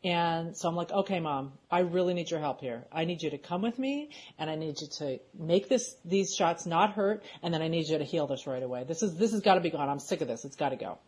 And 0.02 0.56
so 0.56 0.68
I'm 0.68 0.76
like, 0.76 0.90
okay, 0.90 1.20
mom, 1.20 1.52
I 1.70 1.80
really 1.80 2.14
need 2.14 2.30
your 2.30 2.40
help 2.40 2.60
here. 2.60 2.86
I 2.90 3.04
need 3.04 3.22
you 3.22 3.30
to 3.30 3.38
come 3.38 3.60
with 3.60 3.78
me 3.78 4.10
and 4.38 4.48
I 4.48 4.54
need 4.54 4.80
you 4.80 4.86
to 4.98 5.18
make 5.38 5.68
this, 5.68 5.94
these 6.06 6.34
shots 6.34 6.64
not 6.64 6.94
hurt. 6.94 7.22
And 7.42 7.52
then 7.52 7.60
I 7.60 7.68
need 7.68 7.86
you 7.86 7.98
to 7.98 8.04
heal 8.04 8.26
this 8.26 8.46
right 8.46 8.62
away. 8.62 8.84
This 8.84 9.02
is, 9.02 9.16
this 9.16 9.32
has 9.32 9.40
got 9.40 9.54
to 9.54 9.60
be 9.60 9.68
gone. 9.68 9.90
I'm 9.90 9.98
sick 9.98 10.22
of 10.22 10.28
this. 10.28 10.46
It's 10.46 10.56
got 10.56 10.70
to 10.70 10.76
go. 10.76 10.98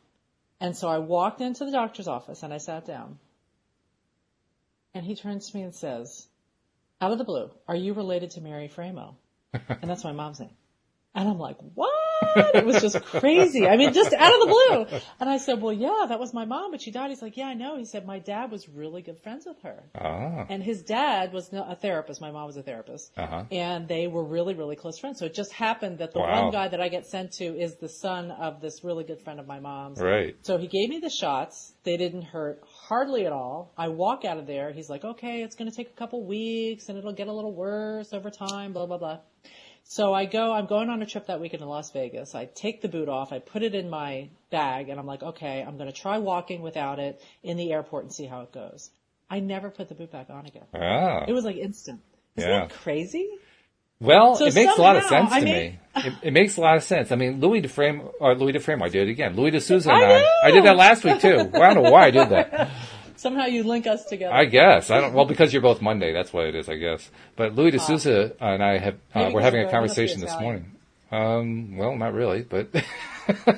And 0.61 0.77
so 0.77 0.89
I 0.89 0.99
walked 0.99 1.41
into 1.41 1.65
the 1.65 1.73
doctor's 1.73 2.07
office 2.07 2.43
and 2.43 2.53
I 2.53 2.59
sat 2.59 2.87
down 2.87 3.19
and 4.95 5.07
he 5.07 5.17
turns 5.17 5.51
to 5.51 5.57
me 5.57 5.63
and 5.63 5.75
says, 5.75 6.29
out 7.01 7.13
of 7.13 7.19
the 7.19 7.25
blue, 7.25 7.51
are 7.67 7.75
you 7.75 7.95
related 7.95 8.33
to 8.33 8.43
Mary 8.43 8.69
Framo? 8.69 9.15
and 9.53 9.91
that's 9.91 10.05
my 10.05 10.13
mom's 10.13 10.39
name. 10.39 10.55
And 11.15 11.29
I'm 11.29 11.39
like, 11.39 11.57
what? 12.35 12.55
It 12.63 12.67
was 12.67 12.81
just 12.81 13.03
crazy. 13.05 13.67
I 13.67 13.77
mean, 13.77 13.93
just 13.93 14.13
out 14.13 14.33
of 14.33 14.41
the 14.41 14.47
blue. 14.47 15.01
And 15.21 15.29
I 15.29 15.39
said, 15.39 15.61
well, 15.61 15.73
yeah, 15.73 16.07
that 16.09 16.21
was 16.21 16.33
my 16.33 16.45
mom, 16.45 16.71
but 16.71 16.81
she 16.81 16.91
died. 16.91 17.11
He's 17.11 17.23
like, 17.23 17.37
yeah, 17.37 17.47
I 17.47 17.55
know. 17.55 17.77
He 17.77 17.85
said, 17.85 18.07
my 18.07 18.19
dad 18.19 18.51
was 18.51 18.69
really 18.69 19.03
good 19.03 19.19
friends 19.23 19.45
with 19.47 19.61
her. 19.63 19.83
Ah. 19.95 20.47
And 20.49 20.63
his 20.63 20.83
dad 20.83 21.33
was 21.33 21.53
a 21.53 21.77
therapist. 21.77 22.21
My 22.21 22.31
mom 22.31 22.47
was 22.47 22.57
a 22.57 22.63
therapist. 22.63 23.11
Uh-huh. 23.17 23.45
And 23.51 23.89
they 23.89 24.07
were 24.07 24.25
really, 24.25 24.55
really 24.55 24.77
close 24.77 24.99
friends. 24.99 25.19
So 25.19 25.27
it 25.27 25.35
just 25.35 25.53
happened 25.53 25.99
that 25.99 26.13
the 26.13 26.21
Wow. 26.21 26.45
one 26.45 26.53
guy 26.53 26.69
that 26.69 26.81
I 26.81 26.89
get 26.89 27.07
sent 27.07 27.33
to 27.35 27.45
is 27.45 27.77
the 27.77 27.89
son 27.89 28.31
of 28.31 28.61
this 28.61 28.85
really 28.85 29.05
good 29.05 29.21
friend 29.23 29.41
of 29.41 29.47
my 29.47 29.59
mom's. 29.61 30.01
Right. 30.01 30.37
So 30.43 30.59
he 30.59 30.69
gave 30.69 30.89
me 30.89 30.99
the 31.01 31.11
shots. 31.11 31.73
They 31.85 31.97
didn't 31.97 32.23
hurt 32.23 32.63
hardly 32.89 33.27
at 33.27 33.33
all. 33.33 33.73
I 33.77 33.89
walk 33.89 34.25
out 34.25 34.39
of 34.39 34.47
there. 34.47 34.73
He's 34.73 34.89
like, 34.89 35.05
okay, 35.05 35.43
it's 35.43 35.57
going 35.57 35.71
to 35.71 35.77
take 35.77 35.89
a 35.89 35.97
couple 35.97 36.25
weeks 36.25 36.89
and 36.89 36.97
it'll 36.99 37.13
get 37.13 37.29
a 37.29 37.33
little 37.33 37.53
worse 37.55 38.13
over 38.13 38.31
time, 38.31 38.73
blah, 38.73 38.87
blah, 38.87 38.99
blah. 38.99 39.19
So 39.85 40.15
I 40.15 40.25
go, 40.25 40.53
I'm 40.53 40.67
going 40.67 40.89
on 40.89 41.03
a 41.03 41.07
trip 41.07 41.27
that 41.27 41.41
weekend 41.41 41.61
to 41.63 41.69
Las 41.69 41.91
Vegas. 41.91 42.35
I 42.35 42.47
take 42.47 42.81
the 42.81 42.89
boot 42.89 43.09
off. 43.09 43.33
I 43.33 43.41
put 43.41 43.63
it 43.63 43.75
in 43.75 43.91
my 43.91 44.29
bag 44.51 44.89
and 44.89 44.99
I'm 44.99 45.07
like, 45.07 45.23
okay, 45.23 45.63
I'm 45.67 45.77
going 45.77 45.91
to 45.91 45.97
try 45.97 46.19
walking 46.19 46.63
without 46.63 46.99
it 46.99 47.21
in 47.43 47.57
the 47.57 47.73
airport 47.73 48.05
and 48.05 48.13
see 48.13 48.25
how 48.27 48.41
it 48.43 48.53
goes. 48.53 48.91
I 49.29 49.41
never 49.41 49.71
put 49.71 49.89
the 49.89 49.95
boot 49.95 50.11
back 50.11 50.31
on 50.31 50.47
again. 50.47 50.65
Ah. 50.75 51.25
It 51.29 51.33
was 51.33 51.45
like 51.45 51.57
instant. 51.57 52.01
Isn't 52.37 52.49
Yeah. 52.51 52.61
that 52.61 52.71
crazy? 52.71 53.29
Well, 54.01 54.35
So 54.37 54.47
it 54.47 54.55
makes 54.55 54.77
a 54.77 54.81
lot 54.81 54.97
of 54.97 55.05
somehow 55.05 55.31
sense 55.31 55.33
I 55.33 55.41
to 55.41 55.45
me. 55.47 55.79
It, 55.95 56.13
it 56.23 56.33
makes 56.33 56.57
a 56.57 56.61
lot 56.63 56.77
of 56.79 56.83
sense. 56.85 57.13
I 57.13 57.17
mean, 57.17 57.39
Louis 57.41 57.61
DeFrame, 57.61 58.11
or 58.19 58.35
Louis 58.35 58.55
DeFrame, 58.55 58.83
I 58.83 58.89
did 58.89 59.09
it 59.09 59.11
again. 59.11 59.37
Louis 59.37 59.51
D'Souza 59.51 59.91
and 59.93 60.03
I 60.03 60.21
I! 60.21 60.25
I 60.45 60.51
did 60.51 60.65
that 60.65 60.77
last 60.77 61.05
week 61.05 61.21
too. 61.21 61.51
Well, 61.53 61.63
I 61.63 61.75
don't 61.75 61.83
know 61.85 61.91
why 61.91 62.07
I 62.07 62.11
did 62.11 62.31
that. 62.31 62.71
Somehow 63.23 63.47
you 63.47 63.63
link 63.63 63.87
us 63.87 64.05
together. 64.07 64.35
I 64.35 64.47
guess. 64.47 64.91
I 64.91 65.01
don't, 65.01 65.15
well, 65.15 65.27
because 65.27 65.53
you're 65.53 65.63
both 65.63 65.81
Monday, 65.81 66.13
that's 66.13 66.33
what 66.33 66.47
it 66.47 66.57
is, 66.57 66.69
I 66.69 66.75
guess. 66.75 67.09
But 67.37 67.55
Louis 67.55 67.71
D'Souza 67.71 68.35
and 68.41 68.61
I 68.65 68.79
have, 68.79 68.95
uh, 69.15 69.31
we're 69.33 69.41
having 69.43 69.61
a 69.61 69.65
both- 69.67 69.73
must 69.83 69.95
be 69.97 70.07
conversation 70.07 70.21
this 70.21 70.41
morning. 70.41 70.73
Um, 71.13 71.77
well, 71.77 71.95
not 71.95 72.15
really, 72.15 72.43
but. 72.43 72.69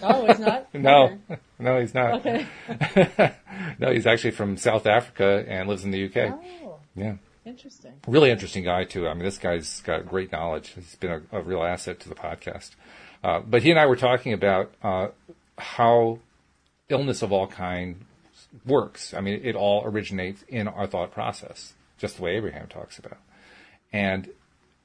oh, 0.03 0.27
it's 0.27 0.39
not? 0.39 0.75
no, 0.75 1.19
no, 1.59 1.81
he's 1.81 1.95
not. 1.95 2.15
Okay. 2.27 2.47
no, 3.79 3.91
he's 3.91 4.07
actually 4.07 4.33
from 4.33 4.59
South 4.59 4.85
Africa 4.87 5.47
and 5.49 5.67
lives 5.67 5.83
in 5.85 5.93
the 5.93 6.05
UK. 6.05 6.39
Oh, 6.63 6.77
Yeah. 6.95 7.15
interesting. 7.47 7.93
really 8.07 8.31
interesting 8.31 8.65
guy 8.65 8.85
too. 8.85 9.09
I 9.09 9.15
mean, 9.15 9.23
this 9.23 9.39
guy's 9.39 9.81
got 9.81 10.07
great 10.07 10.31
knowledge. 10.31 10.75
He's 10.75 10.97
been 10.97 11.11
a, 11.33 11.39
a 11.39 11.41
real 11.41 11.63
asset 11.63 12.01
to 12.01 12.11
the 12.11 12.15
podcast. 12.15 12.73
Uh, 13.23 13.41
but 13.41 13.63
he 13.63 13.71
and 13.71 13.81
I 13.81 13.87
were 13.87 13.97
talking 13.97 14.35
about 14.35 14.75
uh, 14.83 15.09
how 15.57 16.19
illness 16.91 17.23
of 17.23 17.33
all 17.33 17.47
kind 17.47 18.05
works. 18.67 19.15
I 19.15 19.21
mean, 19.21 19.41
it 19.43 19.55
all 19.55 19.85
originates 19.85 20.45
in 20.49 20.69
our 20.69 20.87
thought 20.87 21.13
process, 21.13 21.75
just 21.99 22.17
the 22.17 22.23
way 22.23 22.37
Abraham 22.37 22.67
talks 22.69 22.99
about, 22.99 23.19
and 23.93 24.29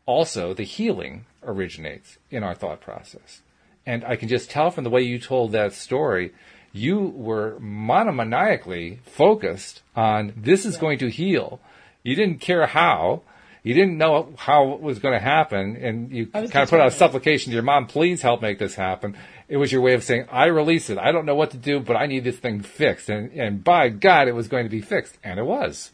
also 0.06 0.54
the 0.54 0.64
healing 0.64 1.26
originates 1.44 2.18
in 2.32 2.44
our 2.44 2.56
thought 2.56 2.82
process. 2.82 3.42
And 3.86 4.04
I 4.04 4.16
can 4.16 4.28
just 4.28 4.50
tell 4.50 4.72
from 4.72 4.84
the 4.84 4.90
way 4.90 5.02
you 5.02 5.20
told 5.20 5.52
that 5.52 5.74
story, 5.74 6.34
you 6.72 7.00
were 7.00 7.58
monomaniacally 7.60 9.00
focused 9.02 9.82
on 9.96 10.34
this 10.36 10.66
is 10.66 10.78
going 10.78 11.00
to 11.00 11.10
heal. 11.10 11.60
You 12.04 12.16
didn't 12.16 12.40
care 12.40 12.68
how. 12.68 13.24
You 13.64 13.74
didn't 13.74 13.98
know 13.98 14.34
how 14.38 14.74
it 14.74 14.82
was 14.82 15.00
going 15.00 15.14
to 15.14 15.20
happen, 15.20 15.76
and 15.76 16.12
you 16.12 16.28
kind 16.28 16.46
of 16.46 16.70
put 16.70 16.80
out 16.80 16.88
a 16.88 16.92
supplication 16.92 17.52
to 17.52 17.56
your 17.56 17.64
mom, 17.64 17.88
please 17.88 18.22
help 18.22 18.42
make 18.42 18.58
this 18.58 18.74
happen. 18.74 19.18
It 19.50 19.58
was 19.58 19.72
your 19.72 19.82
way 19.82 19.94
of 19.96 20.04
saying, 20.04 20.28
I 20.32 20.46
release 20.46 20.90
it. 20.90 20.98
I 20.98 21.12
don't 21.12 21.26
know 21.26 21.36
what 21.36 21.52
to 21.52 21.58
do, 21.58 21.80
but 21.80 21.96
I 21.96 22.06
need 22.06 22.24
this 22.24 22.38
thing 22.38 22.62
fixed. 22.62 23.10
And, 23.10 23.32
and 23.34 23.64
by 23.64 23.90
God, 23.90 24.28
it 24.28 24.34
was 24.34 24.48
going 24.48 24.64
to 24.64 24.70
be 24.70 24.82
fixed. 24.82 25.18
And 25.24 25.40
it 25.40 25.44
was. 25.44 25.92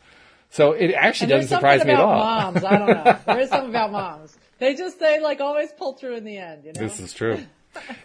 So 0.50 0.74
it 0.74 0.92
actually 0.94 1.28
doesn't 1.28 1.50
surprise 1.50 1.84
me 1.84 1.92
at 1.94 1.98
something 1.98 2.06
all. 2.06 2.14
about 2.14 2.54
Moms, 2.54 2.64
I 2.64 2.78
don't 2.78 2.88
know. 2.88 3.20
There 3.26 3.40
is 3.40 3.50
something 3.50 3.70
about 3.70 3.92
moms. 3.92 4.38
They 4.60 4.76
just 4.76 5.00
they 5.00 5.20
like 5.20 5.42
always 5.42 5.72
pull 5.72 5.94
through 5.94 6.16
in 6.16 6.24
the 6.24 6.38
end. 6.38 6.64
You 6.66 6.74
know. 6.74 6.80
This 6.80 7.00
is 7.00 7.14
true. 7.14 7.40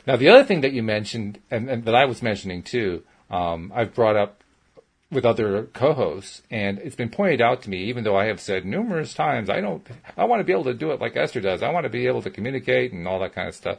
Now, 0.07 0.17
the 0.17 0.29
other 0.31 0.43
thing 0.43 0.63
that 0.63 0.73
you 0.73 0.83
mentioned, 0.83 1.39
and, 1.51 1.69
and 1.71 1.85
that 1.85 1.95
I 1.95 2.07
was 2.07 2.23
mentioning 2.23 2.63
too, 2.63 3.05
um, 3.31 3.73
I've 3.75 3.95
brought 3.95 4.17
up 4.17 4.43
with 5.13 5.25
other 5.25 5.65
co-hosts, 5.73 6.43
and 6.51 6.79
it's 6.79 6.97
been 6.97 7.09
pointed 7.09 7.41
out 7.41 7.63
to 7.63 7.71
me, 7.71 7.85
even 7.85 8.05
though 8.05 8.17
I 8.17 8.27
have 8.27 8.41
said 8.41 8.65
numerous 8.65 9.15
times, 9.15 9.51
I 9.51 9.61
don't, 9.61 9.87
I 10.17 10.25
want 10.25 10.41
to 10.41 10.45
be 10.45 10.53
able 10.53 10.65
to 10.65 10.75
do 10.75 10.93
it 10.93 11.01
like 11.01 11.17
Esther 11.17 11.41
does. 11.41 11.63
I 11.63 11.71
want 11.71 11.85
to 11.85 11.91
be 11.91 12.07
able 12.07 12.23
to 12.23 12.31
communicate 12.31 12.93
and 12.93 13.07
all 13.07 13.19
that 13.21 13.35
kind 13.35 13.49
of 13.49 13.55
stuff. 13.55 13.79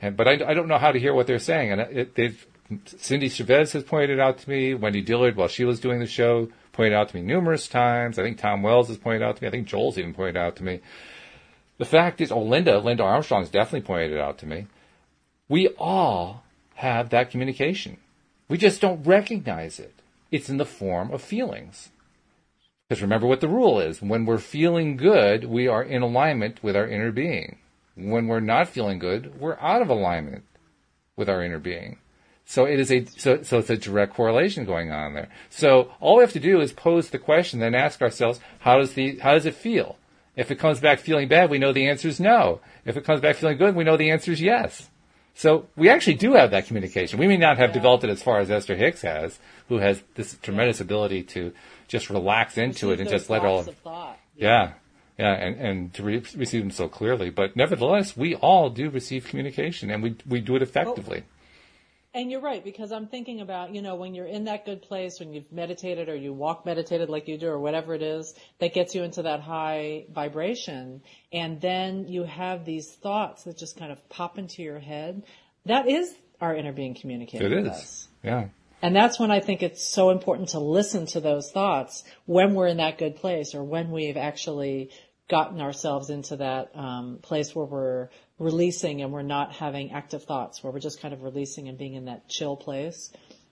And, 0.00 0.16
but 0.16 0.26
I, 0.28 0.32
I 0.32 0.54
don't 0.54 0.68
know 0.68 0.78
how 0.78 0.92
to 0.92 0.98
hear 0.98 1.14
what 1.14 1.26
they're 1.26 1.38
saying. 1.38 1.72
And 1.72 1.80
it, 1.80 2.14
they've, 2.14 2.46
Cindy 2.86 3.28
Chavez 3.28 3.72
has 3.72 3.84
pointed 3.84 4.20
out 4.20 4.38
to 4.38 4.50
me, 4.50 4.74
Wendy 4.74 5.02
Dillard, 5.02 5.36
while 5.36 5.48
she 5.48 5.64
was 5.64 5.80
doing 5.80 5.98
the 5.98 6.06
show, 6.06 6.48
pointed 6.72 6.94
out 6.94 7.08
to 7.10 7.16
me 7.16 7.22
numerous 7.22 7.68
times. 7.68 8.18
I 8.18 8.22
think 8.22 8.38
Tom 8.38 8.62
Wells 8.62 8.88
has 8.88 8.98
pointed 8.98 9.22
out 9.22 9.36
to 9.36 9.42
me. 9.42 9.48
I 9.48 9.50
think 9.50 9.66
Joel's 9.66 9.98
even 9.98 10.14
pointed 10.14 10.36
out 10.36 10.56
to 10.56 10.64
me. 10.64 10.80
The 11.78 11.84
fact 11.84 12.20
is, 12.20 12.30
oh, 12.30 12.42
Linda, 12.42 12.78
Linda 12.78 13.02
Armstrong's 13.02 13.50
definitely 13.50 13.86
pointed 13.86 14.12
it 14.12 14.20
out 14.20 14.38
to 14.38 14.46
me. 14.46 14.66
We 15.48 15.68
all 15.78 16.44
have 16.74 17.10
that 17.10 17.30
communication. 17.30 17.98
We 18.48 18.58
just 18.58 18.80
don't 18.80 19.06
recognize 19.06 19.78
it. 19.78 19.94
It's 20.30 20.48
in 20.48 20.58
the 20.58 20.64
form 20.64 21.10
of 21.10 21.22
feelings. 21.22 21.90
Because 22.88 23.02
remember 23.02 23.26
what 23.26 23.40
the 23.40 23.48
rule 23.48 23.80
is. 23.80 24.02
When 24.02 24.26
we're 24.26 24.38
feeling 24.38 24.96
good, 24.96 25.44
we 25.44 25.68
are 25.68 25.82
in 25.82 26.02
alignment 26.02 26.62
with 26.62 26.76
our 26.76 26.86
inner 26.86 27.12
being. 27.12 27.58
When 28.00 28.26
we're 28.28 28.40
not 28.40 28.68
feeling 28.68 28.98
good, 28.98 29.38
we're 29.40 29.58
out 29.60 29.82
of 29.82 29.90
alignment 29.90 30.44
with 31.16 31.28
our 31.28 31.42
inner 31.42 31.58
being. 31.58 31.98
So 32.44 32.64
it 32.64 32.80
is 32.80 32.90
a 32.90 33.04
so 33.04 33.42
so 33.42 33.58
it's 33.58 33.70
a 33.70 33.76
direct 33.76 34.14
correlation 34.14 34.64
going 34.64 34.90
on 34.90 35.14
there. 35.14 35.28
So 35.50 35.92
all 36.00 36.16
we 36.16 36.22
have 36.22 36.32
to 36.32 36.40
do 36.40 36.60
is 36.60 36.72
pose 36.72 37.10
the 37.10 37.18
question, 37.18 37.60
then 37.60 37.74
ask 37.74 38.02
ourselves, 38.02 38.40
how 38.60 38.78
does 38.78 38.94
the 38.94 39.18
how 39.18 39.34
does 39.34 39.46
it 39.46 39.54
feel? 39.54 39.96
If 40.34 40.50
it 40.50 40.58
comes 40.58 40.80
back 40.80 41.00
feeling 41.00 41.28
bad, 41.28 41.50
we 41.50 41.58
know 41.58 41.72
the 41.72 41.88
answer 41.88 42.08
is 42.08 42.18
no. 42.18 42.60
If 42.84 42.96
it 42.96 43.04
comes 43.04 43.20
back 43.20 43.36
feeling 43.36 43.58
good, 43.58 43.76
we 43.76 43.84
know 43.84 43.96
the 43.96 44.10
answer 44.10 44.32
is 44.32 44.40
yes. 44.40 44.88
So 45.34 45.68
we 45.76 45.88
actually 45.88 46.14
do 46.14 46.34
have 46.34 46.50
that 46.50 46.66
communication. 46.66 47.18
We 47.18 47.28
may 47.28 47.36
not 47.36 47.58
have 47.58 47.72
developed 47.72 48.04
it 48.04 48.10
as 48.10 48.22
far 48.22 48.40
as 48.40 48.50
Esther 48.50 48.74
Hicks 48.74 49.02
has, 49.02 49.38
who 49.68 49.78
has 49.78 50.02
this 50.14 50.36
tremendous 50.42 50.80
ability 50.80 51.22
to 51.34 51.52
just 51.88 52.10
relax 52.10 52.58
into 52.58 52.90
it 52.90 53.00
and 53.00 53.08
just 53.08 53.30
let 53.30 53.42
it 53.42 53.46
all. 53.46 53.62
thought. 53.62 54.18
Yeah, 54.36 54.72
yeah, 55.20 55.34
and, 55.34 55.56
and 55.60 55.94
to 55.94 56.02
re- 56.02 56.24
receive 56.34 56.62
them 56.62 56.70
so 56.70 56.88
clearly. 56.88 57.30
But 57.30 57.54
nevertheless, 57.54 58.16
we 58.16 58.34
all 58.34 58.70
do 58.70 58.90
receive 58.90 59.26
communication, 59.26 59.90
and 59.90 60.02
we 60.02 60.16
we 60.26 60.40
do 60.40 60.56
it 60.56 60.62
effectively. 60.62 61.24
Oh, 61.26 61.36
and 62.12 62.28
you're 62.28 62.40
right, 62.40 62.64
because 62.64 62.90
I'm 62.90 63.06
thinking 63.06 63.40
about, 63.40 63.72
you 63.72 63.82
know, 63.82 63.94
when 63.94 64.16
you're 64.16 64.26
in 64.26 64.44
that 64.44 64.64
good 64.64 64.82
place, 64.82 65.20
when 65.20 65.32
you've 65.32 65.52
meditated 65.52 66.08
or 66.08 66.16
you 66.16 66.32
walk 66.32 66.66
meditated 66.66 67.08
like 67.08 67.28
you 67.28 67.38
do 67.38 67.46
or 67.46 67.60
whatever 67.60 67.94
it 67.94 68.02
is 68.02 68.34
that 68.58 68.74
gets 68.74 68.96
you 68.96 69.04
into 69.04 69.22
that 69.22 69.40
high 69.40 70.06
vibration. 70.12 71.02
And 71.32 71.60
then 71.60 72.08
you 72.08 72.24
have 72.24 72.64
these 72.64 72.90
thoughts 72.90 73.44
that 73.44 73.56
just 73.56 73.78
kind 73.78 73.92
of 73.92 74.08
pop 74.08 74.38
into 74.38 74.60
your 74.60 74.80
head. 74.80 75.22
That 75.66 75.88
is 75.88 76.12
our 76.40 76.52
inner 76.52 76.72
being 76.72 76.96
communicating 76.96 77.46
It 77.46 77.54
with 77.54 77.66
is. 77.66 77.72
us. 77.72 78.08
Yeah. 78.24 78.48
And 78.82 78.96
that's 78.96 79.20
when 79.20 79.30
I 79.30 79.38
think 79.38 79.62
it's 79.62 79.86
so 79.86 80.10
important 80.10 80.48
to 80.50 80.58
listen 80.58 81.06
to 81.06 81.20
those 81.20 81.52
thoughts 81.52 82.02
when 82.26 82.54
we're 82.54 82.66
in 82.66 82.78
that 82.78 82.98
good 82.98 83.16
place 83.16 83.54
or 83.54 83.62
when 83.62 83.92
we've 83.92 84.16
actually 84.16 84.90
gotten 85.30 85.60
ourselves 85.60 86.10
into 86.10 86.36
that 86.36 86.72
um, 86.74 87.18
place 87.22 87.54
where 87.54 87.64
we're 87.64 88.08
releasing 88.38 89.00
and 89.00 89.12
we're 89.12 89.22
not 89.22 89.52
having 89.52 89.92
active 89.92 90.24
thoughts, 90.24 90.62
where 90.62 90.72
we're 90.72 90.80
just 90.80 91.00
kind 91.00 91.14
of 91.14 91.22
releasing 91.22 91.68
and 91.68 91.78
being 91.78 91.94
in 91.94 92.06
that 92.06 92.28
chill 92.28 92.56
place. 92.56 93.10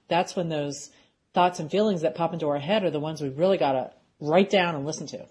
That's 0.08 0.34
when 0.34 0.48
those 0.48 0.90
thoughts 1.32 1.60
and 1.60 1.70
feelings 1.70 2.02
that 2.02 2.14
pop 2.14 2.32
into 2.32 2.48
our 2.48 2.58
head 2.58 2.84
are 2.84 2.90
the 2.90 3.00
ones 3.00 3.22
we 3.22 3.28
really 3.28 3.58
got 3.58 3.72
to 3.72 3.92
write 4.20 4.50
down 4.50 4.74
and 4.74 4.84
listen 4.84 5.06
to. 5.06 5.26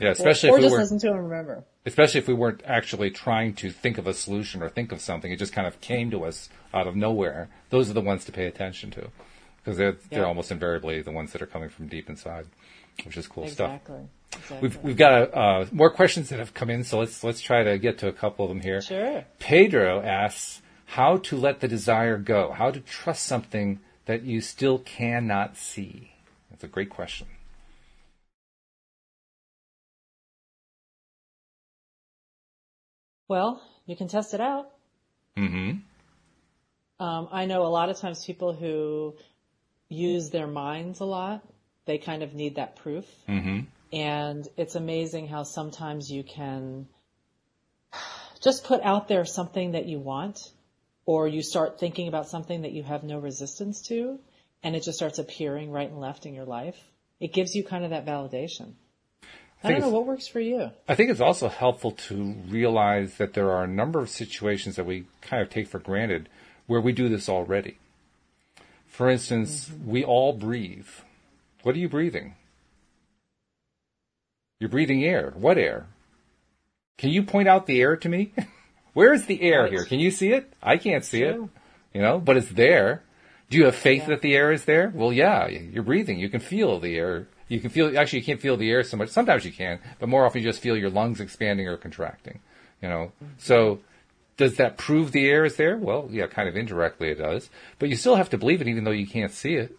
Yeah, 0.00 0.10
especially 0.10 0.50
or 0.50 0.58
if 0.58 0.58
we 0.58 0.66
just 0.66 0.72
were 0.72 0.80
listen 0.82 0.98
to 1.00 1.08
and 1.08 1.28
remember. 1.28 1.64
especially 1.84 2.20
if 2.20 2.28
we 2.28 2.34
weren't 2.34 2.62
actually 2.64 3.10
trying 3.10 3.54
to 3.54 3.70
think 3.72 3.98
of 3.98 4.06
a 4.06 4.14
solution 4.14 4.62
or 4.62 4.68
think 4.68 4.92
of 4.92 5.00
something. 5.00 5.32
It 5.32 5.38
just 5.40 5.52
kind 5.52 5.66
of 5.66 5.80
came 5.80 6.12
to 6.12 6.24
us 6.24 6.48
out 6.72 6.86
of 6.86 6.94
nowhere. 6.94 7.48
Those 7.70 7.90
are 7.90 7.94
the 7.94 8.00
ones 8.00 8.24
to 8.26 8.32
pay 8.32 8.46
attention 8.46 8.92
to 8.92 9.10
because 9.56 9.76
they're 9.76 9.96
they're 10.10 10.26
almost 10.26 10.52
invariably 10.52 11.02
the 11.02 11.10
ones 11.10 11.32
that 11.32 11.42
are 11.42 11.46
coming 11.46 11.68
from 11.68 11.88
deep 11.88 12.08
inside, 12.08 12.46
which 13.04 13.16
is 13.16 13.26
cool 13.26 13.48
stuff. 13.48 13.70
Exactly. 13.70 14.06
Exactly. 14.32 14.58
We've 14.60 14.82
we've 14.82 14.96
got 14.96 15.12
uh, 15.12 15.36
uh, 15.36 15.66
more 15.72 15.90
questions 15.90 16.28
that 16.30 16.38
have 16.38 16.54
come 16.54 16.70
in, 16.70 16.84
so 16.84 16.98
let's 16.98 17.22
let's 17.24 17.40
try 17.40 17.62
to 17.64 17.78
get 17.78 17.98
to 17.98 18.08
a 18.08 18.12
couple 18.12 18.44
of 18.44 18.48
them 18.50 18.60
here. 18.60 18.80
Sure. 18.80 19.24
Pedro 19.38 20.00
asks 20.00 20.62
how 20.86 21.18
to 21.18 21.36
let 21.36 21.60
the 21.60 21.68
desire 21.68 22.16
go, 22.16 22.52
how 22.52 22.70
to 22.70 22.80
trust 22.80 23.26
something 23.26 23.80
that 24.06 24.22
you 24.22 24.40
still 24.40 24.78
cannot 24.78 25.56
see. 25.56 26.12
That's 26.50 26.64
a 26.64 26.68
great 26.68 26.90
question. 26.90 27.26
Well, 33.28 33.62
you 33.84 33.94
can 33.94 34.08
test 34.08 34.32
it 34.32 34.40
out. 34.40 34.70
Mm-hmm. 35.36 35.78
Um, 37.04 37.28
I 37.30 37.44
know 37.44 37.64
a 37.64 37.68
lot 37.68 37.90
of 37.90 37.98
times 37.98 38.24
people 38.24 38.54
who 38.54 39.14
use 39.90 40.30
their 40.30 40.46
minds 40.46 41.00
a 41.00 41.04
lot, 41.04 41.46
they 41.84 41.98
kind 41.98 42.22
of 42.22 42.34
need 42.34 42.56
that 42.56 42.76
proof. 42.76 43.04
Mm-hmm. 43.28 43.60
And 43.92 44.46
it's 44.56 44.74
amazing 44.74 45.28
how 45.28 45.44
sometimes 45.44 46.10
you 46.10 46.22
can 46.22 46.86
just 48.42 48.64
put 48.64 48.82
out 48.82 49.08
there 49.08 49.24
something 49.24 49.72
that 49.72 49.86
you 49.86 49.98
want, 49.98 50.52
or 51.06 51.26
you 51.26 51.42
start 51.42 51.80
thinking 51.80 52.08
about 52.08 52.28
something 52.28 52.62
that 52.62 52.72
you 52.72 52.82
have 52.82 53.02
no 53.02 53.18
resistance 53.18 53.82
to, 53.88 54.18
and 54.62 54.76
it 54.76 54.82
just 54.82 54.98
starts 54.98 55.18
appearing 55.18 55.70
right 55.70 55.88
and 55.88 56.00
left 56.00 56.26
in 56.26 56.34
your 56.34 56.44
life. 56.44 56.76
It 57.18 57.32
gives 57.32 57.54
you 57.54 57.64
kind 57.64 57.84
of 57.84 57.90
that 57.90 58.06
validation. 58.06 58.74
I, 59.64 59.68
I 59.68 59.72
don't 59.72 59.80
know 59.80 59.88
what 59.88 60.06
works 60.06 60.28
for 60.28 60.38
you. 60.38 60.70
I 60.86 60.94
think 60.94 61.10
it's 61.10 61.20
also 61.20 61.48
helpful 61.48 61.92
to 61.92 62.36
realize 62.48 63.16
that 63.16 63.34
there 63.34 63.50
are 63.50 63.64
a 63.64 63.68
number 63.68 63.98
of 63.98 64.08
situations 64.08 64.76
that 64.76 64.86
we 64.86 65.06
kind 65.20 65.42
of 65.42 65.50
take 65.50 65.66
for 65.66 65.80
granted 65.80 66.28
where 66.66 66.80
we 66.80 66.92
do 66.92 67.08
this 67.08 67.28
already. 67.28 67.78
For 68.86 69.08
instance, 69.08 69.68
mm-hmm. 69.68 69.90
we 69.90 70.04
all 70.04 70.32
breathe. 70.32 70.88
What 71.62 71.74
are 71.74 71.78
you 71.78 71.88
breathing? 71.88 72.34
You're 74.60 74.70
breathing 74.70 75.04
air. 75.04 75.32
What 75.36 75.58
air? 75.58 75.86
Can 76.96 77.10
you 77.10 77.22
point 77.22 77.48
out 77.48 77.66
the 77.66 77.80
air 77.80 77.96
to 77.96 78.08
me? 78.08 78.32
Where 78.92 79.12
is 79.12 79.26
the 79.26 79.40
air 79.42 79.62
right. 79.62 79.72
here? 79.72 79.84
Can 79.84 80.00
you 80.00 80.10
see 80.10 80.32
it? 80.32 80.52
I 80.62 80.76
can't 80.76 81.04
see 81.04 81.22
it. 81.22 81.36
You 81.94 82.02
know, 82.02 82.18
but 82.18 82.36
it's 82.36 82.50
there. 82.50 83.02
Do 83.50 83.56
you 83.56 83.64
have 83.64 83.76
faith 83.76 84.02
yeah. 84.02 84.08
that 84.08 84.22
the 84.22 84.34
air 84.34 84.52
is 84.52 84.64
there? 84.64 84.92
Well, 84.94 85.12
yeah, 85.12 85.46
you're 85.46 85.82
breathing. 85.82 86.18
You 86.18 86.28
can 86.28 86.40
feel 86.40 86.80
the 86.80 86.96
air. 86.96 87.28
You 87.48 87.60
can 87.60 87.70
feel, 87.70 87.98
actually, 87.98 88.18
you 88.18 88.24
can't 88.24 88.40
feel 88.40 88.56
the 88.56 88.70
air 88.70 88.82
so 88.82 88.96
much. 88.96 89.08
Sometimes 89.08 89.44
you 89.44 89.52
can, 89.52 89.80
but 89.98 90.08
more 90.08 90.26
often 90.26 90.42
you 90.42 90.48
just 90.48 90.60
feel 90.60 90.76
your 90.76 90.90
lungs 90.90 91.20
expanding 91.20 91.66
or 91.66 91.78
contracting, 91.78 92.40
you 92.82 92.88
know. 92.88 93.12
Mm-hmm. 93.24 93.32
So, 93.38 93.80
does 94.36 94.56
that 94.56 94.76
prove 94.76 95.12
the 95.12 95.26
air 95.26 95.44
is 95.44 95.56
there? 95.56 95.76
Well, 95.76 96.08
yeah, 96.10 96.26
kind 96.26 96.48
of 96.48 96.56
indirectly 96.56 97.08
it 97.08 97.18
does. 97.18 97.48
But 97.78 97.88
you 97.88 97.96
still 97.96 98.16
have 98.16 98.30
to 98.30 98.38
believe 98.38 98.60
it 98.60 98.68
even 98.68 98.84
though 98.84 98.90
you 98.90 99.06
can't 99.06 99.32
see 99.32 99.54
it. 99.54 99.70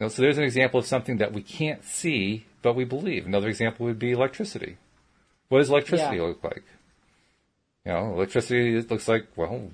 You 0.00 0.06
know, 0.06 0.08
so 0.08 0.22
there's 0.22 0.38
an 0.38 0.44
example 0.44 0.80
of 0.80 0.86
something 0.86 1.18
that 1.18 1.32
we 1.32 1.42
can't 1.42 1.84
see, 1.84 2.46
but 2.62 2.74
we 2.74 2.84
believe. 2.84 3.26
Another 3.26 3.48
example 3.48 3.86
would 3.86 3.98
be 3.98 4.12
electricity. 4.12 4.78
What 5.48 5.58
does 5.58 5.68
electricity 5.68 6.16
yeah. 6.16 6.22
look 6.22 6.42
like? 6.42 6.64
You 7.84 7.92
know, 7.92 8.14
electricity 8.14 8.76
it 8.76 8.90
looks 8.90 9.08
like, 9.08 9.26
well, 9.36 9.70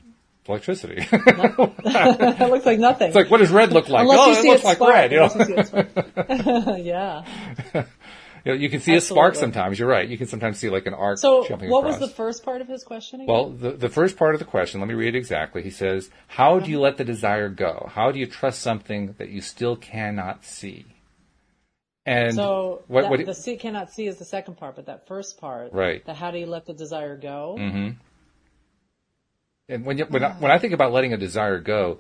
electricity. 0.49 0.97
it 1.13 2.51
looks 2.51 2.67
like 2.67 2.79
nothing. 2.79 3.09
It's 3.09 3.17
like, 3.17 3.31
what 3.31 3.39
does 3.39 3.51
red 3.51 3.73
look 3.73 3.89
like? 3.89 4.03
Unless 4.03 4.19
oh, 4.21 4.29
you 4.29 4.35
see 4.35 4.49
it 4.49 4.51
looks 4.51 4.63
it 4.63 4.67
like 4.67 4.77
spark. 4.77 4.95
red. 4.95 5.13
You 5.13 5.19
know? 5.19 6.77
yeah. 6.79 7.85
You, 8.45 8.55
know, 8.55 8.55
you 8.55 8.71
can 8.71 8.81
see 8.81 8.95
Absolutely. 8.95 8.97
a 8.97 9.01
spark 9.01 9.35
sometimes. 9.35 9.79
You're 9.79 9.89
right. 9.89 10.09
You 10.09 10.17
can 10.17 10.27
sometimes 10.27 10.59
see 10.59 10.71
like 10.71 10.87
an 10.87 10.95
arc 10.95 11.19
so 11.19 11.47
jumping 11.47 11.71
what 11.71 11.81
across. 11.81 12.01
was 12.01 12.09
the 12.09 12.15
first 12.17 12.45
part 12.45 12.61
of 12.61 12.69
his 12.69 12.83
question 12.83 13.21
again? 13.21 13.33
Well, 13.33 13.51
the, 13.51 13.73
the 13.73 13.89
first 13.89 14.17
part 14.17 14.35
of 14.35 14.39
the 14.39 14.47
question, 14.47 14.81
let 14.81 14.89
me 14.89 14.95
read 14.95 15.15
it 15.15 15.19
exactly. 15.19 15.63
He 15.63 15.71
says, 15.71 16.09
how 16.29 16.59
do 16.59 16.71
you 16.71 16.79
uh-huh. 16.79 16.85
let 16.85 16.97
the 16.97 17.05
desire 17.05 17.49
go? 17.51 17.91
How 17.93 18.11
do 18.11 18.19
you 18.19 18.27
trust 18.27 18.63
something 18.63 19.15
that 19.19 19.29
you 19.29 19.43
still 19.43 19.77
cannot 19.77 20.45
see? 20.45 20.87
And 22.09 22.35
so 22.35 22.83
what, 22.87 23.03
that, 23.03 23.11
what 23.11 23.27
the 23.27 23.35
see 23.35 23.59
cannot 23.59 23.93
see 23.93 24.07
is 24.07 24.17
the 24.17 24.25
second 24.25 24.57
part, 24.57 24.77
but 24.77 24.87
that 24.87 25.07
first 25.07 25.39
part, 25.39 25.75
right? 25.75 26.03
The 26.07 26.15
how 26.15 26.31
do 26.31 26.39
you 26.39 26.47
let 26.47 26.65
the 26.65 26.73
desire 26.73 27.19
go? 27.19 27.57
Mm-hmm. 27.59 27.89
And 29.69 29.85
when 29.85 29.99
you, 29.99 30.07
when, 30.07 30.25
I, 30.25 30.31
when 30.33 30.51
I 30.51 30.59
think 30.59 30.73
about 30.73 30.91
letting 30.93 31.13
a 31.13 31.19
desire 31.19 31.59
go, 31.59 31.99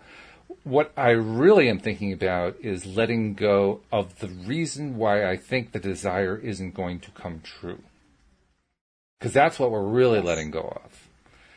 what 0.64 0.92
I 0.96 1.10
really 1.10 1.68
am 1.68 1.78
thinking 1.78 2.14
about 2.14 2.56
is 2.62 2.86
letting 2.86 3.34
go 3.34 3.82
of 3.92 4.18
the 4.20 4.28
reason 4.28 4.96
why 4.96 5.30
I 5.30 5.36
think 5.36 5.72
the 5.72 5.78
desire 5.78 6.38
isn't 6.38 6.74
going 6.74 7.00
to 7.00 7.10
come 7.10 7.42
true. 7.44 7.82
Because 9.18 9.34
that's 9.34 9.58
what 9.58 9.70
we're 9.70 9.82
really 9.82 10.20
yes. 10.20 10.26
letting 10.26 10.50
go 10.50 10.80
of. 10.84 11.08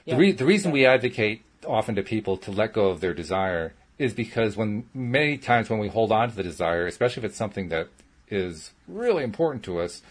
Yep. 0.07 0.17
The, 0.17 0.19
re- 0.19 0.31
the 0.33 0.45
reason 0.45 0.73
we 0.73 0.85
advocate 0.85 1.43
often 1.65 1.95
to 1.95 2.03
people 2.03 2.35
to 2.35 2.51
let 2.51 2.73
go 2.73 2.89
of 2.89 2.99
their 2.99 3.13
desire 3.13 3.71
is 3.97 4.13
because 4.13 4.57
when 4.57 4.89
many 4.93 5.37
times 5.37 5.69
when 5.69 5.79
we 5.79 5.87
hold 5.87 6.11
on 6.11 6.31
to 6.31 6.35
the 6.35 6.43
desire, 6.43 6.85
especially 6.85 7.21
if 7.21 7.29
it's 7.29 7.37
something 7.37 7.69
that 7.69 7.87
is 8.31 8.71
really 8.87 9.23
important 9.23 9.63
to 9.65 9.79
us, 9.79 10.01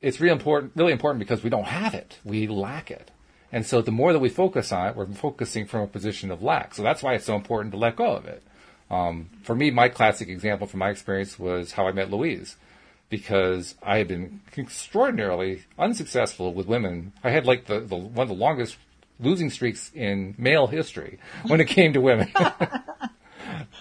it's 0.00 0.20
really 0.20 0.32
important, 0.32 0.72
really 0.76 0.92
important 0.92 1.18
because 1.18 1.42
we 1.42 1.50
don't 1.50 1.64
have 1.64 1.94
it. 1.94 2.18
We 2.24 2.46
lack 2.46 2.90
it. 2.90 3.10
And 3.52 3.64
so 3.64 3.80
the 3.80 3.90
more 3.90 4.12
that 4.12 4.18
we 4.18 4.28
focus 4.28 4.72
on 4.72 4.88
it, 4.88 4.96
we're 4.96 5.06
focusing 5.06 5.66
from 5.66 5.82
a 5.82 5.86
position 5.86 6.30
of 6.30 6.42
lack. 6.42 6.74
So 6.74 6.82
that's 6.82 7.02
why 7.02 7.14
it's 7.14 7.24
so 7.24 7.36
important 7.36 7.72
to 7.72 7.78
let 7.78 7.96
go 7.96 8.12
of 8.12 8.26
it. 8.26 8.42
Um, 8.90 9.30
for 9.42 9.54
me, 9.54 9.70
my 9.70 9.88
classic 9.88 10.28
example 10.28 10.66
from 10.66 10.80
my 10.80 10.90
experience 10.90 11.38
was 11.38 11.72
how 11.72 11.88
I 11.88 11.92
met 11.92 12.10
Louise, 12.10 12.56
because 13.08 13.74
I 13.82 13.98
had 13.98 14.08
been 14.08 14.40
extraordinarily 14.56 15.64
unsuccessful 15.78 16.54
with 16.54 16.66
women. 16.66 17.12
I 17.24 17.30
had 17.30 17.46
like 17.46 17.66
the, 17.66 17.80
the 17.80 17.96
one 17.96 18.24
of 18.24 18.28
the 18.28 18.34
longest 18.34 18.76
losing 19.18 19.50
streaks 19.50 19.90
in 19.94 20.34
male 20.38 20.66
history 20.66 21.18
when 21.46 21.60
it 21.60 21.68
came 21.68 21.92
to 21.94 22.00
women. 22.00 22.32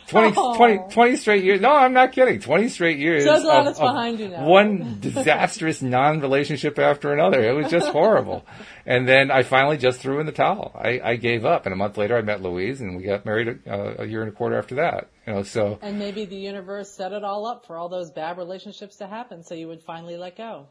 20, 0.08 0.34
20, 0.58 0.94
20, 0.94 1.16
straight 1.16 1.44
years. 1.44 1.62
No, 1.62 1.72
I'm 1.72 1.94
not 1.94 2.12
kidding. 2.12 2.40
20 2.40 2.70
straight 2.70 3.00
years. 3.00 3.24
So 3.24 3.42
glad 3.42 3.68
of, 3.68 3.78
behind 3.78 4.20
you 4.20 4.30
now. 4.30 4.46
One 4.46 5.00
disastrous 5.00 5.82
non-relationship 5.82 6.78
after 6.78 7.12
another. 7.12 7.44
It 7.44 7.54
was 7.54 7.72
just 7.72 7.88
horrible. 7.88 8.46
and 8.86 9.08
then 9.08 9.32
I 9.32 9.44
finally 9.44 9.78
just 9.78 10.00
threw 10.00 10.20
in 10.20 10.26
the 10.26 10.32
towel. 10.32 10.72
I, 10.76 11.00
I 11.04 11.16
gave 11.16 11.46
up. 11.46 11.66
And 11.66 11.74
a 11.74 11.76
month 11.76 11.98
later 11.98 12.18
I 12.18 12.22
met 12.22 12.42
Louise 12.42 12.82
and 12.82 12.98
we 12.98 13.04
got 13.04 13.26
married 13.26 13.48
a, 13.66 14.04
a 14.04 14.06
year 14.06 14.22
and 14.22 14.32
a 14.32 14.36
quarter 14.36 14.58
after 14.58 14.76
that. 14.76 15.10
You 15.26 15.34
know, 15.34 15.44
so. 15.44 15.80
And 15.82 15.98
maybe 15.98 16.26
the 16.26 16.36
universe 16.36 16.92
set 16.92 17.12
it 17.12 17.24
all 17.24 17.48
up 17.48 17.66
for 17.66 17.78
all 17.78 17.90
those 17.90 18.12
bad 18.12 18.38
relationships 18.38 18.98
to 18.98 19.08
happen 19.08 19.44
so 19.44 19.56
you 19.56 19.68
would 19.68 19.82
finally 19.82 20.18
let 20.18 20.38
go. 20.38 20.68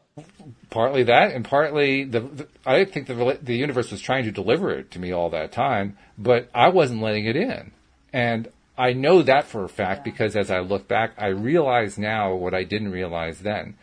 Partly 0.69 1.03
that 1.03 1.33
and 1.33 1.43
partly 1.43 2.05
the, 2.05 2.21
the 2.21 2.47
I 2.65 2.85
think 2.85 3.07
the, 3.07 3.37
the 3.41 3.55
universe 3.55 3.91
was 3.91 3.99
trying 3.99 4.23
to 4.25 4.31
deliver 4.31 4.71
it 4.71 4.91
to 4.91 4.99
me 4.99 5.11
all 5.11 5.31
that 5.31 5.51
time, 5.51 5.97
but 6.17 6.49
I 6.53 6.69
wasn't 6.69 7.01
letting 7.01 7.25
it 7.25 7.35
in. 7.35 7.71
And 8.13 8.47
I 8.77 8.93
know 8.93 9.21
that 9.21 9.45
for 9.45 9.63
a 9.63 9.69
fact 9.69 9.99
yeah. 9.99 10.11
because 10.11 10.35
as 10.35 10.51
I 10.51 10.59
look 10.59 10.87
back, 10.87 11.13
I 11.17 11.27
realize 11.27 11.97
now 11.97 12.33
what 12.35 12.53
I 12.53 12.63
didn't 12.63 12.91
realize 12.91 13.39
then, 13.39 13.75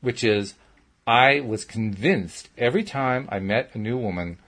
which 0.00 0.24
is 0.24 0.54
I 1.06 1.40
was 1.40 1.64
convinced 1.64 2.48
every 2.58 2.84
time 2.84 3.28
I 3.30 3.38
met 3.38 3.70
a 3.74 3.78
new 3.78 3.96
woman 3.96 4.38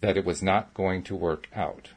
that 0.00 0.16
it 0.16 0.24
was 0.24 0.42
not 0.42 0.74
going 0.74 1.02
to 1.04 1.14
work 1.14 1.48
out. 1.54 1.90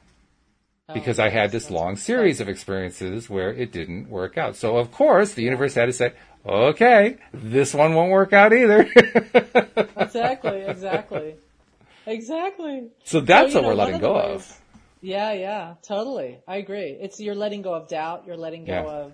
Oh, 0.87 0.93
because 0.93 1.19
I 1.19 1.29
had 1.29 1.51
this 1.51 1.69
long 1.69 1.95
series 1.95 2.41
of 2.41 2.49
experiences 2.49 3.29
where 3.29 3.53
it 3.53 3.71
didn't 3.71 4.09
work 4.09 4.37
out. 4.37 4.55
So 4.55 4.77
of 4.77 4.91
course 4.91 5.33
the 5.33 5.43
universe 5.43 5.75
had 5.75 5.85
to 5.85 5.93
say, 5.93 6.13
okay, 6.45 7.17
this 7.33 7.73
one 7.73 7.93
won't 7.93 8.11
work 8.11 8.33
out 8.33 8.53
either. 8.53 8.81
exactly, 9.97 10.61
exactly. 10.61 11.35
Exactly. 12.05 12.87
So 13.03 13.19
that's 13.19 13.53
so, 13.53 13.59
what 13.59 13.61
know, 13.61 13.67
we're 13.69 13.75
letting 13.75 13.99
go 13.99 14.15
ways, 14.15 14.35
of. 14.35 14.61
Yeah, 15.01 15.31
yeah, 15.33 15.75
totally. 15.87 16.39
I 16.47 16.57
agree. 16.57 16.97
It's 16.99 17.19
you're 17.19 17.35
letting 17.35 17.61
go 17.61 17.73
of 17.73 17.87
doubt. 17.87 18.23
You're 18.25 18.37
letting 18.37 18.65
go 18.65 18.73
yeah. 18.73 18.83
of 18.83 19.13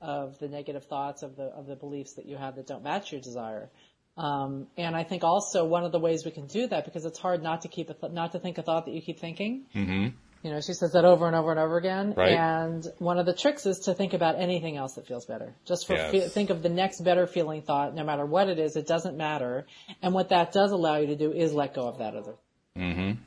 of 0.00 0.38
the 0.38 0.48
negative 0.48 0.84
thoughts 0.84 1.22
of 1.22 1.36
the 1.36 1.44
of 1.44 1.66
the 1.66 1.76
beliefs 1.76 2.14
that 2.14 2.26
you 2.26 2.36
have 2.36 2.56
that 2.56 2.66
don't 2.66 2.82
match 2.82 3.12
your 3.12 3.20
desire. 3.20 3.70
Um, 4.16 4.66
and 4.78 4.96
I 4.96 5.04
think 5.04 5.24
also 5.24 5.66
one 5.66 5.84
of 5.84 5.92
the 5.92 6.00
ways 6.00 6.24
we 6.24 6.30
can 6.30 6.46
do 6.46 6.66
that 6.68 6.86
because 6.86 7.04
it's 7.04 7.18
hard 7.18 7.42
not 7.42 7.62
to 7.62 7.68
keep 7.68 7.90
a 7.90 7.94
th- 7.94 8.12
not 8.12 8.32
to 8.32 8.38
think 8.38 8.56
a 8.58 8.62
thought 8.62 8.86
that 8.86 8.92
you 8.92 9.02
keep 9.02 9.20
thinking. 9.20 9.66
Mm-hmm. 9.74 10.08
You 10.42 10.52
know, 10.52 10.60
she 10.60 10.74
says 10.74 10.92
that 10.92 11.04
over 11.04 11.26
and 11.26 11.34
over 11.34 11.50
and 11.50 11.58
over 11.58 11.76
again. 11.76 12.14
Right. 12.16 12.32
And 12.32 12.86
one 12.98 13.18
of 13.18 13.26
the 13.26 13.32
tricks 13.32 13.66
is 13.66 13.80
to 13.80 13.94
think 13.94 14.14
about 14.14 14.38
anything 14.38 14.76
else 14.76 14.94
that 14.94 15.06
feels 15.06 15.26
better. 15.26 15.54
Just 15.64 15.86
for 15.86 15.94
yes. 15.94 16.10
fe- 16.12 16.28
think 16.28 16.50
of 16.50 16.62
the 16.62 16.68
next 16.68 17.00
better 17.00 17.26
feeling 17.26 17.62
thought, 17.62 17.94
no 17.94 18.04
matter 18.04 18.24
what 18.24 18.48
it 18.48 18.58
is. 18.58 18.76
It 18.76 18.86
doesn't 18.86 19.16
matter. 19.16 19.66
And 20.02 20.14
what 20.14 20.28
that 20.28 20.52
does 20.52 20.70
allow 20.70 20.98
you 20.98 21.08
to 21.08 21.16
do 21.16 21.32
is 21.32 21.52
let 21.52 21.74
go 21.74 21.88
of 21.88 21.98
that 21.98 22.14
other. 22.14 22.36
Mm-hmm. 22.76 23.20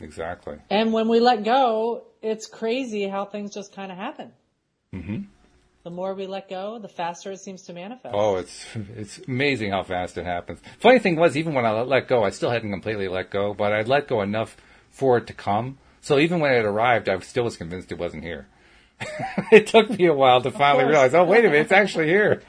Exactly. 0.00 0.58
And 0.70 0.92
when 0.92 1.08
we 1.08 1.20
let 1.20 1.44
go, 1.44 2.04
it's 2.22 2.46
crazy 2.46 3.06
how 3.08 3.24
things 3.24 3.54
just 3.54 3.74
kind 3.74 3.92
of 3.92 3.98
happen. 3.98 4.32
Mm-hmm. 4.92 5.22
The 5.84 5.90
more 5.90 6.14
we 6.14 6.26
let 6.26 6.48
go, 6.48 6.78
the 6.78 6.88
faster 6.88 7.30
it 7.32 7.40
seems 7.40 7.62
to 7.64 7.74
manifest. 7.74 8.14
Oh, 8.16 8.36
it's 8.36 8.64
it's 8.96 9.18
amazing 9.28 9.70
how 9.70 9.82
fast 9.82 10.16
it 10.16 10.24
happens. 10.24 10.60
Funny 10.78 10.98
thing 10.98 11.16
was, 11.16 11.36
even 11.36 11.52
when 11.52 11.66
I 11.66 11.82
let 11.82 12.08
go, 12.08 12.24
I 12.24 12.30
still 12.30 12.50
hadn't 12.50 12.70
completely 12.70 13.06
let 13.06 13.30
go, 13.30 13.52
but 13.52 13.72
I'd 13.72 13.86
let 13.86 14.08
go 14.08 14.22
enough 14.22 14.56
for 14.90 15.18
it 15.18 15.26
to 15.26 15.34
come. 15.34 15.76
So 16.00 16.18
even 16.18 16.40
when 16.40 16.54
it 16.54 16.64
arrived, 16.64 17.08
I 17.08 17.18
still 17.20 17.44
was 17.44 17.58
convinced 17.58 17.92
it 17.92 17.98
wasn't 17.98 18.24
here. 18.24 18.46
it 19.52 19.66
took 19.66 19.90
me 19.90 20.06
a 20.06 20.14
while 20.14 20.40
to 20.40 20.50
finally 20.50 20.84
realize, 20.84 21.14
oh, 21.14 21.24
wait 21.24 21.44
a 21.44 21.48
minute, 21.48 21.62
it's 21.62 21.72
actually 21.72 22.06
here. 22.06 22.42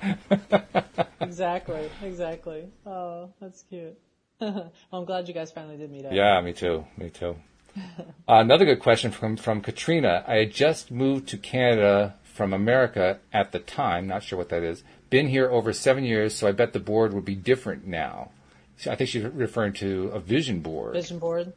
exactly, 1.20 1.90
exactly. 2.04 2.66
Oh, 2.86 3.32
that's 3.42 3.64
cute. 3.64 3.98
Well, 4.40 4.72
I'm 4.94 5.06
glad 5.06 5.28
you 5.28 5.34
guys 5.34 5.52
finally 5.52 5.78
did 5.78 5.92
meet 5.92 6.06
up. 6.06 6.14
Yeah, 6.14 6.40
me 6.42 6.54
too. 6.54 6.86
Me 6.98 7.10
too. 7.10 7.36
uh, 7.78 7.82
another 8.28 8.66
good 8.66 8.80
question 8.80 9.12
from 9.12 9.36
from 9.38 9.62
Katrina. 9.62 10.24
I 10.28 10.36
had 10.36 10.52
just 10.52 10.92
moved 10.92 11.28
to 11.30 11.38
Canada 11.38 12.16
from 12.24 12.54
America 12.54 13.20
at 13.34 13.52
the 13.52 13.60
time. 13.60 14.08
Not 14.08 14.24
sure 14.24 14.38
what 14.38 14.50
that 14.50 14.64
is. 14.64 14.84
Been 15.10 15.28
here 15.28 15.50
over 15.50 15.72
seven 15.74 16.04
years, 16.04 16.36
so 16.36 16.48
I 16.48 16.52
bet 16.52 16.74
the 16.74 16.80
board 16.80 17.14
would 17.14 17.26
be 17.26 17.36
different 17.36 17.86
now. 17.86 18.32
I 18.90 18.96
think 18.96 19.10
she's 19.10 19.24
referring 19.24 19.74
to 19.74 20.10
a 20.14 20.20
vision 20.20 20.60
board. 20.60 20.94
Vision 20.94 21.20
board. 21.20 21.54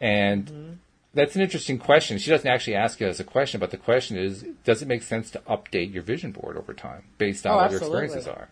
And 0.00 0.46
mm-hmm. 0.46 0.72
that's 1.14 1.36
an 1.36 1.42
interesting 1.42 1.78
question. 1.78 2.18
She 2.18 2.30
doesn't 2.30 2.48
actually 2.48 2.74
ask 2.74 3.00
it 3.00 3.06
as 3.06 3.20
a 3.20 3.24
question, 3.24 3.60
but 3.60 3.70
the 3.70 3.76
question 3.76 4.16
is, 4.16 4.44
does 4.64 4.82
it 4.82 4.88
make 4.88 5.02
sense 5.02 5.30
to 5.30 5.38
update 5.40 5.94
your 5.94 6.02
vision 6.02 6.32
board 6.32 6.56
over 6.56 6.74
time 6.74 7.04
based 7.18 7.46
on 7.46 7.52
oh, 7.52 7.56
what 7.56 7.64
absolutely. 7.66 7.88
your 7.88 8.04
experiences 8.04 8.28
are? 8.28 8.48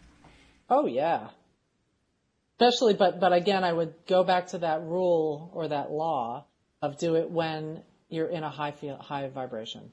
Oh 0.70 0.86
yeah, 0.86 1.28
Especially, 2.60 2.94
but, 2.94 3.18
but 3.18 3.32
again, 3.32 3.64
I 3.64 3.72
would 3.72 3.94
go 4.06 4.22
back 4.22 4.48
to 4.48 4.58
that 4.58 4.82
rule 4.82 5.50
or 5.54 5.68
that 5.68 5.90
law 5.90 6.44
of 6.80 6.98
do 6.98 7.16
it 7.16 7.30
when 7.30 7.82
you're 8.08 8.28
in 8.28 8.44
a 8.44 8.50
high 8.50 8.70
feel, 8.70 8.96
high 8.96 9.28
vibration. 9.28 9.90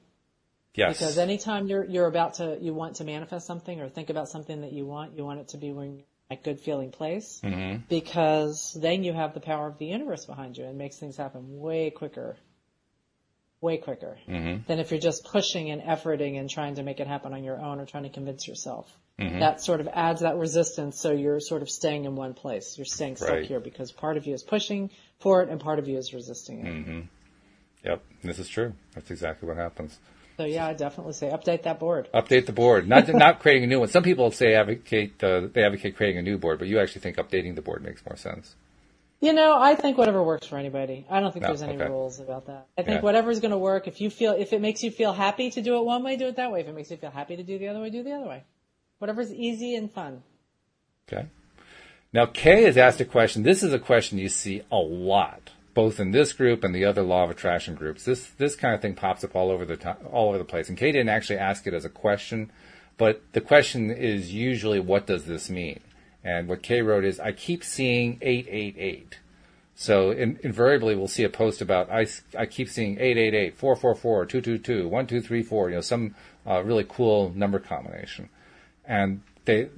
Yes. 0.74 0.98
Because 0.98 1.18
anytime 1.18 1.66
you're 1.66 1.84
you're 1.84 2.06
about 2.06 2.34
to 2.34 2.56
you 2.60 2.72
want 2.72 2.96
to 2.96 3.04
manifest 3.04 3.46
something 3.46 3.80
or 3.80 3.88
think 3.88 4.08
about 4.08 4.28
something 4.28 4.62
that 4.62 4.72
you 4.72 4.86
want, 4.86 5.16
you 5.16 5.24
want 5.24 5.40
it 5.40 5.48
to 5.48 5.58
be 5.58 5.72
when 5.72 5.96
you're 5.96 6.04
in 6.30 6.38
a 6.38 6.42
good 6.42 6.60
feeling 6.60 6.90
place. 6.90 7.40
Mm-hmm. 7.44 7.82
Because 7.88 8.76
then 8.80 9.04
you 9.04 9.12
have 9.12 9.34
the 9.34 9.40
power 9.40 9.66
of 9.66 9.78
the 9.78 9.86
universe 9.86 10.24
behind 10.24 10.56
you 10.56 10.64
and 10.64 10.78
makes 10.78 10.98
things 10.98 11.16
happen 11.16 11.60
way 11.60 11.90
quicker. 11.90 12.36
Way 13.60 13.76
quicker 13.78 14.16
Mm-hmm. 14.28 14.62
than 14.66 14.78
if 14.78 14.90
you're 14.90 15.00
just 15.00 15.24
pushing 15.24 15.70
and 15.70 15.82
efforting 15.82 16.38
and 16.38 16.48
trying 16.48 16.76
to 16.76 16.82
make 16.82 17.00
it 17.00 17.06
happen 17.06 17.34
on 17.34 17.44
your 17.44 17.60
own 17.60 17.78
or 17.78 17.86
trying 17.86 18.04
to 18.04 18.08
convince 18.08 18.48
yourself. 18.48 18.90
Mm-hmm. 19.20 19.40
That 19.40 19.60
sort 19.60 19.80
of 19.80 19.88
adds 19.92 20.22
that 20.22 20.36
resistance 20.36 20.98
so 21.00 21.12
you're 21.12 21.38
sort 21.40 21.62
of 21.62 21.70
staying 21.70 22.06
in 22.06 22.16
one 22.16 22.34
place. 22.34 22.76
You're 22.78 22.84
staying 22.86 23.16
stuck 23.16 23.28
Right. 23.30 23.44
here 23.44 23.60
because 23.60 23.92
part 23.92 24.16
of 24.16 24.26
you 24.26 24.34
is 24.34 24.42
pushing 24.42 24.90
for 25.20 25.42
it 25.42 25.48
and 25.48 25.60
part 25.60 25.78
of 25.78 25.86
you 25.86 25.98
is 25.98 26.12
resisting 26.14 26.60
it. 26.60 26.66
Mm-hmm. 26.66 27.00
Yep. 27.84 28.02
This 28.22 28.38
is 28.38 28.48
true. 28.48 28.72
That's 28.94 29.10
exactly 29.10 29.46
what 29.48 29.56
happens. 29.58 29.98
So 30.38 30.44
yeah, 30.44 30.66
I 30.66 30.72
definitely 30.72 31.12
say 31.12 31.28
update 31.30 31.64
that 31.64 31.78
board. 31.78 32.08
Update 32.14 32.46
the 32.46 32.52
board, 32.52 32.88
not 32.88 33.06
not 33.14 33.40
creating 33.40 33.64
a 33.64 33.66
new 33.66 33.80
one. 33.80 33.88
Some 33.88 34.02
people 34.02 34.30
say 34.30 34.54
advocate 34.54 35.22
uh, 35.22 35.48
they 35.52 35.62
advocate 35.62 35.96
creating 35.96 36.18
a 36.18 36.22
new 36.22 36.38
board, 36.38 36.58
but 36.58 36.68
you 36.68 36.80
actually 36.80 37.02
think 37.02 37.16
updating 37.18 37.54
the 37.54 37.62
board 37.62 37.82
makes 37.84 38.04
more 38.06 38.16
sense. 38.16 38.56
You 39.20 39.32
know, 39.32 39.56
I 39.56 39.76
think 39.76 39.98
whatever 39.98 40.20
works 40.20 40.48
for 40.48 40.56
anybody. 40.56 41.06
I 41.08 41.20
don't 41.20 41.30
think 41.32 41.42
No, 41.42 41.48
there's 41.48 41.62
any 41.62 41.76
okay. 41.76 41.86
rules 41.86 42.18
about 42.18 42.46
that. 42.46 42.66
I 42.76 42.82
think 42.82 42.96
Yeah. 42.96 43.00
whatever's 43.02 43.38
going 43.38 43.52
to 43.52 43.58
work. 43.58 43.86
If 43.86 44.00
you 44.00 44.10
feel, 44.10 44.32
if 44.32 44.52
it 44.52 44.60
makes 44.60 44.82
you 44.82 44.90
feel 44.90 45.12
happy 45.12 45.50
to 45.50 45.62
do 45.62 45.76
it 45.78 45.84
one 45.84 46.02
way, 46.02 46.16
do 46.16 46.26
it 46.26 46.36
that 46.36 46.50
way. 46.50 46.60
If 46.62 46.66
it 46.66 46.74
makes 46.74 46.90
you 46.90 46.96
feel 46.96 47.12
happy 47.12 47.36
to 47.36 47.44
do 47.44 47.56
the 47.56 47.68
other 47.68 47.80
way, 47.80 47.90
do 47.90 48.02
the 48.02 48.14
other 48.14 48.26
way. 48.26 48.42
Whatever's 49.02 49.34
easy 49.34 49.74
and 49.74 49.90
fun. 49.90 50.22
Okay. 51.08 51.26
Now 52.12 52.24
Kay 52.24 52.62
has 52.62 52.76
asked 52.76 53.00
a 53.00 53.04
question. 53.04 53.42
This 53.42 53.64
is 53.64 53.72
a 53.72 53.80
question 53.80 54.16
you 54.16 54.28
see 54.28 54.62
a 54.70 54.76
lot, 54.76 55.50
both 55.74 55.98
in 55.98 56.12
this 56.12 56.32
group 56.32 56.62
and 56.62 56.72
the 56.72 56.84
other 56.84 57.02
law 57.02 57.24
of 57.24 57.30
attraction 57.30 57.74
groups. 57.74 58.04
This 58.04 58.28
this 58.38 58.54
kind 58.54 58.76
of 58.76 58.80
thing 58.80 58.94
pops 58.94 59.24
up 59.24 59.34
all 59.34 59.50
over 59.50 59.64
the 59.64 59.76
time, 59.76 59.96
all 60.12 60.28
over 60.28 60.38
the 60.38 60.44
place. 60.44 60.68
And 60.68 60.78
Kay 60.78 60.92
didn't 60.92 61.08
actually 61.08 61.40
ask 61.40 61.66
it 61.66 61.74
as 61.74 61.84
a 61.84 61.88
question, 61.88 62.52
but 62.96 63.20
the 63.32 63.40
question 63.40 63.90
is 63.90 64.32
usually, 64.32 64.78
"What 64.78 65.08
does 65.08 65.24
this 65.24 65.50
mean?" 65.50 65.80
And 66.22 66.46
what 66.46 66.62
Kay 66.62 66.80
wrote 66.80 67.04
is, 67.04 67.18
"I 67.18 67.32
keep 67.32 67.64
seeing 67.64 68.18
eight 68.22 68.46
eight 68.48 68.76
eight." 68.78 69.18
So 69.74 70.12
in, 70.12 70.38
invariably, 70.44 70.94
we'll 70.94 71.08
see 71.08 71.24
a 71.24 71.28
post 71.28 71.60
about 71.60 71.90
I, 71.90 72.06
I 72.38 72.46
keep 72.46 72.68
seeing 72.68 73.00
888, 73.00 73.56
444, 73.58 74.26
222, 74.26 74.88
1234, 74.88 75.70
you 75.70 75.74
know, 75.74 75.80
some 75.80 76.14
uh, 76.46 76.62
really 76.62 76.86
cool 76.88 77.32
number 77.34 77.58
combination. 77.58 78.28
And 78.92 79.22
they, 79.46 79.68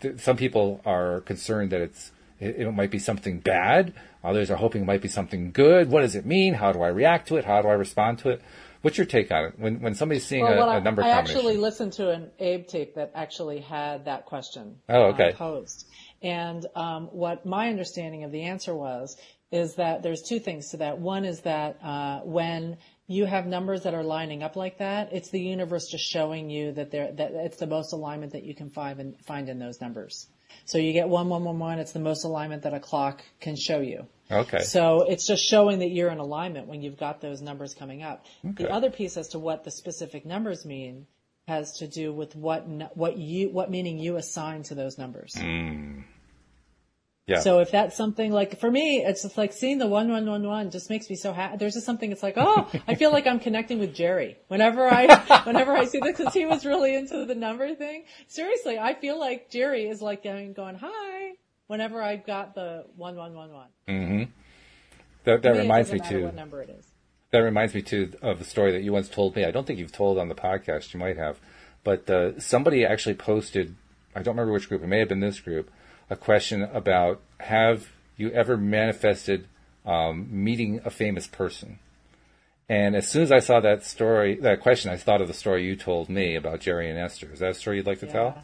th- 0.00 0.18
some 0.18 0.36
people 0.36 0.80
are 0.84 1.20
concerned 1.20 1.70
that 1.70 1.80
it's, 1.80 2.10
it, 2.40 2.56
it 2.56 2.72
might 2.72 2.90
be 2.90 2.98
something 2.98 3.38
bad. 3.38 3.94
Others 4.24 4.50
are 4.50 4.56
hoping 4.56 4.82
it 4.82 4.86
might 4.86 5.02
be 5.02 5.08
something 5.08 5.52
good. 5.52 5.88
What 5.88 6.00
does 6.00 6.16
it 6.16 6.26
mean? 6.26 6.54
How 6.54 6.72
do 6.72 6.82
I 6.82 6.88
react 6.88 7.28
to 7.28 7.36
it? 7.36 7.44
How 7.44 7.62
do 7.62 7.68
I 7.68 7.74
respond 7.74 8.18
to 8.20 8.30
it? 8.30 8.42
What's 8.82 8.98
your 8.98 9.06
take 9.06 9.30
on 9.30 9.44
it? 9.44 9.54
When, 9.56 9.80
when 9.80 9.94
somebody's 9.94 10.26
seeing 10.26 10.42
Well, 10.44 10.68
a, 10.68 10.72
a 10.74 10.76
I, 10.76 10.80
number 10.80 11.02
I 11.02 11.12
combination? 11.12 11.36
actually 11.38 11.56
listened 11.58 11.92
to 11.94 12.10
an 12.10 12.30
Abe 12.40 12.66
tape 12.66 12.96
that 12.96 13.12
actually 13.14 13.60
had 13.60 14.04
that 14.06 14.26
question 14.26 14.76
Oh, 14.88 15.04
okay. 15.12 15.30
uh, 15.30 15.36
posed. 15.36 15.86
And 16.22 16.66
um, 16.74 17.06
what 17.12 17.46
my 17.46 17.68
understanding 17.68 18.24
of 18.24 18.32
the 18.32 18.42
answer 18.42 18.74
was 18.74 19.16
is 19.52 19.76
that 19.76 20.02
there's 20.02 20.22
two 20.22 20.40
things 20.40 20.70
to 20.70 20.78
that. 20.78 20.98
One 20.98 21.24
is 21.24 21.40
that 21.42 21.78
uh, 21.82 22.20
when 22.24 22.78
you 23.06 23.24
have 23.24 23.46
numbers 23.46 23.82
that 23.84 23.94
are 23.94 24.02
lining 24.02 24.42
up 24.42 24.56
like 24.56 24.78
that, 24.78 25.12
it's 25.12 25.30
the 25.30 25.40
universe 25.40 25.88
just 25.88 26.04
showing 26.04 26.50
you 26.50 26.72
that 26.72 26.90
they're, 26.90 27.12
that 27.12 27.32
it's 27.32 27.58
the 27.58 27.66
most 27.66 27.92
alignment 27.92 28.32
that 28.32 28.44
you 28.44 28.54
can 28.54 28.70
find 28.70 29.00
in, 29.00 29.14
find 29.24 29.48
in 29.48 29.58
those 29.58 29.80
numbers. 29.80 30.26
So 30.64 30.78
you 30.78 30.92
get 30.92 31.08
one 31.08 31.28
one 31.28 31.44
one 31.44 31.58
one. 31.58 31.78
It's 31.78 31.92
the 31.92 32.00
most 32.00 32.24
alignment 32.24 32.62
that 32.62 32.74
a 32.74 32.80
clock 32.80 33.22
can 33.40 33.56
show 33.56 33.80
you. 33.80 34.06
okay. 34.30 34.60
So 34.60 35.02
it's 35.02 35.26
just 35.26 35.44
showing 35.44 35.80
that 35.80 35.90
you're 35.90 36.10
in 36.10 36.18
alignment 36.18 36.66
when 36.66 36.82
you've 36.82 36.98
got 36.98 37.20
those 37.20 37.40
numbers 37.40 37.74
coming 37.74 38.02
up. 38.02 38.26
Okay. 38.44 38.64
The 38.64 38.70
other 38.70 38.90
piece 38.90 39.16
as 39.16 39.28
to 39.28 39.38
what 39.38 39.64
the 39.64 39.70
specific 39.70 40.26
numbers 40.26 40.64
mean 40.64 41.06
has 41.46 41.78
to 41.78 41.86
do 41.86 42.12
with 42.12 42.34
what 42.34 42.66
what 42.96 43.16
you 43.16 43.50
what 43.50 43.70
meaning 43.70 43.98
you 43.98 44.16
assign 44.16 44.64
to 44.64 44.74
those 44.74 44.98
numbers. 44.98 45.34
Mm. 45.36 46.02
Yeah. 47.26 47.40
So 47.40 47.58
if 47.58 47.72
that's 47.72 47.96
something 47.96 48.30
like 48.30 48.60
for 48.60 48.70
me, 48.70 49.04
it's 49.04 49.22
just 49.22 49.36
like 49.36 49.52
seeing 49.52 49.78
the 49.78 49.86
one 49.88 50.10
one 50.10 50.26
one 50.26 50.46
one 50.46 50.70
just 50.70 50.90
makes 50.90 51.10
me 51.10 51.16
so 51.16 51.32
happy. 51.32 51.56
There's 51.56 51.74
just 51.74 51.84
something. 51.84 52.12
It's 52.12 52.22
like 52.22 52.34
oh, 52.36 52.70
I 52.86 52.94
feel 52.94 53.10
like 53.10 53.26
I'm 53.26 53.40
connecting 53.40 53.80
with 53.80 53.94
Jerry 53.94 54.36
whenever 54.46 54.86
I 54.88 55.42
whenever 55.44 55.72
I 55.72 55.86
see 55.86 55.98
this 55.98 56.16
because 56.16 56.32
he 56.32 56.46
was 56.46 56.64
really 56.64 56.94
into 56.94 57.24
the 57.24 57.34
number 57.34 57.74
thing. 57.74 58.04
Seriously, 58.28 58.78
I 58.78 58.94
feel 58.94 59.18
like 59.18 59.50
Jerry 59.50 59.88
is 59.88 60.00
like 60.00 60.22
going 60.22 60.52
going 60.52 60.76
hi 60.80 61.32
whenever 61.66 62.00
I've 62.00 62.24
got 62.24 62.54
the 62.54 62.84
one 62.94 63.16
one 63.16 63.34
one 63.34 63.52
one. 63.52 63.68
hmm 63.88 64.22
That, 65.24 65.42
that 65.42 65.54
me, 65.54 65.58
reminds 65.60 65.92
me 65.92 65.98
too. 65.98 66.24
What 66.24 66.36
number 66.36 66.62
it 66.62 66.70
is? 66.70 66.86
That 67.32 67.38
reminds 67.40 67.74
me 67.74 67.82
too 67.82 68.12
of 68.22 68.40
a 68.40 68.44
story 68.44 68.70
that 68.70 68.82
you 68.82 68.92
once 68.92 69.08
told 69.08 69.34
me. 69.34 69.44
I 69.44 69.50
don't 69.50 69.66
think 69.66 69.80
you've 69.80 69.90
told 69.90 70.16
on 70.16 70.28
the 70.28 70.36
podcast. 70.36 70.94
You 70.94 71.00
might 71.00 71.16
have, 71.16 71.40
but 71.82 72.08
uh, 72.08 72.38
somebody 72.38 72.84
actually 72.84 73.16
posted. 73.16 73.74
I 74.14 74.22
don't 74.22 74.36
remember 74.36 74.52
which 74.52 74.68
group. 74.68 74.84
It 74.84 74.86
may 74.86 75.00
have 75.00 75.08
been 75.08 75.20
this 75.20 75.40
group. 75.40 75.70
A 76.08 76.16
question 76.16 76.62
about 76.62 77.20
have 77.40 77.88
you 78.16 78.30
ever 78.30 78.56
manifested 78.56 79.48
um, 79.84 80.28
meeting 80.30 80.80
a 80.84 80.90
famous 80.90 81.26
person? 81.26 81.78
And 82.68 82.96
as 82.96 83.08
soon 83.08 83.22
as 83.22 83.32
I 83.32 83.38
saw 83.38 83.60
that 83.60 83.84
story, 83.84 84.36
that 84.36 84.60
question, 84.60 84.90
I 84.90 84.96
thought 84.96 85.20
of 85.20 85.28
the 85.28 85.34
story 85.34 85.64
you 85.64 85.76
told 85.76 86.08
me 86.08 86.34
about 86.34 86.60
Jerry 86.60 86.90
and 86.90 86.98
Esther. 86.98 87.30
Is 87.32 87.40
that 87.40 87.50
a 87.50 87.54
story 87.54 87.76
you'd 87.76 87.86
like 87.86 88.00
to 88.00 88.06
tell? 88.06 88.42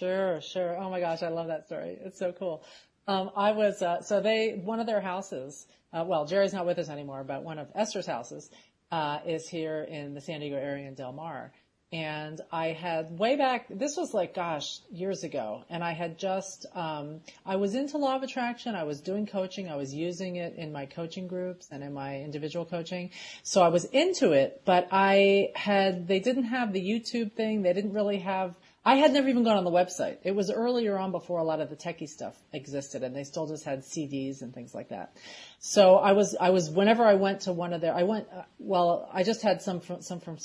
Sure, 0.00 0.40
sure. 0.40 0.76
Oh 0.78 0.90
my 0.90 1.00
gosh, 1.00 1.22
I 1.22 1.28
love 1.28 1.48
that 1.48 1.66
story. 1.66 1.98
It's 2.02 2.18
so 2.18 2.32
cool. 2.32 2.62
Um, 3.06 3.30
I 3.34 3.52
was 3.52 3.82
uh, 3.82 4.02
so 4.02 4.20
they 4.20 4.52
one 4.52 4.80
of 4.80 4.86
their 4.86 5.00
houses. 5.00 5.66
Uh, 5.92 6.04
well, 6.06 6.26
Jerry's 6.26 6.52
not 6.52 6.66
with 6.66 6.78
us 6.78 6.88
anymore, 6.90 7.24
but 7.24 7.42
one 7.42 7.58
of 7.58 7.68
Esther's 7.74 8.06
houses 8.06 8.50
uh, 8.92 9.20
is 9.26 9.48
here 9.48 9.82
in 9.82 10.14
the 10.14 10.20
San 10.20 10.40
Diego 10.40 10.56
area 10.56 10.86
in 10.86 10.94
Del 10.94 11.12
Mar. 11.12 11.52
And 11.90 12.42
I 12.52 12.68
had 12.68 13.18
way 13.18 13.36
back. 13.36 13.66
This 13.70 13.96
was 13.96 14.12
like, 14.12 14.34
gosh, 14.34 14.80
years 14.90 15.24
ago. 15.24 15.64
And 15.70 15.82
I 15.82 15.92
had 15.92 16.18
just. 16.18 16.66
Um, 16.74 17.20
I 17.46 17.56
was 17.56 17.74
into 17.74 17.96
law 17.96 18.16
of 18.16 18.22
attraction. 18.22 18.74
I 18.74 18.84
was 18.84 19.00
doing 19.00 19.26
coaching. 19.26 19.70
I 19.70 19.76
was 19.76 19.94
using 19.94 20.36
it 20.36 20.54
in 20.56 20.70
my 20.70 20.84
coaching 20.84 21.28
groups 21.28 21.66
and 21.70 21.82
in 21.82 21.94
my 21.94 22.20
individual 22.20 22.66
coaching. 22.66 23.10
So 23.42 23.62
I 23.62 23.68
was 23.68 23.86
into 23.86 24.32
it, 24.32 24.62
but 24.66 24.88
I 24.92 25.50
had. 25.54 26.06
They 26.06 26.20
didn't 26.20 26.44
have 26.44 26.74
the 26.74 26.82
YouTube 26.82 27.32
thing. 27.32 27.62
They 27.62 27.72
didn't 27.72 27.94
really 27.94 28.18
have. 28.18 28.54
I 28.88 28.94
had 28.94 29.12
never 29.12 29.28
even 29.28 29.44
gone 29.44 29.58
on 29.58 29.64
the 29.64 29.70
website. 29.70 30.16
It 30.24 30.34
was 30.34 30.50
earlier 30.50 30.96
on 30.96 31.12
before 31.12 31.40
a 31.40 31.44
lot 31.44 31.60
of 31.60 31.68
the 31.68 31.76
techie 31.76 32.08
stuff 32.08 32.34
existed 32.54 33.02
and 33.02 33.14
they 33.14 33.22
still 33.22 33.46
just 33.46 33.62
had 33.62 33.80
CDs 33.80 34.40
and 34.40 34.54
things 34.54 34.74
like 34.74 34.88
that. 34.88 35.14
So 35.58 35.96
I 35.96 36.12
was, 36.12 36.34
I 36.40 36.48
was, 36.48 36.70
whenever 36.70 37.04
I 37.04 37.12
went 37.12 37.42
to 37.42 37.52
one 37.52 37.74
of 37.74 37.82
their, 37.82 37.94
I 37.94 38.04
went, 38.04 38.28
uh, 38.34 38.44
well, 38.58 39.06
I 39.12 39.24
just 39.24 39.42
had 39.42 39.60
some 39.60 39.80
from, 39.80 40.00
some 40.00 40.20
from, 40.20 40.38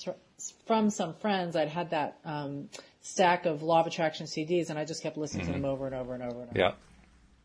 from 0.68 0.89
some 0.89 1.14
friends. 1.14 1.56
I'd 1.56 1.70
had 1.70 1.91
that, 1.91 2.20
um, 2.26 2.68
stack 3.00 3.46
of 3.46 3.64
law 3.64 3.80
of 3.80 3.88
attraction 3.88 4.26
CDs 4.26 4.70
and 4.70 4.78
I 4.78 4.84
just 4.84 5.04
kept 5.04 5.16
listening 5.16 5.46
to 5.46 5.54
them 5.54 5.64
over 5.64 5.86
and 5.86 5.96
over 5.96 6.14
and 6.14 6.24
over 6.24 6.41
and 6.41 6.50
over. 6.50 6.60
Yeah. 6.60 6.74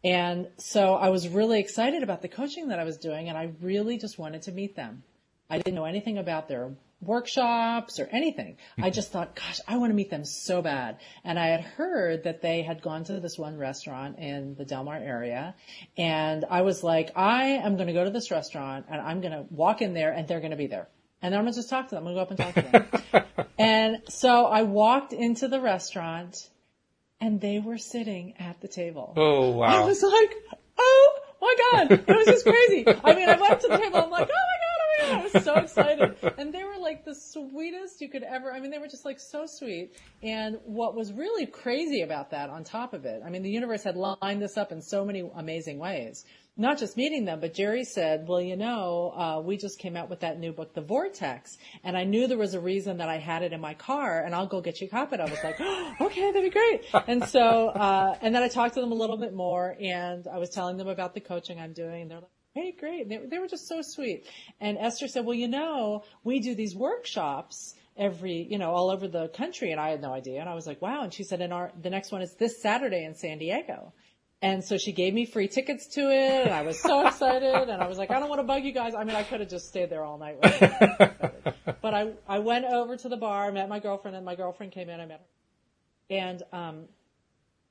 And 0.03 0.49
so 0.57 0.95
I 0.95 1.11
was 1.11 1.29
really 1.29 1.61
excited 1.61 2.03
about 2.03 2.23
the 2.23 2.29
coaching 2.29 2.71
that 2.71 2.81
I 2.81 2.85
was 2.85 2.97
doing 2.97 3.29
and 3.29 3.39
I 3.39 3.53
really 3.63 3.99
just 3.99 4.19
wanted 4.19 4.43
to 4.43 4.53
meet 4.53 4.75
them. 4.75 5.05
I 5.49 5.59
didn't 5.59 5.77
know 5.77 5.85
anything 5.85 6.19
about 6.19 6.49
their 6.49 6.73
workshops 7.01 8.01
or 8.01 8.09
anything. 8.11 8.57
I 8.77 8.81
mm-hmm. 8.81 8.91
just 8.93 9.13
thought, 9.13 9.37
gosh, 9.37 9.61
I 9.69 9.77
want 9.77 9.91
to 9.91 9.95
meet 9.95 10.11
them 10.11 10.25
so 10.25 10.63
bad. 10.63 10.99
And 11.25 11.39
I 11.39 11.47
had 11.49 11.61
heard 11.61 12.25
that 12.25 12.43
they 12.43 12.63
had 12.63 12.83
gone 12.83 13.05
to 13.05 13.21
this 13.21 13.39
one 13.39 13.57
restaurant 13.57 14.19
in 14.19 14.57
the 14.57 14.65
Del 14.65 14.85
Mar 14.85 14.97
area. 14.97 15.55
And 15.97 16.45
I 16.51 16.63
was 16.63 16.83
like, 16.83 17.13
I 17.17 17.45
am 17.45 17.77
going 17.77 17.87
to 17.87 17.93
go 17.93 18.05
to 18.05 18.11
this 18.11 18.31
restaurant 18.31 18.87
and 18.91 19.01
I'm 19.01 19.21
going 19.21 19.33
to 19.33 19.47
walk 19.51 19.81
in 19.81 19.95
there 19.95 20.13
and 20.13 20.27
they're 20.27 20.41
going 20.41 20.51
to 20.51 20.57
be 20.57 20.67
there. 20.67 20.89
And 21.23 21.33
then 21.33 21.39
I'm 21.39 21.45
going 21.45 21.55
to 21.55 21.59
just 21.59 21.71
talk 21.71 21.89
to 21.89 21.95
them. 21.95 22.07
I'm 22.07 22.15
going 22.15 22.27
to 22.27 22.37
go 22.37 22.45
up 22.45 22.55
and 22.55 22.65
talk 22.65 22.91
to 22.93 23.09
them. 23.13 23.47
and 23.59 24.03
so 24.09 24.47
I 24.47 24.63
walked 24.63 25.13
into 25.13 25.49
the 25.49 25.61
restaurant 25.61 26.49
and 27.21 27.41
they 27.41 27.59
were 27.59 27.79
sitting 27.79 28.35
at 28.39 28.61
the 28.61 28.69
table. 28.69 29.13
Oh 29.17 29.51
wow. 29.51 29.83
I 29.83 29.87
was 29.87 30.03
like, 30.03 30.35
oh 30.79 31.19
my 31.41 31.55
god, 31.73 31.93
it 31.93 32.09
was 32.09 32.27
just 32.27 32.45
crazy. 32.45 32.85
I 32.87 33.15
mean, 33.15 33.29
I 33.29 33.37
went 33.41 33.53
up 33.53 33.61
to 33.61 33.69
the 33.69 33.79
table, 33.79 33.99
I'm 33.99 34.11
like, 34.11 34.29
oh 34.31 34.47
my 34.53 34.58
I 35.03 35.29
was 35.33 35.45
so 35.45 35.55
excited. 35.55 36.17
And 36.37 36.53
they 36.53 36.65
were 36.65 36.79
like 36.79 37.05
the 37.05 37.15
sweetest 37.15 38.01
you 38.01 38.09
could 38.09 38.23
ever, 38.23 38.53
I 38.53 38.61
mean, 38.61 38.71
they 38.71 38.79
were 38.79 38.89
just 38.89 39.05
like 39.05 39.21
so 39.21 39.47
sweet. 39.47 39.97
And 40.23 40.59
what 40.65 40.95
was 40.95 41.13
really 41.13 41.47
crazy 41.47 42.03
about 42.03 42.31
that 42.31 42.51
on 42.51 42.65
top 42.65 42.95
of 42.95 43.05
it, 43.05 43.23
I 43.25 43.31
mean, 43.31 43.43
the 43.43 43.51
universe 43.51 43.85
had 43.85 43.97
lined 43.97 44.43
this 44.43 44.57
up 44.57 44.73
in 44.73 44.81
so 44.83 45.05
many 45.05 45.29
amazing 45.37 45.79
ways. 45.79 46.25
Not 46.61 46.79
just 46.79 46.97
meeting 46.97 47.25
them, 47.25 47.39
but 47.39 47.55
Jerry 47.55 47.85
said, 47.85 48.27
well, 48.27 48.41
you 48.41 48.57
know, 48.57 49.13
uh, 49.17 49.41
we 49.41 49.57
just 49.57 49.79
came 49.79 49.97
out 49.97 50.11
with 50.11 50.21
that 50.21 50.41
new 50.41 50.53
book, 50.53 50.75
The 50.75 50.81
Vortex, 50.81 51.57
and 51.85 51.97
I 51.97 52.03
knew 52.03 52.27
there 52.27 52.37
was 52.37 52.55
a 52.55 52.61
reason 52.61 52.97
that 52.97 53.09
I 53.09 53.19
had 53.19 53.45
it 53.45 53.53
in 53.53 53.61
my 53.61 53.75
car, 53.75 54.25
and 54.25 54.35
I'll 54.35 54.49
go 54.49 54.61
get 54.61 54.81
you 54.81 54.89
a 54.89 54.91
copy. 54.91 55.19
I 55.19 55.31
was 55.31 55.39
like, 55.45 55.55
oh, 55.61 55.95
okay, 56.01 56.33
that'd 56.33 56.43
be 56.43 56.51
great. 56.51 56.83
And 57.07 57.25
so, 57.25 57.69
uh, 57.69 58.17
and 58.21 58.35
then 58.35 58.43
I 58.43 58.49
talked 58.49 58.75
to 58.75 58.81
them 58.81 58.91
a 58.91 58.97
little 58.97 59.19
bit 59.19 59.35
more, 59.35 59.77
and 59.81 60.27
I 60.27 60.39
was 60.39 60.51
telling 60.51 60.79
them 60.79 60.89
about 60.89 61.15
the 61.15 61.21
coaching 61.21 61.61
I'm 61.61 61.75
doing, 61.75 62.03
and 62.03 62.11
they're 62.11 62.19
like, 62.19 62.31
hey, 62.59 62.75
great. 62.79 63.09
They, 63.09 63.19
they 63.19 63.39
were 63.39 63.47
just 63.47 63.69
so 63.69 63.83
sweet. 63.83 64.27
And 64.61 64.79
Esther 64.79 65.07
said, 65.07 65.25
well, 65.25 65.37
you 65.37 65.49
know, 65.49 66.03
we 66.25 66.41
do 66.41 66.55
these 66.55 66.75
workshops 66.75 67.75
every, 67.97 68.47
you 68.51 68.59
know, 68.59 68.71
all 68.71 68.91
over 68.91 69.07
the 69.07 69.29
country, 69.29 69.71
and 69.71 69.81
I 69.81 69.91
had 69.91 70.03
no 70.03 70.13
idea. 70.13 70.41
And 70.41 70.49
I 70.49 70.55
was 70.55 70.67
like, 70.67 70.83
wow. 70.83 71.03
And 71.03 71.13
she 71.13 71.25
said, 71.25 71.41
and 71.41 71.53
our, 71.53 71.71
the 71.81 71.91
next 71.91 72.11
one 72.11 72.23
is 72.23 72.35
this 72.35 72.61
Saturday 72.61 73.05
in 73.05 73.15
San 73.15 73.39
Diego. 73.39 73.93
And 74.41 74.65
so 74.65 74.79
she 74.79 74.93
gave 74.93 75.15
me 75.15 75.27
free 75.27 75.49
tickets 75.49 75.89
to 75.95 76.01
it, 76.01 76.47
and 76.47 76.51
I 76.51 76.63
was 76.63 76.81
so 76.81 77.07
excited. 77.07 77.69
And 77.69 77.83
I 77.83 77.89
was 77.89 77.99
like, 77.99 78.11
I 78.11 78.21
don't 78.21 78.29
want 78.29 78.41
to 78.41 78.47
bug 78.47 78.65
you 78.65 78.73
guys. 78.73 78.95
I 78.95 79.05
mean, 79.05 79.17
I 79.17 79.25
could 79.25 79.41
have 79.41 79.49
just 79.49 79.67
stayed 79.67 79.91
there 79.91 80.05
all 80.05 80.19
night. 80.19 80.39
but 80.41 81.95
I 81.95 82.13
I 82.29 82.39
went 82.39 82.65
over 82.65 82.97
to 82.97 83.09
the 83.09 83.17
bar, 83.17 83.51
met 83.51 83.69
my 83.69 83.81
girlfriend, 83.81 84.17
and 84.17 84.25
my 84.25 84.37
girlfriend 84.37 84.73
came 84.73 84.89
in. 84.89 85.01
I 85.01 85.07
met 85.07 85.21
her, 85.21 86.17
and 86.17 86.43
um, 86.53 86.85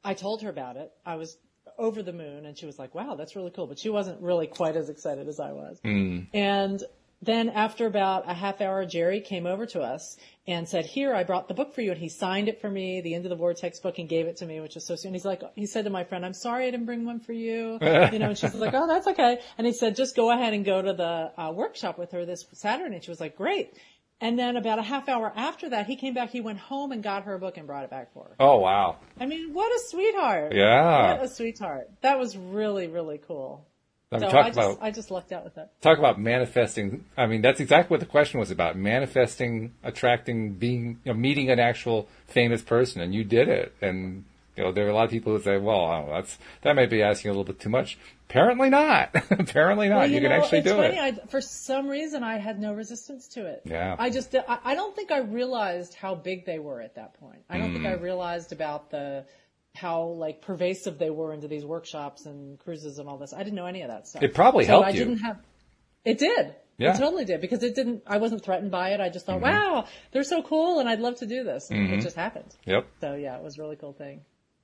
I 0.04 0.14
told 0.14 0.42
her 0.42 0.50
about 0.50 0.76
it. 0.76 0.92
I 1.06 1.16
was 1.16 1.38
over 1.78 2.04
the 2.04 2.14
moon, 2.14 2.46
and 2.46 2.58
she 2.58 2.66
was 2.66 2.80
like, 2.80 2.96
"Wow, 2.96 3.16
that's 3.16 3.36
really 3.36 3.52
cool." 3.52 3.68
But 3.68 3.80
she 3.80 3.90
wasn't 3.90 4.22
really 4.22 4.48
quite 4.48 4.76
as 4.76 4.90
excited 4.90 5.28
as 5.28 5.40
I 5.40 5.52
was. 5.52 5.80
Mm. 5.84 6.28
And 6.34 6.84
then 7.22 7.50
after 7.50 7.88
about 7.88 8.30
a 8.30 8.34
half 8.34 8.62
hour, 8.62 8.86
Jerry 8.86 9.22
came 9.22 9.48
over 9.48 9.66
to 9.68 9.82
us 9.82 10.18
and 10.46 10.70
said, 10.70 10.86
here, 10.86 11.16
I 11.16 11.24
brought 11.24 11.48
the 11.48 11.56
book 11.56 11.74
for 11.74 11.82
you. 11.82 11.92
And 11.92 12.00
he 12.00 12.10
signed 12.10 12.48
it 12.48 12.62
for 12.62 12.70
me, 12.70 13.02
the 13.02 13.16
end 13.16 13.26
of 13.26 13.30
the 13.30 13.36
vortex 13.36 13.80
book 13.80 13.98
and 13.98 14.08
gave 14.08 14.28
it 14.28 14.38
to 14.38 14.46
me, 14.46 14.60
which 14.60 14.76
was 14.76 14.86
so. 14.86 14.96
And 15.04 15.16
he's 15.16 15.26
like, 15.26 15.42
he 15.56 15.66
said 15.66 15.86
to 15.86 15.90
my 15.90 16.04
friend, 16.04 16.26
I'm 16.26 16.34
sorry 16.34 16.68
I 16.68 16.72
didn't 16.72 16.86
bring 16.86 17.06
one 17.06 17.20
for 17.20 17.34
you. 17.34 17.80
you 17.82 18.20
know, 18.20 18.30
and 18.30 18.38
she's 18.38 18.54
like, 18.54 18.74
oh, 18.76 18.88
that's 18.88 19.08
okay. 19.08 19.40
And 19.58 19.66
he 19.66 19.74
said, 19.74 19.96
just 19.96 20.16
go 20.16 20.32
ahead 20.32 20.54
and 20.54 20.64
go 20.64 20.82
to 20.82 20.94
the 20.94 21.32
uh, 21.42 21.52
workshop 21.52 21.98
with 21.98 22.12
her 22.12 22.24
this 22.26 22.46
Saturday. 22.54 22.96
And 22.96 23.04
she 23.04 23.10
was 23.10 23.20
like, 23.20 23.36
great. 23.36 23.74
And 24.20 24.38
then 24.38 24.58
about 24.58 24.80
a 24.80 24.82
half 24.82 25.08
hour 25.08 25.32
after 25.36 25.70
that, 25.70 25.86
he 25.86 25.96
came 25.96 26.16
back, 26.16 26.32
he 26.32 26.42
went 26.42 26.58
home 26.58 26.92
and 26.92 27.04
got 27.04 27.24
her 27.24 27.36
a 27.36 27.40
book 27.40 27.58
and 27.58 27.68
brought 27.68 27.84
it 27.84 27.92
back 27.92 28.14
for 28.14 28.24
her. 28.24 28.36
Oh, 28.40 28.58
wow. 28.58 28.98
I 29.20 29.28
mean, 29.28 29.54
what 29.54 29.72
a 29.72 29.80
sweetheart. 29.80 30.54
Yeah. 30.56 31.14
What 31.14 31.24
a 31.24 31.28
sweetheart. 31.28 31.90
That 32.02 32.18
was 32.18 32.36
really, 32.36 32.88
really 32.88 33.20
cool. 33.20 33.66
I 34.12 34.20
so 34.20 34.30
talk 34.30 34.46
I 34.46 34.50
just, 34.50 34.58
about 34.58 34.78
I 34.82 34.92
just 34.92 35.12
lucked 35.12 35.32
out 35.34 35.44
with 35.44 35.56
that. 35.56 35.82
talk 35.82 35.98
about 35.98 36.18
manifesting. 36.18 37.04
I 37.18 37.26
mean, 37.26 37.42
that's 37.42 37.60
exactly 37.60 37.94
what 37.94 38.00
the 38.00 38.06
question 38.06 38.40
was 38.40 38.52
about: 38.52 38.78
manifesting, 38.78 39.74
attracting, 39.84 40.54
being, 40.54 41.00
you 41.04 41.12
know, 41.12 41.20
meeting 41.20 41.50
an 41.50 41.60
actual 41.60 42.08
famous 42.26 42.62
person, 42.62 43.02
and 43.02 43.14
you 43.14 43.26
did 43.26 43.50
it. 43.50 43.76
And 43.82 44.24
you 44.58 44.64
know, 44.64 44.72
there 44.72 44.86
are 44.86 44.90
a 44.90 44.94
lot 44.94 45.06
of 45.06 45.12
people 45.12 45.36
who 45.38 45.42
say, 45.42 45.58
"Well, 45.58 46.08
that's 46.12 46.38
that 46.64 46.76
might 46.76 46.90
be 46.90 47.02
asking 47.04 47.30
a 47.30 47.34
little 47.34 47.44
bit 47.46 47.60
too 47.60 47.70
much." 47.70 47.98
Apparently 48.30 48.70
not. 48.70 49.12
Apparently 49.32 49.88
not. 49.88 49.98
Well, 50.00 50.08
you, 50.08 50.16
you 50.16 50.22
can 50.22 50.32
know, 50.32 50.36
actually 50.44 50.58
it's 50.60 50.68
do 50.68 50.76
funny. 50.76 50.98
it. 50.98 51.00
I, 51.24 51.28
for 51.28 51.40
some 51.40 51.88
reason, 51.88 52.24
I 52.24 52.38
had 52.38 52.60
no 52.60 52.74
resistance 52.74 53.30
to 53.30 53.46
it. 53.46 53.62
Yeah. 53.64 53.96
I 53.98 54.10
just, 54.10 54.36
I, 54.36 54.60
I 54.66 54.76
don't 54.76 54.94
think 54.94 55.12
I 55.12 55.20
realized 55.20 55.94
how 55.94 56.14
big 56.16 56.46
they 56.46 56.60
were 56.60 56.82
at 56.82 56.96
that 56.96 57.14
point. 57.22 57.40
I 57.50 57.58
don't 57.58 57.72
think 57.72 57.86
I 57.86 57.94
Mm. 57.96 58.02
realized 58.02 58.52
about 58.52 58.90
the, 58.92 59.24
how 59.76 60.02
like 60.08 60.42
pervasive 60.42 60.98
they 61.00 61.10
were 61.10 61.34
into 61.34 61.48
these 61.48 61.64
workshops 61.66 62.26
and 62.26 62.60
cruises 62.60 63.00
and 63.00 63.08
all 63.08 63.18
this. 63.18 63.32
I 63.34 63.38
didn't 63.44 63.56
know 63.56 63.66
any 63.66 63.84
of 63.84 63.88
that 63.90 64.10
stuff. 64.10 64.22
It 64.24 64.34
probably 64.34 64.66
so 64.66 64.72
helped 64.72 64.88
I 64.88 64.90
you. 64.90 65.00
didn't 65.06 65.20
have, 65.20 65.38
it 66.04 66.18
did. 66.18 66.54
Yeah. 66.78 66.96
It 66.96 67.00
totally 67.00 67.24
did 67.24 67.40
because 67.40 67.64
it 67.64 67.76
didn't, 67.76 68.04
I 68.06 68.18
wasn't 68.18 68.44
threatened 68.44 68.72
by 68.72 68.90
it. 68.90 69.00
I 69.00 69.08
just 69.08 69.26
thought, 69.26 69.40
Mm-hmm. 69.42 69.74
wow, 69.74 69.86
they're 70.12 70.24
so 70.26 70.44
cool 70.44 70.80
and 70.82 70.90
I'd 70.90 71.00
love 71.00 71.16
to 71.20 71.26
do 71.26 71.46
this. 71.46 71.70
And 71.72 71.94
it 71.94 72.02
just 72.02 72.18
happened. 72.18 72.54
Yep. 72.66 72.88
So 73.00 73.16
yeah, 73.16 73.38
it 73.38 73.42
was 73.44 73.58
a 73.58 73.62
really 73.62 73.78
cool 73.78 73.94
thing. 73.94 74.20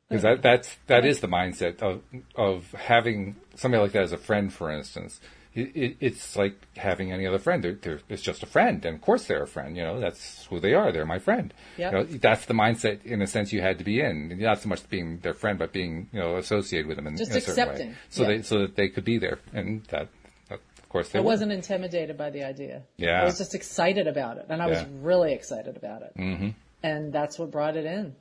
Because 0.10 0.24
that, 0.24 0.42
that's 0.42 0.78
that 0.88 1.06
is 1.06 1.22
the 1.22 1.28
mindset 1.28 1.82
of 1.82 2.02
of 2.36 2.72
having 2.74 3.36
somebody 3.56 3.82
like 3.82 3.94
that 3.94 4.04
as 4.04 4.12
a 4.12 4.18
friend, 4.18 4.52
for 4.54 4.70
instance. 4.72 5.20
It, 5.56 5.76
it, 5.76 5.98
it's 6.00 6.36
like 6.36 6.56
having 6.78 7.12
any 7.12 7.28
other 7.28 7.38
friend. 7.38 7.64
They're, 7.64 7.76
they're, 7.76 8.00
it's 8.10 8.24
just 8.24 8.42
a 8.42 8.48
friend, 8.48 8.84
and 8.86 8.96
of 8.96 9.02
course 9.02 9.26
they're 9.26 9.44
a 9.44 9.48
friend. 9.48 9.78
You 9.78 9.84
know, 9.84 10.00
that's 10.00 10.46
who 10.46 10.60
they 10.60 10.74
are. 10.74 10.92
They're 10.92 11.06
my 11.06 11.20
friend. 11.20 11.54
Yep. 11.78 11.92
You 11.92 11.98
know, 11.98 12.04
that's 12.06 12.46
the 12.48 12.56
mindset, 12.56 13.06
in 13.06 13.22
a 13.22 13.28
sense, 13.28 13.54
you 13.54 13.62
had 13.62 13.78
to 13.78 13.84
be 13.84 14.02
in. 14.02 14.40
Not 14.40 14.62
so 14.62 14.70
much 14.70 14.90
being 14.90 15.20
their 15.20 15.36
friend, 15.36 15.60
but 15.60 15.72
being 15.72 16.10
you 16.12 16.20
know 16.20 16.38
associated 16.38 16.88
with 16.88 16.98
them 16.98 17.06
in, 17.06 17.18
Just 17.18 17.32
in 17.32 17.38
a 17.38 17.42
certain 17.42 17.64
accepting. 17.64 17.90
way, 17.90 17.96
so 18.10 18.22
Yeah. 18.24 18.28
they 18.30 18.42
so 18.42 18.60
that 18.62 18.76
they 18.76 18.90
could 18.90 19.06
be 19.06 19.20
there, 19.20 19.38
and 19.54 19.84
that, 19.92 20.10
that 20.50 20.60
of 20.80 20.90
course 20.90 21.10
they 21.10 21.20
I 21.20 21.22
were. 21.22 21.28
wasn't 21.28 21.52
intimidated 21.52 22.18
by 22.18 22.32
the 22.32 22.44
idea. 22.44 22.82
Yeah. 22.98 23.22
I 23.22 23.24
was 23.24 23.38
just 23.38 23.54
excited 23.54 24.08
about 24.08 24.38
it, 24.40 24.48
and 24.50 24.60
I 24.60 24.66
was 24.66 24.84
really 25.02 25.34
excited 25.34 25.78
about 25.78 26.02
it. 26.02 26.14
Mm-hmm. 26.18 26.50
And 26.82 27.14
that's 27.14 27.38
what 27.38 27.52
brought 27.52 27.78
it 27.78 27.86
in. 27.86 28.16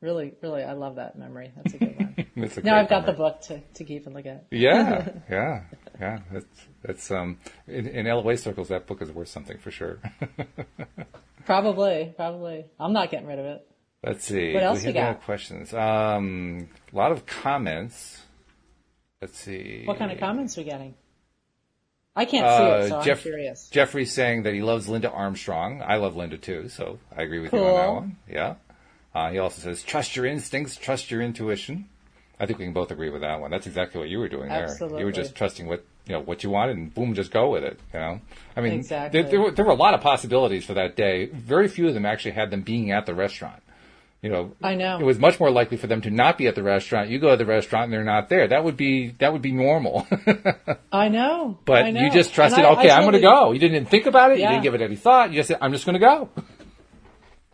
Really, 0.00 0.34
really, 0.42 0.62
I 0.62 0.72
love 0.72 0.96
that 0.96 1.18
memory. 1.18 1.52
That's 1.56 1.74
a 1.74 1.78
good 1.78 1.96
one. 1.96 2.06
A 2.36 2.60
now 2.62 2.76
I've 2.76 2.88
got 2.90 3.06
the 3.06 3.14
book 3.14 3.40
to, 3.42 3.60
to 3.60 3.84
keep 3.84 4.04
and 4.04 4.14
look 4.14 4.26
at. 4.26 4.44
Yeah, 4.50 5.08
yeah, 5.30 5.62
yeah. 5.98 6.18
That's 6.30 6.46
that's 6.82 7.10
um 7.10 7.38
in, 7.66 7.86
in 7.86 8.06
LOA 8.06 8.36
circles 8.36 8.68
that 8.68 8.86
book 8.86 9.00
is 9.00 9.10
worth 9.10 9.28
something 9.28 9.56
for 9.58 9.70
sure. 9.70 9.98
Probably, 11.46 12.12
probably. 12.16 12.66
I'm 12.78 12.92
not 12.92 13.12
getting 13.12 13.28
rid 13.28 13.38
of 13.38 13.44
it. 13.44 13.66
Let's 14.04 14.24
see. 14.24 14.52
What 14.52 14.64
else 14.64 14.82
we 14.82 14.88
we 14.88 14.94
got? 14.94 15.22
questions. 15.22 15.72
Um, 15.72 16.68
a 16.92 16.96
lot 16.96 17.12
of 17.12 17.24
comments. 17.24 18.20
Let's 19.22 19.38
see. 19.38 19.82
What 19.84 19.96
kind 19.96 20.10
of 20.10 20.18
comments 20.18 20.58
are 20.58 20.62
we 20.62 20.64
getting? 20.64 20.94
I 22.16 22.24
can't 22.24 22.46
see 22.46 22.86
it, 22.86 22.88
so 22.88 22.96
Uh, 22.96 23.04
Jeff, 23.04 23.18
I'm 23.18 23.22
curious. 23.22 23.68
Jeffrey's 23.70 24.10
saying 24.10 24.42
that 24.42 24.54
he 24.54 24.62
loves 24.62 24.88
Linda 24.88 25.10
Armstrong. 25.10 25.82
I 25.86 25.96
love 25.96 26.16
Linda 26.16 26.36
too, 26.36 26.68
so 26.68 26.98
I 27.16 27.22
agree 27.22 27.38
with 27.38 27.52
you 27.52 27.60
on 27.60 27.74
that 27.76 27.92
one. 27.92 28.16
Yeah. 28.28 28.54
Uh, 29.16 29.30
he 29.30 29.38
also 29.38 29.62
says, 29.62 29.82
trust 29.82 30.14
your 30.14 30.26
instincts, 30.26 30.76
trust 30.76 31.10
your 31.10 31.22
intuition. 31.22 31.88
I 32.38 32.44
think 32.44 32.58
we 32.58 32.66
can 32.66 32.74
both 32.74 32.90
agree 32.90 33.08
with 33.08 33.22
that 33.22 33.40
one. 33.40 33.50
That's 33.50 33.66
exactly 33.66 33.98
what 33.98 34.10
you 34.10 34.18
were 34.18 34.28
doing 34.28 34.50
there. 34.50 34.76
You 34.78 35.06
were 35.06 35.12
just 35.12 35.34
trusting 35.34 35.66
what 35.66 35.86
you 36.06 36.12
know 36.12 36.20
what 36.20 36.44
you 36.44 36.50
wanted, 36.50 36.76
and 36.76 36.94
boom, 36.94 37.14
just 37.14 37.30
go 37.32 37.48
with 37.48 37.64
it. 37.64 37.80
You 37.94 38.00
know, 38.00 38.20
I 38.54 38.60
mean, 38.60 38.74
Exactly. 38.74 39.22
there, 39.22 39.30
there, 39.30 39.40
were, 39.40 39.50
there 39.52 39.64
were 39.64 39.72
a 39.72 39.76
lot 39.76 39.94
of 39.94 40.02
possibilities 40.02 40.66
for 40.66 40.74
that 40.74 40.96
day. 40.96 41.26
Very 41.32 41.66
few 41.66 41.88
of 41.88 41.94
them 41.94 42.04
actually 42.04 42.32
had 42.32 42.50
them 42.50 42.60
being 42.60 42.92
at 42.92 43.06
the 43.06 43.14
restaurant. 43.14 43.62
You 44.20 44.28
know, 44.30 44.52
I 44.62 44.74
know. 44.74 44.98
it 44.98 45.04
was 45.04 45.18
much 45.18 45.40
more 45.40 45.50
likely 45.50 45.78
for 45.78 45.86
them 45.86 46.02
to 46.02 46.10
not 46.10 46.36
be 46.36 46.46
at 46.46 46.54
the 46.54 46.62
restaurant. 46.62 47.08
You 47.08 47.18
go 47.18 47.30
to 47.30 47.36
the 47.36 47.46
restaurant 47.46 47.84
and 47.84 47.92
they're 47.94 48.04
not 48.04 48.28
there. 48.28 48.48
That 48.48 48.64
would 48.64 48.76
be 48.76 49.14
that 49.18 49.32
would 49.32 49.42
be 49.42 49.52
normal. 49.52 50.06
I 50.92 51.08
know. 51.08 51.58
But 51.64 51.84
I 51.84 51.90
know. 51.90 52.02
you 52.02 52.10
just 52.10 52.34
trusted, 52.34 52.64
I- 52.66 52.72
okay, 52.72 52.90
I 52.90 52.96
I'm 52.98 53.02
going 53.04 53.14
to 53.14 53.20
go. 53.20 53.52
You 53.52 53.60
didn't 53.60 53.86
think 53.86 54.04
about 54.04 54.32
it. 54.32 54.40
You 54.40 54.46
didn't 54.46 54.62
give 54.62 54.74
it 54.74 54.82
any 54.82 54.96
thought. 54.96 55.30
You 55.30 55.36
just 55.36 55.48
said, 55.48 55.58
I'm 55.62 55.72
just 55.72 55.86
going 55.86 55.98
to 55.98 56.06
go. 56.06 56.28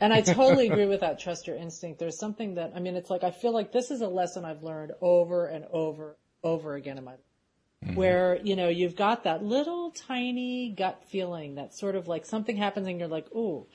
And 0.02 0.12
I 0.12 0.20
totally 0.20 0.66
agree 0.68 0.86
with 0.86 1.00
that. 1.06 1.20
Trust 1.20 1.46
your 1.46 1.56
instinct. 1.56 2.00
There's 2.00 2.18
something 2.18 2.56
that, 2.56 2.72
I 2.74 2.80
mean, 2.80 2.96
it's 2.96 3.08
like, 3.08 3.22
I 3.22 3.30
feel 3.30 3.52
like 3.52 3.70
this 3.70 3.92
is 3.92 4.00
a 4.00 4.08
lesson 4.08 4.44
I've 4.44 4.64
learned 4.64 4.92
over 5.00 5.46
and 5.46 5.64
over, 5.70 6.16
over 6.42 6.74
again 6.74 6.98
in 6.98 7.04
my 7.04 7.12
life. 7.12 7.20
Mm-hmm. 7.84 7.94
Where, 7.94 8.38
you 8.42 8.56
know, 8.56 8.68
you've 8.68 8.96
got 8.96 9.24
that 9.24 9.44
little 9.44 9.92
tiny 9.92 10.70
gut 10.70 11.04
feeling 11.08 11.54
that 11.54 11.72
sort 11.74 11.94
of 11.94 12.08
like 12.08 12.26
something 12.26 12.56
happens 12.56 12.88
and 12.88 12.98
you're 12.98 13.08
like, 13.08 13.32
ooh, 13.32 13.66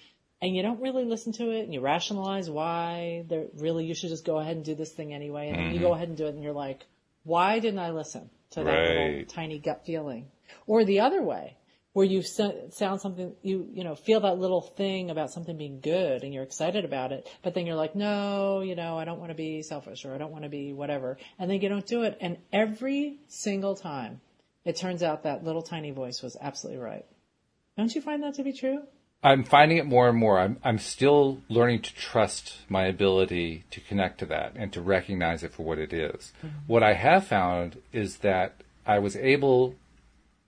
and 0.41 0.53
you 0.53 0.63
don't 0.63 0.81
really 0.81 1.05
listen 1.05 1.31
to 1.33 1.49
it 1.49 1.61
and 1.61 1.73
you 1.73 1.79
rationalize 1.79 2.49
why 2.49 3.25
there 3.29 3.45
really 3.55 3.85
you 3.85 3.95
should 3.95 4.09
just 4.09 4.25
go 4.25 4.37
ahead 4.37 4.57
and 4.57 4.65
do 4.65 4.75
this 4.75 4.91
thing 4.91 5.13
anyway. 5.13 5.47
And 5.47 5.57
then 5.57 5.73
you 5.73 5.79
go 5.79 5.85
mm-hmm. 5.85 5.95
ahead 5.95 6.07
and 6.09 6.17
do 6.17 6.27
it 6.27 6.35
and 6.35 6.43
you're 6.43 6.51
like, 6.51 6.85
why 7.23 7.59
didn't 7.59 7.79
I 7.79 7.91
listen 7.91 8.29
to 8.51 8.65
that 8.65 8.89
little 8.89 9.25
tiny 9.25 9.59
gut 9.59 9.85
feeling? 9.85 10.27
Or 10.65 10.83
the 10.83 10.99
other 10.99 11.21
way, 11.21 11.55
where 11.97 12.05
you 12.05 12.21
sound 12.21 13.01
something, 13.01 13.33
you, 13.41 13.67
you 13.73 13.83
know, 13.83 13.95
feel 13.95 14.19
that 14.19 14.37
little 14.37 14.61
thing 14.61 15.09
about 15.09 15.31
something 15.31 15.57
being 15.57 15.79
good 15.79 16.21
and 16.21 16.31
you're 16.31 16.43
excited 16.43 16.85
about 16.85 17.11
it, 17.11 17.27
but 17.41 17.55
then 17.55 17.65
you're 17.65 17.75
like, 17.75 17.95
no, 17.95 18.61
you 18.61 18.75
know, 18.75 18.99
I 18.99 19.03
don't 19.03 19.17
want 19.17 19.31
to 19.31 19.35
be 19.35 19.63
selfish 19.63 20.05
or 20.05 20.13
I 20.13 20.19
don't 20.19 20.31
want 20.31 20.43
to 20.43 20.49
be 20.49 20.73
whatever. 20.73 21.17
And 21.39 21.49
then 21.49 21.59
you 21.59 21.69
don't 21.69 21.87
do 21.87 22.03
it. 22.03 22.15
And 22.21 22.37
every 22.53 23.17
single 23.29 23.75
time 23.75 24.21
it 24.63 24.75
turns 24.75 25.01
out 25.01 25.23
that 25.23 25.43
little 25.43 25.63
tiny 25.63 25.89
voice 25.89 26.21
was 26.21 26.37
absolutely 26.39 26.83
right. 26.83 27.05
Don't 27.77 27.95
you 27.95 28.01
find 28.01 28.21
that 28.21 28.35
to 28.35 28.43
be 28.43 28.53
true? 28.53 28.83
I'm 29.23 29.43
finding 29.43 29.79
it 29.79 29.87
more 29.87 30.07
and 30.07 30.19
more. 30.19 30.37
I'm, 30.37 30.57
I'm 30.63 30.77
still 30.77 31.41
learning 31.49 31.81
to 31.81 31.95
trust 31.95 32.57
my 32.69 32.85
ability 32.85 33.63
to 33.71 33.81
connect 33.81 34.19
to 34.19 34.27
that 34.27 34.53
and 34.55 34.71
to 34.73 34.81
recognize 34.81 35.41
it 35.41 35.51
for 35.51 35.63
what 35.63 35.79
it 35.79 35.91
is. 35.91 36.31
Mm-hmm. 36.45 36.57
What 36.67 36.83
I 36.83 36.93
have 36.93 37.25
found 37.25 37.81
is 37.91 38.17
that 38.17 38.61
I 38.85 38.99
was 38.99 39.15
able 39.15 39.73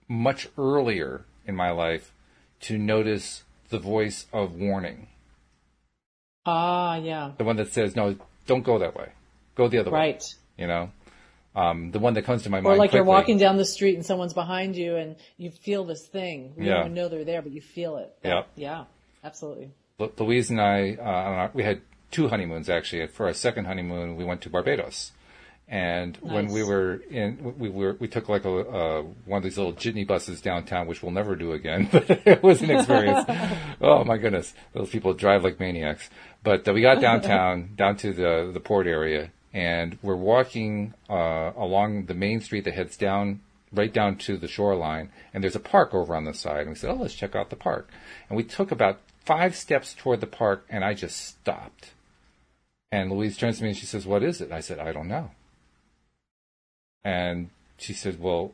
much 0.06 0.48
earlier 0.56 1.24
in 1.50 1.56
my 1.56 1.70
life 1.70 2.12
to 2.62 2.78
notice 2.78 3.42
the 3.68 3.78
voice 3.78 4.26
of 4.32 4.54
warning. 4.54 5.08
Ah, 6.46 6.96
yeah. 6.96 7.32
The 7.36 7.44
one 7.44 7.56
that 7.56 7.72
says, 7.72 7.94
no, 7.94 8.16
don't 8.46 8.62
go 8.62 8.78
that 8.78 8.96
way. 8.96 9.10
Go 9.54 9.68
the 9.68 9.78
other 9.78 9.90
way. 9.90 9.98
Right. 9.98 10.24
You 10.56 10.66
know? 10.66 10.90
Um, 11.54 11.90
the 11.90 11.98
one 11.98 12.14
that 12.14 12.22
comes 12.22 12.44
to 12.44 12.50
my 12.50 12.58
Or 12.58 12.62
mind. 12.62 12.74
Or 12.74 12.78
like 12.78 12.92
you're 12.92 13.04
walking 13.04 13.36
down 13.36 13.56
the 13.56 13.64
street 13.64 13.96
and 13.96 14.06
someone's 14.06 14.32
behind 14.32 14.76
you 14.76 14.96
and 14.96 15.16
you 15.36 15.50
feel 15.50 15.84
this 15.84 16.06
thing. 16.06 16.54
You 16.56 16.64
Yeah. 16.64 16.70
don't 16.74 16.80
even 16.82 16.94
know 16.94 17.08
they're 17.08 17.24
there, 17.24 17.42
but 17.42 17.52
you 17.52 17.60
feel 17.60 17.96
it. 17.98 18.16
Yeah. 18.24 18.44
Yeah. 18.56 18.84
Absolutely. 19.22 19.70
Lu- 19.98 20.12
Louise 20.18 20.48
and 20.50 20.60
I, 20.60 20.94
uh, 20.94 21.50
we 21.52 21.62
had 21.64 21.82
two 22.10 22.28
honeymoons 22.28 22.70
actually. 22.70 23.06
For 23.08 23.26
our 23.26 23.34
second 23.34 23.66
honeymoon, 23.66 24.16
we 24.16 24.24
went 24.24 24.40
to 24.42 24.50
Barbados, 24.50 25.12
and 25.70 26.16
when 26.16 26.48
we 26.48 26.64
were 26.64 26.96
in, 27.10 27.54
we 27.56 27.70
were 27.70 27.96
we 28.00 28.08
took 28.08 28.28
like 28.28 28.44
a 28.44 28.50
uh, 28.50 29.02
one 29.24 29.38
of 29.38 29.44
these 29.44 29.56
little 29.56 29.72
jitney 29.72 30.04
buses 30.04 30.40
downtown, 30.40 30.88
which 30.88 31.00
we'll 31.00 31.12
never 31.12 31.36
do 31.36 31.52
again. 31.52 31.88
But 31.92 32.10
it 32.26 32.42
was 32.42 32.60
an 32.60 32.70
experience. 32.70 33.24
oh 33.80 34.02
my 34.02 34.18
goodness, 34.18 34.52
those 34.72 34.90
people 34.90 35.14
drive 35.14 35.44
like 35.44 35.60
maniacs. 35.60 36.10
But 36.42 36.66
uh, 36.66 36.72
we 36.72 36.82
got 36.82 37.00
downtown, 37.00 37.70
down 37.76 37.96
to 37.98 38.12
the 38.12 38.50
the 38.52 38.58
port 38.58 38.88
area, 38.88 39.30
and 39.54 39.96
we're 40.02 40.16
walking 40.16 40.94
uh, 41.08 41.52
along 41.56 42.06
the 42.06 42.14
main 42.14 42.40
street 42.40 42.64
that 42.64 42.74
heads 42.74 42.96
down 42.96 43.40
right 43.72 43.92
down 43.92 44.16
to 44.16 44.36
the 44.36 44.48
shoreline, 44.48 45.10
and 45.32 45.44
there's 45.44 45.54
a 45.54 45.60
park 45.60 45.94
over 45.94 46.16
on 46.16 46.24
the 46.24 46.34
side. 46.34 46.62
And 46.62 46.70
we 46.70 46.74
said, 46.74 46.90
"Oh, 46.90 46.94
let's 46.94 47.14
check 47.14 47.36
out 47.36 47.48
the 47.48 47.54
park." 47.54 47.88
And 48.28 48.36
we 48.36 48.42
took 48.42 48.72
about 48.72 48.98
five 49.24 49.54
steps 49.54 49.94
toward 49.94 50.20
the 50.20 50.26
park, 50.26 50.66
and 50.68 50.84
I 50.84 50.94
just 50.94 51.16
stopped. 51.16 51.92
And 52.90 53.12
Louise 53.12 53.36
turns 53.36 53.58
to 53.58 53.62
me 53.62 53.68
and 53.68 53.78
she 53.78 53.86
says, 53.86 54.04
"What 54.04 54.24
is 54.24 54.40
it?" 54.40 54.50
I 54.50 54.58
said, 54.58 54.80
"I 54.80 54.90
don't 54.90 55.06
know." 55.06 55.30
And 57.04 57.50
she 57.78 57.92
said, 57.92 58.20
"Well, 58.20 58.52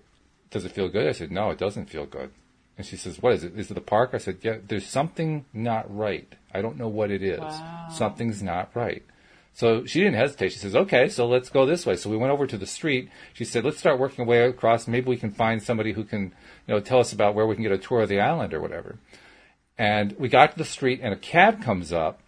does 0.51 0.65
it 0.65 0.73
feel 0.73 0.89
good?" 0.89 1.09
I 1.09 1.13
said, 1.13 1.33
"No, 1.33 1.51
it 1.51 1.59
doesn't 1.59 1.91
feel 1.91 2.07
good." 2.07 2.31
And 2.79 2.87
she 2.87 2.97
says, 2.97 3.21
"What 3.23 3.33
is 3.33 3.45
it? 3.45 3.59
Is 3.59 3.71
it 3.71 3.75
the 3.75 3.81
park?" 3.81 4.11
I 4.13 4.19
said, 4.19 4.39
"Yeah, 4.43 4.59
there's 4.67 4.87
something 4.87 5.45
not 5.53 5.95
right. 5.95 6.33
I 6.55 6.63
don't 6.63 6.77
know 6.77 6.89
what 6.89 7.11
it 7.11 7.23
is. 7.23 7.41
Wow. 7.41 7.89
Something's 7.91 8.43
not 8.43 8.71
right." 8.75 9.03
So 9.57 9.87
she 9.87 10.01
didn't 10.01 10.17
hesitate. 10.17 10.53
She 10.53 10.59
says, 10.59 10.77
okay, 10.77 11.09
so 11.09 11.27
let's 11.27 11.49
go 11.49 11.65
this 11.65 11.87
way. 11.87 11.97
So 11.97 12.11
we 12.11 12.19
went 12.19 12.31
over 12.31 12.47
to 12.47 12.59
the 12.59 12.67
street. 12.67 13.09
She 13.33 13.47
said, 13.47 13.65
let's 13.65 13.79
start 13.79 13.99
working 13.99 14.21
our 14.21 14.27
way 14.27 14.43
across. 14.43 14.87
Maybe 14.87 15.09
we 15.09 15.17
can 15.17 15.31
find 15.31 15.63
somebody 15.63 15.93
who 15.93 16.05
can, 16.05 16.25
you 16.67 16.75
know, 16.75 16.81
tell 16.81 16.99
us 16.99 17.15
about 17.15 17.35
where 17.35 17.47
we 17.47 17.55
can 17.55 17.63
get 17.63 17.73
a 17.73 17.79
tour 17.79 18.03
of 18.03 18.11
the 18.11 18.21
island 18.21 18.53
or 18.53 18.61
whatever. 18.61 18.99
And 19.79 20.15
we 20.19 20.29
got 20.29 20.53
to 20.53 20.59
the 20.59 20.67
street 20.67 21.01
and 21.03 21.15
a 21.15 21.17
cab 21.17 21.63
comes 21.63 21.91
up 21.91 22.21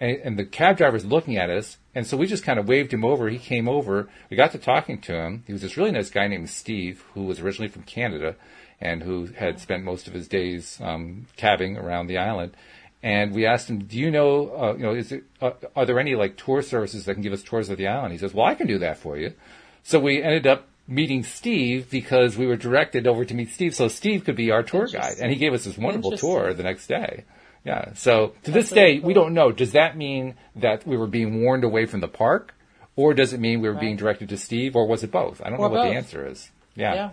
and, 0.00 0.18
and 0.18 0.38
the 0.38 0.44
cab 0.44 0.76
driver's 0.76 1.04
looking 1.04 1.36
at 1.36 1.50
us. 1.50 1.78
And 1.94 2.06
so 2.06 2.16
we 2.16 2.26
just 2.26 2.44
kind 2.44 2.58
of 2.58 2.68
waved 2.68 2.92
him 2.92 3.04
over. 3.04 3.28
He 3.28 3.38
came 3.38 3.68
over. 3.68 4.08
We 4.30 4.36
got 4.36 4.52
to 4.52 4.58
talking 4.58 5.00
to 5.02 5.14
him. 5.14 5.44
He 5.46 5.52
was 5.52 5.62
this 5.62 5.76
really 5.76 5.92
nice 5.92 6.10
guy 6.10 6.26
named 6.26 6.50
Steve, 6.50 7.04
who 7.14 7.24
was 7.24 7.40
originally 7.40 7.68
from 7.68 7.82
Canada 7.82 8.36
and 8.80 9.02
who 9.02 9.26
had 9.26 9.60
spent 9.60 9.84
most 9.84 10.08
of 10.08 10.14
his 10.14 10.26
days 10.28 10.78
um, 10.82 11.26
cabbing 11.36 11.76
around 11.76 12.08
the 12.08 12.18
island 12.18 12.56
and 13.04 13.32
we 13.32 13.44
asked 13.44 13.68
him, 13.68 13.80
"Do 13.80 13.98
you 13.98 14.10
know, 14.10 14.48
uh, 14.56 14.72
you 14.76 14.82
know, 14.82 14.94
is 14.94 15.12
it, 15.12 15.24
uh, 15.42 15.50
are 15.76 15.84
there 15.84 16.00
any 16.00 16.14
like 16.14 16.38
tour 16.38 16.62
services 16.62 17.04
that 17.04 17.12
can 17.12 17.22
give 17.22 17.34
us 17.34 17.42
tours 17.42 17.68
of 17.68 17.76
the 17.76 17.86
island?" 17.86 18.12
He 18.12 18.18
says, 18.18 18.32
"Well, 18.32 18.46
I 18.46 18.54
can 18.54 18.66
do 18.66 18.78
that 18.78 18.96
for 18.96 19.18
you." 19.18 19.34
So 19.82 20.00
we 20.00 20.22
ended 20.22 20.46
up 20.46 20.68
meeting 20.88 21.22
Steve 21.22 21.90
because 21.90 22.38
we 22.38 22.46
were 22.46 22.56
directed 22.56 23.06
over 23.06 23.26
to 23.26 23.34
meet 23.34 23.50
Steve, 23.50 23.74
so 23.74 23.88
Steve 23.88 24.24
could 24.24 24.36
be 24.36 24.50
our 24.50 24.62
tour 24.62 24.86
guide, 24.86 25.16
and 25.20 25.30
he 25.30 25.36
gave 25.36 25.52
us 25.52 25.64
this 25.64 25.76
wonderful 25.76 26.16
tour 26.16 26.54
the 26.54 26.62
next 26.62 26.86
day. 26.86 27.24
Yeah. 27.64 27.94
So 27.94 28.34
to 28.44 28.50
That's 28.50 28.68
this 28.68 28.70
day, 28.70 28.98
cool. 28.98 29.08
we 29.08 29.14
don't 29.14 29.34
know. 29.34 29.50
Does 29.50 29.72
that 29.72 29.96
mean 29.96 30.34
that 30.56 30.86
we 30.86 30.96
were 30.96 31.06
being 31.06 31.42
warned 31.42 31.64
away 31.64 31.86
from 31.86 32.00
the 32.00 32.08
park, 32.08 32.54
or 32.96 33.14
does 33.14 33.32
it 33.32 33.40
mean 33.40 33.60
we 33.60 33.68
were 33.68 33.74
right. 33.74 33.80
being 33.80 33.96
directed 33.96 34.28
to 34.28 34.36
Steve, 34.36 34.76
or 34.76 34.86
was 34.86 35.02
it 35.02 35.10
both? 35.10 35.40
I 35.40 35.50
don't 35.50 35.58
or 35.58 35.68
know 35.68 35.76
what 35.76 35.88
the 35.88 35.94
answer 35.94 36.26
is. 36.26 36.50
Yeah. 36.76 36.94
yeah. 36.94 37.10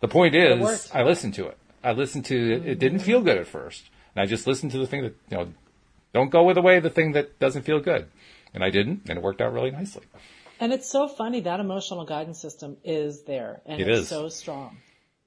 The 0.00 0.08
point 0.08 0.34
is, 0.34 0.90
I 0.92 1.02
listened 1.02 1.34
to 1.34 1.46
it. 1.46 1.58
I 1.82 1.92
listened 1.92 2.24
to 2.26 2.52
it. 2.54 2.66
It 2.66 2.78
didn't 2.78 3.00
feel 3.00 3.20
good 3.20 3.38
at 3.38 3.46
first. 3.46 3.84
And 4.14 4.22
I 4.22 4.26
just 4.26 4.46
listened 4.46 4.72
to 4.72 4.78
the 4.78 4.86
thing 4.86 5.02
that, 5.02 5.14
you 5.30 5.36
know, 5.36 5.52
don't 6.12 6.30
go 6.30 6.44
with 6.44 6.56
the 6.56 6.62
way 6.62 6.80
the 6.80 6.90
thing 6.90 7.12
that 7.12 7.38
doesn't 7.38 7.62
feel 7.62 7.80
good. 7.80 8.08
And 8.52 8.64
I 8.64 8.70
didn't, 8.70 9.02
and 9.08 9.18
it 9.18 9.22
worked 9.22 9.40
out 9.40 9.52
really 9.52 9.70
nicely. 9.70 10.04
And 10.58 10.72
it's 10.72 10.90
so 10.90 11.08
funny 11.08 11.40
that 11.42 11.60
emotional 11.60 12.04
guidance 12.04 12.40
system 12.40 12.76
is 12.84 13.22
there 13.22 13.62
and 13.64 13.80
it 13.80 13.88
it's 13.88 14.00
is. 14.02 14.08
so 14.08 14.28
strong. 14.28 14.76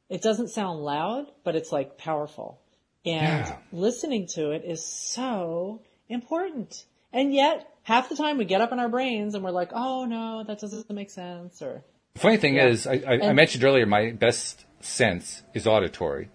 It 0.10 0.22
doesn't 0.22 0.50
sound 0.50 0.80
loud, 0.80 1.28
but 1.44 1.56
it's 1.56 1.72
like 1.72 1.98
powerful. 1.98 2.60
And 3.06 3.46
yeah. 3.46 3.58
listening 3.72 4.28
to 4.36 4.52
it 4.52 4.64
is 4.66 4.86
so 4.86 5.82
important. 6.08 6.86
And 7.12 7.34
yet, 7.34 7.70
half 7.84 8.10
the 8.10 8.16
time 8.16 8.38
we 8.38 8.46
get 8.46 8.62
up 8.62 8.72
in 8.72 8.80
our 8.80 8.90
brains 8.90 9.36
and 9.36 9.44
we're 9.44 9.52
like, 9.52 9.72
oh 9.74 10.06
no, 10.06 10.44
that 10.46 10.60
doesn't 10.60 10.90
make 10.90 11.10
sense 11.10 11.62
or. 11.62 11.84
The 12.14 12.20
funny 12.20 12.38
thing 12.38 12.56
yeah. 12.56 12.68
is, 12.68 12.88
I, 12.88 13.02
I, 13.08 13.30
I 13.30 13.34
mentioned 13.34 13.64
earlier 13.64 13.86
my 13.86 14.12
best 14.12 14.66
sense 14.80 15.44
is 15.54 15.68
auditory. 15.68 16.30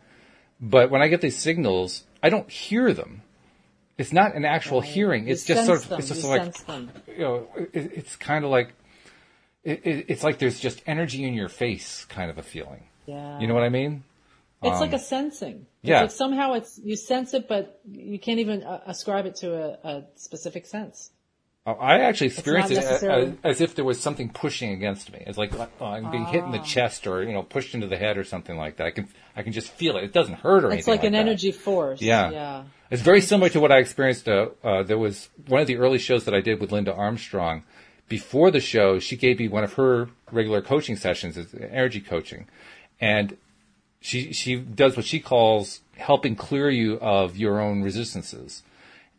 But 0.61 0.91
when 0.91 1.03
I 1.03 1.09
get 1.09 1.21
these 1.21 1.39
signals, 1.39 2.05
I 2.23 2.31
don't 2.31 2.51
hear 2.51 2.93
them. 2.93 3.23
It's 3.97 4.13
not 4.13 4.35
an 4.35 4.45
actual 4.45 4.81
right. 4.81 4.91
hearing. 4.91 5.29
It's 5.29 5.49
you 5.49 5.55
just 5.55 5.67
sort 5.67 5.83
of, 5.83 5.89
them. 5.89 5.99
it's 6.01 6.09
just 6.09 6.23
you 6.23 6.29
like, 6.29 6.55
you 7.09 7.19
know, 7.19 7.49
it, 7.73 7.93
it's 7.95 8.17
kind 8.17 8.45
of 8.45 8.51
like, 8.51 8.75
it, 9.65 9.87
it, 9.87 10.05
it's 10.09 10.23
like 10.23 10.39
there's 10.39 10.61
just 10.61 10.83
energy 10.87 11.25
in 11.25 11.35
your 11.35 11.49
face 11.49 12.05
kind 12.09 12.31
of 12.31 12.39
a 12.39 12.43
feeling. 12.43 12.85
Yeah. 13.07 13.41
You 13.41 13.47
know 13.47 13.55
what 13.55 13.63
I 13.63 13.69
mean? 13.69 14.05
It's 14.63 14.75
um, 14.75 14.81
like 14.81 14.93
a 14.93 14.99
sensing. 14.99 15.67
It's 15.83 15.91
yeah. 15.91 16.01
Like 16.03 16.11
somehow 16.11 16.55
it's, 16.55 16.81
you 16.83 16.97
sense 16.97 17.33
it, 17.35 17.49
but 17.49 17.81
you 17.91 18.19
can't 18.19 18.41
even 18.41 18.65
uh, 18.65 18.81
ascribe 18.87 19.27
it 19.27 19.37
to 19.37 19.55
a, 19.55 19.89
a 19.89 20.05
specific 20.17 20.67
sense. 20.67 21.11
Oh, 21.69 21.73
I 21.75 21.99
actually 21.99 22.29
experienced 22.29 22.73
it 22.73 22.79
as, 22.79 23.37
as, 23.45 23.61
if 23.61 23.75
there 23.75 23.85
was 23.85 24.01
something 24.01 24.31
pushing 24.31 24.73
against 24.73 25.13
me. 25.13 25.23
It's 25.27 25.37
like 25.37 25.53
oh, 25.55 25.85
I'm 25.85 26.11
being 26.11 26.25
hit 26.25 26.43
in 26.43 26.51
the 26.51 26.61
ah. 26.61 26.65
chest 26.65 27.07
or 27.07 27.23
you 27.23 27.33
know 27.33 27.43
pushed 27.43 27.75
into 27.75 27.87
the 27.87 27.99
head 27.99 28.17
or 28.17 28.25
something 28.25 28.57
like 28.57 28.77
that. 28.77 28.87
I 28.87 28.91
can 28.91 29.09
I 29.37 29.43
can 29.43 29.53
just 29.53 29.69
feel 29.69 29.99
it. 29.99 30.05
It 30.05 30.15
doesn't 30.15 30.37
hurt 30.37 30.65
or 30.65 30.69
it's 30.69 30.73
anything. 30.73 30.79
It's 30.79 30.89
like, 30.89 31.05
an 31.05 31.13
that. 31.13 31.19
energy 31.19 31.53
force. 31.53 32.01
Yeah, 32.01 32.31
yeah. 32.31 32.63
It's 32.91 33.03
very 33.03 33.21
similar 33.21 33.51
to 33.51 33.61
what 33.61 33.71
I 33.71 33.79
experienced. 33.79 34.27
Uh, 34.27 34.49
uh, 34.65 34.83
there 34.83 34.97
was 34.97 35.29
one 35.47 35.61
of 35.61 35.67
the 35.67 35.77
early 35.77 35.99
shows 35.99 36.25
that 36.25 36.33
I 36.33 36.41
did 36.41 36.59
with 36.59 36.73
Linda 36.73 36.95
Armstrong. 36.95 37.65
Before 38.09 38.51
the 38.51 38.61
show, 38.61 38.99
she 38.99 39.17
gave 39.17 39.39
me 39.39 39.49
one 39.49 39.63
of 39.63 39.75
her 39.75 40.09
regular 40.33 40.63
coaching 40.63 40.97
sessions, 40.97 41.37
energy 41.55 42.01
coaching, 42.01 42.47
and 42.99 43.37
she 44.01 44.33
she 44.33 44.57
does 44.57 44.97
what 44.97 45.05
she 45.05 45.21
calls 45.21 45.81
helping 45.97 46.37
clear 46.37 46.71
you 46.71 46.99
of 47.01 47.37
your 47.37 47.61
own 47.61 47.83
resistances. 47.83 48.63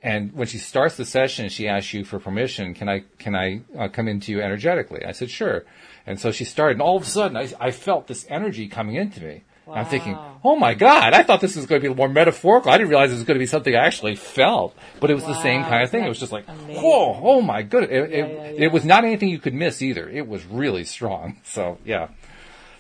And 0.02 0.34
when 0.34 0.48
she 0.48 0.58
starts 0.58 0.96
the 0.96 1.04
session, 1.04 1.50
she 1.50 1.68
asks 1.68 1.94
you 1.94 2.06
for 2.06 2.20
permission. 2.20 2.74
Can 2.74 2.88
I 2.88 3.04
can 3.18 3.36
I 3.36 3.62
uh, 3.78 3.90
come 3.90 4.08
into 4.08 4.32
you 4.32 4.42
energetically? 4.42 5.04
I 5.06 5.12
said 5.12 5.30
sure. 5.30 5.66
And 6.06 6.20
so 6.20 6.32
she 6.32 6.46
started, 6.46 6.74
and 6.76 6.82
all 6.82 6.98
of 6.98 7.04
a 7.04 7.06
sudden, 7.06 7.38
I, 7.38 7.52
I 7.60 7.72
felt 7.72 8.08
this 8.08 8.26
energy 8.30 8.68
coming 8.68 8.96
into 8.96 9.22
me. 9.22 9.44
Wow. 9.70 9.76
I'm 9.76 9.86
thinking, 9.86 10.18
oh 10.44 10.56
my 10.56 10.74
God, 10.74 11.14
I 11.14 11.22
thought 11.22 11.42
this 11.42 11.56
was 11.56 11.68
going 11.68 11.82
to 11.84 11.90
be 11.90 11.94
more 11.94 12.10
metaphorical. 12.10 12.72
I 12.72 12.78
didn't 12.78 12.90
realize 12.90 13.12
it 13.12 13.16
was 13.16 13.24
going 13.24 13.36
to 13.36 13.40
be 13.40 13.46
something 13.46 13.76
I 13.76 13.86
actually 13.86 14.16
felt, 14.16 14.76
but 15.00 15.12
it 15.12 15.14
was 15.14 15.24
wow. 15.24 15.34
the 15.34 15.42
same 15.44 15.62
kind 15.64 15.84
of 15.84 15.92
thing. 15.92 16.04
It 16.04 16.10
was 16.10 16.20
just 16.20 16.32
like, 16.32 16.48
amazing. 16.48 16.82
whoa, 16.82 17.20
oh 17.22 17.42
my 17.42 17.62
goodness. 17.62 17.92
It, 17.92 18.10
yeah, 18.10 18.26
it, 18.26 18.32
yeah, 18.32 18.44
yeah. 18.50 18.66
it, 18.66 18.72
was 18.72 18.84
not 18.84 19.04
anything 19.04 19.30
you 19.30 19.38
could 19.38 19.54
miss 19.54 19.84
either. 19.84 20.10
It 20.10 20.28
was 20.28 20.44
really 20.46 20.84
strong. 20.84 21.38
So 21.50 21.78
yeah, 21.84 22.10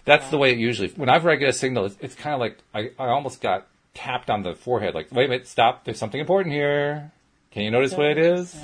that's 0.06 0.26
wow. 0.26 0.32
the 0.32 0.38
way 0.38 0.52
it 0.52 0.58
usually, 0.58 0.90
whenever 0.90 1.30
I 1.30 1.36
get 1.36 1.50
a 1.50 1.54
signal, 1.54 1.86
it's, 1.86 1.98
it's 2.00 2.16
kind 2.16 2.34
of 2.34 2.40
like, 2.40 2.58
I, 2.74 2.92
I 2.98 3.10
almost 3.10 3.42
got 3.42 3.68
tapped 3.94 4.30
on 4.30 4.44
the 4.44 4.54
forehead, 4.54 4.96
like, 4.96 5.12
wait 5.12 5.26
a 5.26 5.30
minute, 5.30 5.48
stop, 5.48 5.86
there's 5.86 5.98
something 5.98 6.20
important 6.20 6.54
here. 6.54 7.12
Can 7.52 7.64
you 7.64 7.72
notice 7.72 7.92
so 7.92 7.98
what 7.98 8.08
it 8.08 8.18
is? 8.18 8.52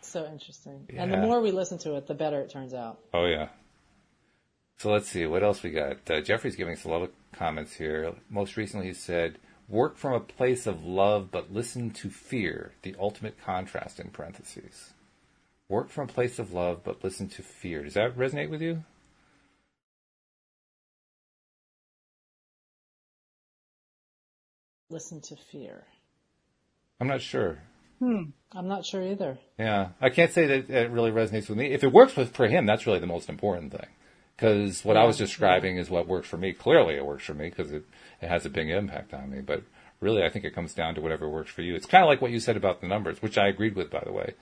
so 0.00 0.26
interesting. 0.26 0.86
Yeah. 0.92 1.02
And 1.02 1.12
the 1.12 1.18
more 1.18 1.40
we 1.40 1.50
listen 1.50 1.78
to 1.78 1.96
it, 1.96 2.06
the 2.06 2.14
better 2.14 2.40
it 2.40 2.50
turns 2.50 2.72
out. 2.72 2.98
Oh, 3.12 3.26
yeah. 3.26 3.48
So 4.78 4.92
let's 4.92 5.08
see, 5.08 5.26
what 5.26 5.42
else 5.42 5.62
we 5.62 5.70
got? 5.70 6.10
Uh, 6.10 6.20
Jeffrey's 6.20 6.56
giving 6.56 6.74
us 6.74 6.84
a 6.84 6.88
lot 6.88 7.02
of 7.02 7.10
comments 7.32 7.74
here. 7.74 8.12
Most 8.28 8.56
recently, 8.56 8.88
he 8.88 8.94
said, 8.94 9.38
work 9.68 9.96
from 9.96 10.12
a 10.12 10.20
place 10.20 10.66
of 10.66 10.84
love, 10.84 11.30
but 11.30 11.52
listen 11.52 11.90
to 11.90 12.10
fear, 12.10 12.72
the 12.82 12.94
ultimate 12.98 13.42
contrast 13.42 13.98
in 13.98 14.10
parentheses. 14.10 14.92
Work 15.68 15.88
from 15.88 16.08
a 16.08 16.12
place 16.12 16.38
of 16.38 16.52
love, 16.52 16.82
but 16.84 17.02
listen 17.02 17.28
to 17.30 17.42
fear. 17.42 17.82
Does 17.82 17.94
that 17.94 18.16
resonate 18.16 18.50
with 18.50 18.62
you? 18.62 18.84
Listen 24.88 25.20
to 25.22 25.36
fear. 25.50 25.84
I'm 27.00 27.08
not 27.08 27.20
sure. 27.20 27.58
Hmm. 27.98 28.30
I'm 28.52 28.68
not 28.68 28.84
sure 28.84 29.02
either. 29.02 29.38
Yeah, 29.58 29.88
I 30.00 30.10
can't 30.10 30.32
say 30.32 30.46
that 30.46 30.70
it 30.70 30.90
really 30.90 31.10
resonates 31.10 31.48
with 31.48 31.58
me. 31.58 31.72
If 31.72 31.82
it 31.82 31.92
works 31.92 32.14
with 32.16 32.34
for 32.34 32.46
him, 32.46 32.66
that's 32.66 32.86
really 32.86 33.00
the 33.00 33.06
most 33.06 33.28
important 33.28 33.72
thing. 33.72 33.86
Because 34.36 34.84
what 34.84 34.94
yeah, 34.94 35.02
I 35.02 35.06
was 35.06 35.16
describing 35.16 35.76
yeah. 35.76 35.82
is 35.82 35.90
what 35.90 36.06
works 36.06 36.28
for 36.28 36.36
me. 36.36 36.52
Clearly, 36.52 36.94
it 36.94 37.04
works 37.04 37.24
for 37.24 37.34
me 37.34 37.48
because 37.48 37.72
it, 37.72 37.84
it 38.20 38.28
has 38.28 38.44
a 38.44 38.50
big 38.50 38.68
impact 38.68 39.14
on 39.14 39.30
me. 39.30 39.40
But 39.40 39.62
really, 40.00 40.22
I 40.22 40.28
think 40.28 40.44
it 40.44 40.54
comes 40.54 40.74
down 40.74 40.94
to 40.94 41.00
whatever 41.00 41.28
works 41.28 41.50
for 41.50 41.62
you. 41.62 41.74
It's 41.74 41.86
kind 41.86 42.04
of 42.04 42.08
like 42.08 42.20
what 42.20 42.30
you 42.30 42.40
said 42.40 42.56
about 42.56 42.80
the 42.80 42.86
numbers, 42.86 43.22
which 43.22 43.38
I 43.38 43.48
agreed 43.48 43.74
with, 43.74 43.90
by 43.90 44.02
the 44.04 44.12
way. 44.12 44.34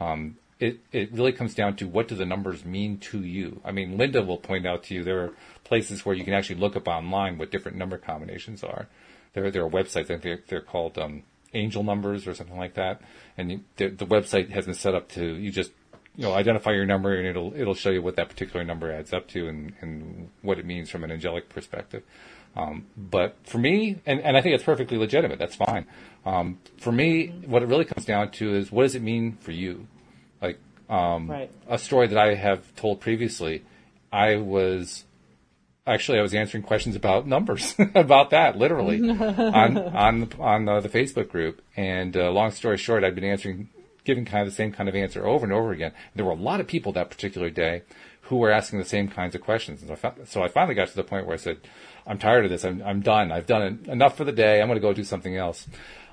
Um, 0.00 0.36
it, 0.58 0.80
it 0.90 1.12
really 1.12 1.32
comes 1.32 1.54
down 1.54 1.76
to 1.76 1.86
what 1.86 2.08
do 2.08 2.14
the 2.14 2.24
numbers 2.24 2.64
mean 2.64 2.98
to 2.98 3.22
you. 3.22 3.60
I 3.64 3.72
mean, 3.72 3.98
Linda 3.98 4.22
will 4.22 4.38
point 4.38 4.66
out 4.66 4.84
to 4.84 4.94
you 4.94 5.04
there 5.04 5.24
are 5.24 5.32
places 5.64 6.04
where 6.04 6.14
you 6.14 6.24
can 6.24 6.34
actually 6.34 6.60
look 6.60 6.76
up 6.76 6.88
online 6.88 7.38
what 7.38 7.50
different 7.50 7.76
number 7.76 7.98
combinations 7.98 8.64
are. 8.64 8.88
There, 9.36 9.50
there 9.50 9.64
are 9.64 9.68
websites, 9.68 10.04
I 10.04 10.04
think 10.04 10.22
they're, 10.22 10.40
they're 10.48 10.60
called 10.62 10.96
um, 10.96 11.22
angel 11.52 11.82
numbers 11.82 12.26
or 12.26 12.32
something 12.32 12.56
like 12.56 12.74
that. 12.74 13.02
And 13.36 13.52
you, 13.52 13.60
the, 13.76 13.88
the 13.88 14.06
website 14.06 14.48
has 14.48 14.64
been 14.64 14.74
set 14.74 14.94
up 14.94 15.10
to 15.10 15.22
you 15.22 15.50
just 15.50 15.72
you 16.16 16.22
know 16.22 16.32
identify 16.32 16.72
your 16.72 16.86
number 16.86 17.14
and 17.14 17.26
it'll 17.26 17.52
it'll 17.54 17.74
show 17.74 17.90
you 17.90 18.00
what 18.00 18.16
that 18.16 18.30
particular 18.30 18.64
number 18.64 18.90
adds 18.90 19.12
up 19.12 19.28
to 19.28 19.46
and, 19.46 19.74
and 19.82 20.30
what 20.40 20.58
it 20.58 20.64
means 20.64 20.88
from 20.88 21.04
an 21.04 21.10
angelic 21.12 21.50
perspective. 21.50 22.02
Um, 22.56 22.86
but 22.96 23.36
for 23.44 23.58
me, 23.58 24.00
and, 24.06 24.20
and 24.20 24.34
I 24.34 24.40
think 24.40 24.54
it's 24.54 24.64
perfectly 24.64 24.96
legitimate. 24.96 25.38
That's 25.38 25.56
fine. 25.56 25.84
Um, 26.24 26.58
for 26.78 26.90
me, 26.90 27.26
what 27.44 27.62
it 27.62 27.66
really 27.66 27.84
comes 27.84 28.06
down 28.06 28.30
to 28.32 28.54
is 28.54 28.72
what 28.72 28.84
does 28.84 28.94
it 28.94 29.02
mean 29.02 29.36
for 29.42 29.52
you? 29.52 29.86
Like 30.40 30.58
um, 30.88 31.30
right. 31.30 31.50
a 31.68 31.76
story 31.76 32.06
that 32.06 32.16
I 32.16 32.34
have 32.34 32.74
told 32.74 33.00
previously. 33.02 33.62
I 34.10 34.36
was 34.36 35.04
actually 35.86 36.18
I 36.18 36.22
was 36.22 36.34
answering 36.34 36.62
questions 36.62 36.96
about 36.96 37.26
numbers 37.26 37.74
about 37.94 38.30
that 38.30 38.56
literally 38.56 39.08
on 39.10 39.78
on 39.78 40.32
on 40.38 40.68
uh, 40.68 40.80
the 40.80 40.88
Facebook 40.88 41.28
group. 41.28 41.62
And 41.76 42.16
uh, 42.16 42.30
long 42.30 42.50
story 42.50 42.76
short, 42.76 43.04
I'd 43.04 43.14
been 43.14 43.24
answering, 43.24 43.68
giving 44.04 44.24
kind 44.24 44.42
of 44.42 44.48
the 44.48 44.56
same 44.56 44.72
kind 44.72 44.88
of 44.88 44.94
answer 44.94 45.26
over 45.26 45.44
and 45.44 45.52
over 45.52 45.72
again. 45.72 45.92
There 46.14 46.24
were 46.24 46.32
a 46.32 46.36
lot 46.36 46.60
of 46.60 46.66
people 46.66 46.92
that 46.92 47.10
particular 47.10 47.50
day 47.50 47.82
who 48.22 48.36
were 48.36 48.50
asking 48.50 48.80
the 48.80 48.84
same 48.84 49.08
kinds 49.08 49.36
of 49.36 49.40
questions. 49.40 49.82
And 49.82 49.88
so 49.88 49.92
I, 49.92 49.96
found, 49.96 50.28
so 50.28 50.42
I 50.42 50.48
finally 50.48 50.74
got 50.74 50.88
to 50.88 50.96
the 50.96 51.04
point 51.04 51.26
where 51.26 51.34
I 51.34 51.38
said, 51.38 51.58
"I'm 52.06 52.18
tired 52.18 52.44
of 52.44 52.50
this. 52.50 52.64
I'm 52.64 52.82
I'm 52.82 53.00
done. 53.00 53.30
I've 53.30 53.46
done 53.46 53.84
enough 53.86 54.16
for 54.16 54.24
the 54.24 54.32
day. 54.32 54.60
I'm 54.60 54.68
going 54.68 54.76
to 54.76 54.86
go 54.86 54.92
do 54.92 55.04
something 55.04 55.36
else." 55.36 55.68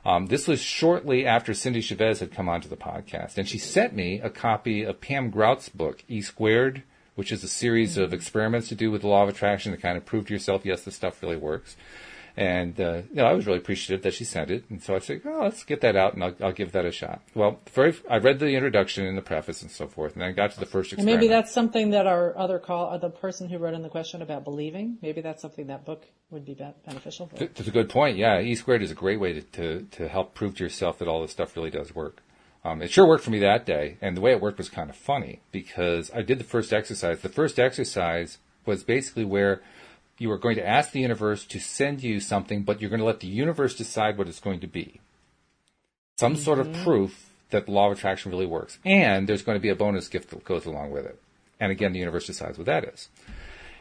Um, 0.06 0.26
this 0.26 0.50
was 0.50 0.60
shortly 0.60 1.26
after 1.26 1.54
Cindy 1.54 1.80
Chavez 1.80 2.20
had 2.20 2.34
come 2.34 2.50
onto 2.50 2.68
the 2.68 2.76
podcast, 2.76 3.38
and 3.38 3.48
she 3.48 3.58
sent 3.58 3.96
me 3.96 4.20
a 4.20 4.30
copy 4.30 4.84
of 4.84 5.00
Pam 5.00 5.30
Grout's 5.30 5.70
book, 5.70 6.04
E 6.10 6.22
Squared 6.22 6.84
which 7.16 7.32
is 7.32 7.44
a 7.44 7.48
series 7.48 7.98
of 7.98 8.14
experiments 8.14 8.70
to 8.70 8.76
do 8.76 8.92
with 8.92 9.02
the 9.02 9.08
law 9.08 9.24
of 9.24 9.30
attraction 9.30 9.72
to 9.72 9.78
kind 9.78 9.98
of 9.98 10.06
prove 10.06 10.28
to 10.28 10.34
yourself, 10.34 10.66
yes, 10.66 10.84
this 10.84 10.96
stuff 10.96 11.22
really 11.22 11.38
works. 11.38 11.76
And 12.36 12.80
uh, 12.82 13.04
you 13.12 13.18
know, 13.18 13.26
I 13.26 13.34
was 13.34 13.46
really 13.46 13.60
appreciative 13.60 14.02
that 14.04 14.16
she 14.16 14.24
sent 14.24 14.50
it, 14.50 14.64
and 14.68 14.82
so 14.82 14.96
I 14.96 15.00
said, 15.00 15.22
"Oh, 15.24 15.42
let's 15.44 15.64
get 15.64 15.82
that 15.82 15.96
out, 15.96 16.16
and 16.16 16.24
I'll, 16.24 16.36
I'll 16.42 16.52
give 16.52 16.72
that 16.72 16.84
a 16.84 16.92
shot." 16.92 17.22
Well, 17.36 17.60
very, 17.72 17.94
I 18.10 18.18
read 18.18 18.40
the 18.40 18.48
introduction 18.48 19.06
and 19.06 19.16
the 19.16 19.22
preface 19.22 19.62
and 19.62 19.70
so 19.70 19.86
forth, 19.88 20.14
and 20.14 20.24
then 20.24 20.30
I 20.30 20.32
got 20.32 20.50
to 20.54 20.60
the 20.60 20.66
first 20.66 20.92
experiment. 20.94 21.14
And 21.14 21.22
maybe 21.22 21.30
that's 21.30 21.52
something 21.52 21.92
that 21.92 22.08
our 22.08 22.36
other 22.36 22.58
call, 22.58 22.90
uh, 22.90 22.98
the 22.98 23.12
person 23.12 23.50
who 23.50 23.60
wrote 23.60 23.76
in 23.76 23.84
the 23.84 23.90
question 23.90 24.24
about 24.24 24.46
believing, 24.46 24.98
maybe 25.04 25.22
that's 25.22 25.44
something 25.44 25.68
that 25.68 25.86
book 25.86 26.08
would 26.32 26.44
be 26.44 26.58
beneficial 26.88 27.28
for. 27.28 27.36
That's 27.36 27.68
a 27.68 27.72
good 27.72 27.90
point. 27.90 28.18
Yeah, 28.18 28.40
E 28.40 28.56
squared 28.56 28.82
is 28.82 28.90
a 28.90 28.96
great 28.96 29.20
way 29.20 29.34
to, 29.34 29.42
to 29.42 29.88
to 29.92 30.08
help 30.08 30.34
prove 30.34 30.56
to 30.56 30.64
yourself 30.64 30.98
that 30.98 31.08
all 31.08 31.22
this 31.22 31.32
stuff 31.32 31.56
really 31.56 31.70
does 31.70 31.94
work. 31.94 32.23
Um, 32.66 32.82
it 32.82 32.92
sure 32.92 33.06
worked 33.06 33.26
for 33.26 33.32
me 33.32 33.40
that 33.40 33.66
day, 33.66 33.98
and 34.02 34.16
the 34.16 34.22
way 34.22 34.32
it 34.32 34.42
worked 34.42 34.58
was 34.58 34.70
kind 34.70 34.90
of 34.90 34.96
funny 34.96 35.42
because 35.52 36.10
I 36.14 36.22
did 36.22 36.40
the 36.40 36.46
first 36.46 36.72
exercise. 36.72 37.20
The 37.20 37.30
first 37.30 37.60
exercise 37.60 38.38
was 38.66 38.84
basically 38.84 39.26
where 39.26 39.62
you 40.18 40.32
are 40.32 40.38
going 40.38 40.56
to 40.56 40.68
ask 40.68 40.92
the 40.92 41.02
universe 41.02 41.46
to 41.46 41.60
send 41.60 42.04
you 42.04 42.20
something, 42.20 42.64
but 42.64 42.80
you're 42.80 42.90
going 42.90 43.02
to 43.02 43.06
let 43.06 43.20
the 43.20 43.28
universe 43.28 43.76
decide 43.76 44.18
what 44.18 44.28
it's 44.28 44.40
going 44.40 44.62
to 44.62 44.68
be. 44.68 45.02
Some 46.18 46.34
mm-hmm. 46.34 46.44
sort 46.44 46.60
of 46.60 46.68
mm-hmm. 46.68 46.84
proof 46.84 47.30
that 47.50 47.66
the 47.66 47.72
law 47.72 47.88
of 47.92 47.98
attraction 47.98 48.32
really 48.32 48.46
works. 48.46 48.80
And 48.86 49.28
there's 49.28 49.44
going 49.44 49.58
to 49.58 49.62
be 49.62 49.70
a 49.70 49.76
bonus 49.76 50.08
gift 50.08 50.30
that 50.30 50.44
goes 50.46 50.66
along 50.66 50.92
with 50.92 51.06
it. 51.06 51.20
And 51.60 51.72
again, 51.72 51.94
the 51.94 52.00
universe 52.00 52.26
decides 52.26 52.58
what 52.58 52.68
that 52.68 52.86
is. 52.86 53.10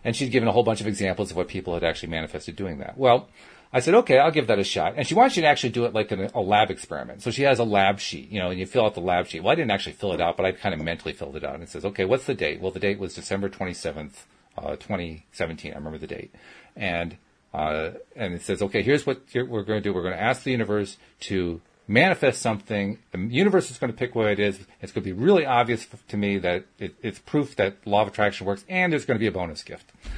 And 0.04 0.16
she'd 0.16 0.30
given 0.30 0.48
a 0.48 0.52
whole 0.52 0.64
bunch 0.64 0.80
of 0.80 0.86
examples 0.86 1.30
of 1.30 1.36
what 1.36 1.48
people 1.48 1.74
had 1.74 1.84
actually 1.84 2.10
manifested 2.10 2.56
doing 2.56 2.78
that. 2.78 2.98
Well, 2.98 3.28
I 3.72 3.80
said, 3.80 3.94
okay, 3.94 4.18
I'll 4.18 4.30
give 4.30 4.48
that 4.48 4.58
a 4.58 4.64
shot. 4.64 4.94
And 4.96 5.06
she 5.06 5.14
wants 5.14 5.36
you 5.36 5.42
to 5.42 5.48
actually 5.48 5.70
do 5.70 5.86
it 5.86 5.94
like 5.94 6.12
a, 6.12 6.30
a 6.34 6.40
lab 6.40 6.70
experiment. 6.70 7.22
So 7.22 7.30
she 7.30 7.42
has 7.42 7.58
a 7.58 7.64
lab 7.64 8.00
sheet, 8.00 8.30
you 8.30 8.38
know, 8.38 8.50
and 8.50 8.60
you 8.60 8.66
fill 8.66 8.84
out 8.84 8.94
the 8.94 9.00
lab 9.00 9.28
sheet. 9.28 9.42
Well, 9.42 9.52
I 9.52 9.54
didn't 9.54 9.70
actually 9.70 9.94
fill 9.94 10.12
it 10.12 10.20
out, 10.20 10.36
but 10.36 10.44
I 10.44 10.52
kind 10.52 10.74
of 10.74 10.80
mentally 10.82 11.14
filled 11.14 11.36
it 11.36 11.44
out. 11.44 11.54
And 11.54 11.62
it 11.62 11.70
says, 11.70 11.84
okay, 11.86 12.04
what's 12.04 12.26
the 12.26 12.34
date? 12.34 12.60
Well, 12.60 12.70
the 12.70 12.80
date 12.80 12.98
was 12.98 13.14
December 13.14 13.48
27th, 13.48 14.12
uh, 14.58 14.76
2017. 14.76 15.72
I 15.72 15.76
remember 15.76 15.96
the 15.96 16.06
date. 16.06 16.34
And, 16.76 17.16
uh, 17.54 17.92
and 18.14 18.34
it 18.34 18.42
says, 18.42 18.60
okay, 18.60 18.82
here's 18.82 19.06
what 19.06 19.22
we're 19.34 19.62
going 19.62 19.78
to 19.78 19.80
do. 19.80 19.94
We're 19.94 20.02
going 20.02 20.14
to 20.14 20.22
ask 20.22 20.42
the 20.42 20.50
universe 20.50 20.98
to 21.20 21.62
manifest 21.88 22.42
something. 22.42 22.98
The 23.12 23.18
universe 23.18 23.70
is 23.70 23.78
going 23.78 23.90
to 23.90 23.98
pick 23.98 24.14
what 24.14 24.26
it 24.26 24.38
is. 24.38 24.58
It's 24.82 24.92
going 24.92 25.04
to 25.04 25.14
be 25.14 25.18
really 25.18 25.46
obvious 25.46 25.86
to 26.08 26.16
me 26.18 26.38
that 26.38 26.66
it, 26.78 26.94
it's 27.02 27.18
proof 27.20 27.56
that 27.56 27.86
law 27.86 28.02
of 28.02 28.08
attraction 28.08 28.46
works, 28.46 28.66
and 28.68 28.92
there's 28.92 29.06
going 29.06 29.16
to 29.16 29.20
be 29.20 29.26
a 29.26 29.32
bonus 29.32 29.62
gift. 29.62 29.92
I 30.04 30.08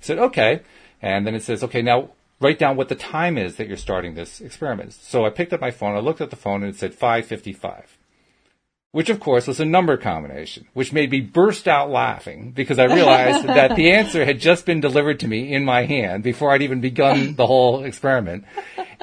said, 0.00 0.18
okay. 0.18 0.60
And 1.02 1.26
then 1.26 1.34
it 1.34 1.42
says, 1.42 1.64
okay, 1.64 1.82
now 1.82 2.10
write 2.40 2.58
down 2.58 2.76
what 2.76 2.88
the 2.88 2.94
time 2.94 3.38
is 3.38 3.56
that 3.56 3.68
you're 3.68 3.76
starting 3.76 4.14
this 4.14 4.40
experiment. 4.40 4.94
So 4.94 5.24
I 5.24 5.30
picked 5.30 5.52
up 5.52 5.60
my 5.60 5.70
phone, 5.70 5.96
I 5.96 6.00
looked 6.00 6.20
at 6.20 6.30
the 6.30 6.36
phone, 6.36 6.62
and 6.62 6.74
it 6.74 6.78
said 6.78 6.94
555 6.94 7.98
which 8.92 9.08
of 9.08 9.20
course 9.20 9.46
was 9.46 9.60
a 9.60 9.64
number 9.64 9.96
combination, 9.96 10.66
which 10.74 10.92
made 10.92 11.10
me 11.10 11.20
burst 11.20 11.68
out 11.68 11.90
laughing 11.90 12.50
because 12.50 12.78
I 12.78 12.84
realized 12.84 13.46
that 13.46 13.76
the 13.76 13.92
answer 13.92 14.24
had 14.24 14.40
just 14.40 14.66
been 14.66 14.80
delivered 14.80 15.20
to 15.20 15.28
me 15.28 15.52
in 15.52 15.64
my 15.64 15.84
hand 15.84 16.22
before 16.22 16.52
I'd 16.52 16.62
even 16.62 16.80
begun 16.80 17.36
the 17.36 17.46
whole 17.46 17.84
experiment. 17.84 18.44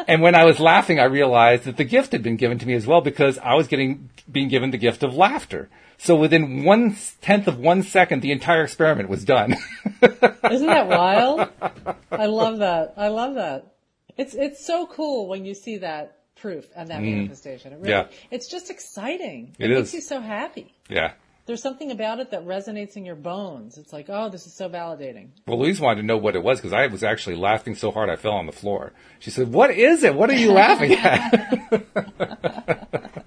And 0.08 0.22
when 0.22 0.36
I 0.36 0.46
was 0.46 0.60
laughing, 0.60 1.00
I 1.00 1.06
realized 1.06 1.64
that 1.64 1.78
the 1.78 1.84
gift 1.86 2.12
had 2.12 2.22
been 2.22 2.36
given 2.36 2.60
to 2.60 2.66
me 2.66 2.74
as 2.74 2.86
well 2.86 3.02
because 3.02 3.40
I 3.40 3.54
was 3.56 3.68
getting, 3.68 4.10
being 4.30 4.50
given 4.50 4.72
the 4.72 4.78
gift 4.78 5.04
of 5.04 5.16
laughter. 5.16 5.70
So 5.98 6.16
within 6.16 6.64
one 6.64 6.96
tenth 7.22 7.48
of 7.48 7.58
one 7.60 7.84
second, 7.84 8.22
the 8.22 8.32
entire 8.32 8.64
experiment 8.64 9.10
was 9.10 9.26
done. 9.26 9.56
Isn't 10.02 10.68
that 10.68 10.88
wild? 10.88 11.50
I 12.12 12.28
love 12.28 12.60
that. 12.60 12.94
I 12.98 13.08
love 13.08 13.36
that. 13.36 13.74
It's, 14.16 14.36
it's 14.36 14.66
so 14.66 14.88
cool 14.88 15.28
when 15.28 15.46
you 15.46 15.54
see 15.54 15.78
that 15.78 16.18
proof 16.36 16.66
and 16.76 16.90
that 16.90 17.02
mm. 17.02 17.16
manifestation. 17.16 17.74
It 17.74 17.78
really, 17.78 17.90
yeah. 17.90 18.08
It's 18.32 18.48
just 18.48 18.70
exciting. 18.70 19.56
It, 19.60 19.72
it 19.72 19.76
makes 19.76 19.94
you 19.94 20.02
so 20.02 20.20
happy. 20.20 20.74
Yeah. 20.90 21.14
There's 21.48 21.62
something 21.62 21.92
about 21.92 22.20
it 22.20 22.32
that 22.32 22.46
resonates 22.46 22.98
in 22.98 23.06
your 23.06 23.16
bones. 23.16 23.78
It's 23.78 23.94
like, 23.94 24.08
oh, 24.10 24.30
this 24.30 24.46
is 24.46 24.54
so 24.54 24.70
validating. 24.70 25.30
Well, 25.48 25.60
Louise 25.60 25.80
wanted 25.80 26.02
to 26.02 26.08
know 26.08 26.18
what 26.18 26.36
it 26.36 26.44
was 26.44 26.60
because 26.60 26.74
I 26.74 26.88
was 26.88 27.04
actually 27.04 27.38
laughing 27.38 27.74
so 27.74 27.90
hard 27.90 28.10
I 28.10 28.18
fell 28.18 28.34
on 28.34 28.48
the 28.48 28.52
floor. 28.52 28.92
She 29.20 29.32
said, 29.32 29.54
"What 29.54 29.72
is 29.72 30.04
it? 30.04 30.14
What 30.14 30.30
are 30.30 30.36
you 30.36 30.52
laughing 30.52 30.92
at?" 30.94 31.84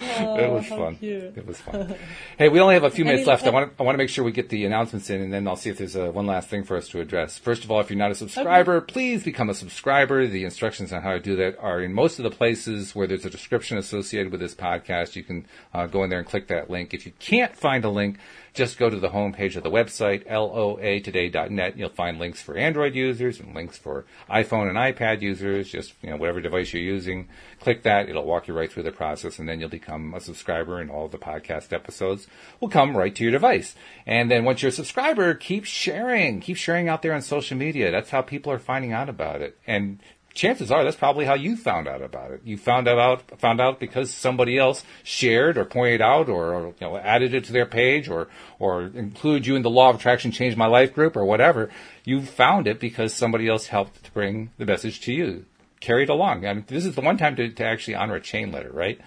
Oh, 0.00 0.36
it 0.36 0.50
was 0.50 0.66
fun. 0.66 0.96
Cute. 0.96 1.36
It 1.36 1.46
was 1.46 1.60
fun. 1.60 1.94
hey, 2.38 2.48
we 2.48 2.60
only 2.60 2.74
have 2.74 2.84
a 2.84 2.90
few 2.90 3.04
minutes 3.04 3.26
left. 3.26 3.46
I 3.46 3.50
want 3.50 3.76
to, 3.76 3.82
I 3.82 3.84
want 3.84 3.94
to 3.94 3.98
make 3.98 4.08
sure 4.08 4.24
we 4.24 4.32
get 4.32 4.48
the 4.48 4.64
announcements 4.64 5.10
in, 5.10 5.20
and 5.20 5.32
then 5.32 5.46
I'll 5.46 5.56
see 5.56 5.70
if 5.70 5.78
there's 5.78 5.96
a, 5.96 6.10
one 6.10 6.26
last 6.26 6.48
thing 6.48 6.64
for 6.64 6.76
us 6.76 6.88
to 6.88 7.00
address. 7.00 7.38
First 7.38 7.64
of 7.64 7.70
all, 7.70 7.80
if 7.80 7.90
you're 7.90 7.98
not 7.98 8.10
a 8.10 8.14
subscriber, 8.14 8.76
okay. 8.76 8.92
please 8.92 9.24
become 9.24 9.50
a 9.50 9.54
subscriber. 9.54 10.26
The 10.26 10.44
instructions 10.44 10.92
on 10.92 11.02
how 11.02 11.12
to 11.12 11.20
do 11.20 11.36
that 11.36 11.58
are 11.58 11.80
in 11.80 11.92
most 11.92 12.18
of 12.18 12.24
the 12.24 12.30
places 12.30 12.94
where 12.94 13.06
there's 13.06 13.24
a 13.24 13.30
description 13.30 13.78
associated 13.78 14.32
with 14.32 14.40
this 14.40 14.54
podcast. 14.54 15.16
You 15.16 15.24
can 15.24 15.46
uh, 15.72 15.86
go 15.86 16.04
in 16.04 16.10
there 16.10 16.18
and 16.18 16.28
click 16.28 16.48
that 16.48 16.70
link. 16.70 16.94
If 16.94 17.06
you 17.06 17.12
can't 17.18 17.56
find 17.56 17.84
a 17.84 17.90
link, 17.90 18.18
just 18.54 18.78
go 18.78 18.90
to 18.90 18.98
the 18.98 19.08
homepage 19.08 19.56
of 19.56 19.62
the 19.62 19.70
website, 19.70 20.26
loatoday.net. 20.26 21.78
You'll 21.78 21.88
find 21.88 22.18
links 22.18 22.42
for 22.42 22.56
Android 22.56 22.94
users 22.94 23.40
and 23.40 23.54
links 23.54 23.78
for 23.78 24.04
iPhone 24.30 24.68
and 24.68 24.76
iPad 24.76 25.22
users, 25.22 25.70
just, 25.70 25.94
you 26.02 26.10
know, 26.10 26.16
whatever 26.16 26.40
device 26.40 26.72
you're 26.72 26.82
using. 26.82 27.28
Click 27.60 27.82
that. 27.84 28.08
It'll 28.08 28.24
walk 28.24 28.48
you 28.48 28.54
right 28.54 28.70
through 28.70 28.82
the 28.82 28.92
process 28.92 29.38
and 29.38 29.48
then 29.48 29.58
you'll 29.58 29.70
become 29.70 30.12
a 30.12 30.20
subscriber 30.20 30.80
and 30.80 30.90
all 30.90 31.08
the 31.08 31.18
podcast 31.18 31.72
episodes 31.72 32.26
will 32.60 32.68
come 32.68 32.96
right 32.96 33.14
to 33.14 33.22
your 33.22 33.32
device. 33.32 33.74
And 34.06 34.30
then 34.30 34.44
once 34.44 34.62
you're 34.62 34.68
a 34.68 34.72
subscriber, 34.72 35.34
keep 35.34 35.64
sharing, 35.64 36.40
keep 36.40 36.58
sharing 36.58 36.88
out 36.88 37.00
there 37.00 37.14
on 37.14 37.22
social 37.22 37.56
media. 37.56 37.90
That's 37.90 38.10
how 38.10 38.20
people 38.20 38.52
are 38.52 38.58
finding 38.58 38.92
out 38.92 39.08
about 39.08 39.40
it. 39.40 39.56
And 39.66 39.98
chances 40.34 40.70
are 40.70 40.84
that's 40.84 40.96
probably 40.96 41.24
how 41.24 41.34
you 41.34 41.56
found 41.56 41.88
out 41.88 42.02
about 42.02 42.30
it. 42.30 42.40
You 42.44 42.56
found 42.56 42.88
out 42.88 43.38
found 43.40 43.60
out 43.60 43.78
because 43.78 44.12
somebody 44.12 44.58
else 44.58 44.84
shared 45.02 45.58
or 45.58 45.64
pointed 45.64 46.00
out 46.00 46.28
or, 46.28 46.54
or, 46.54 46.66
you 46.68 46.74
know 46.80 46.96
added 46.96 47.34
it 47.34 47.44
to 47.44 47.52
their 47.52 47.66
page 47.66 48.08
or 48.08 48.28
or 48.58 48.82
included 48.82 49.46
you 49.46 49.56
in 49.56 49.62
the 49.62 49.70
Law 49.70 49.90
of 49.90 49.96
Attraction 49.96 50.30
Change 50.30 50.56
My 50.56 50.66
Life 50.66 50.94
group 50.94 51.16
or 51.16 51.24
whatever. 51.24 51.70
You 52.04 52.22
found 52.22 52.66
it 52.66 52.80
because 52.80 53.14
somebody 53.14 53.48
else 53.48 53.66
helped 53.66 54.04
to 54.04 54.12
bring 54.12 54.50
the 54.58 54.66
message 54.66 55.00
to 55.02 55.12
you. 55.12 55.44
Carry 55.80 56.04
it 56.04 56.08
along. 56.08 56.46
I 56.46 56.54
mean, 56.54 56.64
this 56.66 56.84
is 56.84 56.94
the 56.94 57.00
one 57.00 57.18
time 57.18 57.36
to, 57.36 57.48
to 57.48 57.64
actually 57.64 57.96
honor 57.96 58.16
a 58.16 58.20
chain 58.20 58.52
letter, 58.52 58.70
right? 58.72 59.00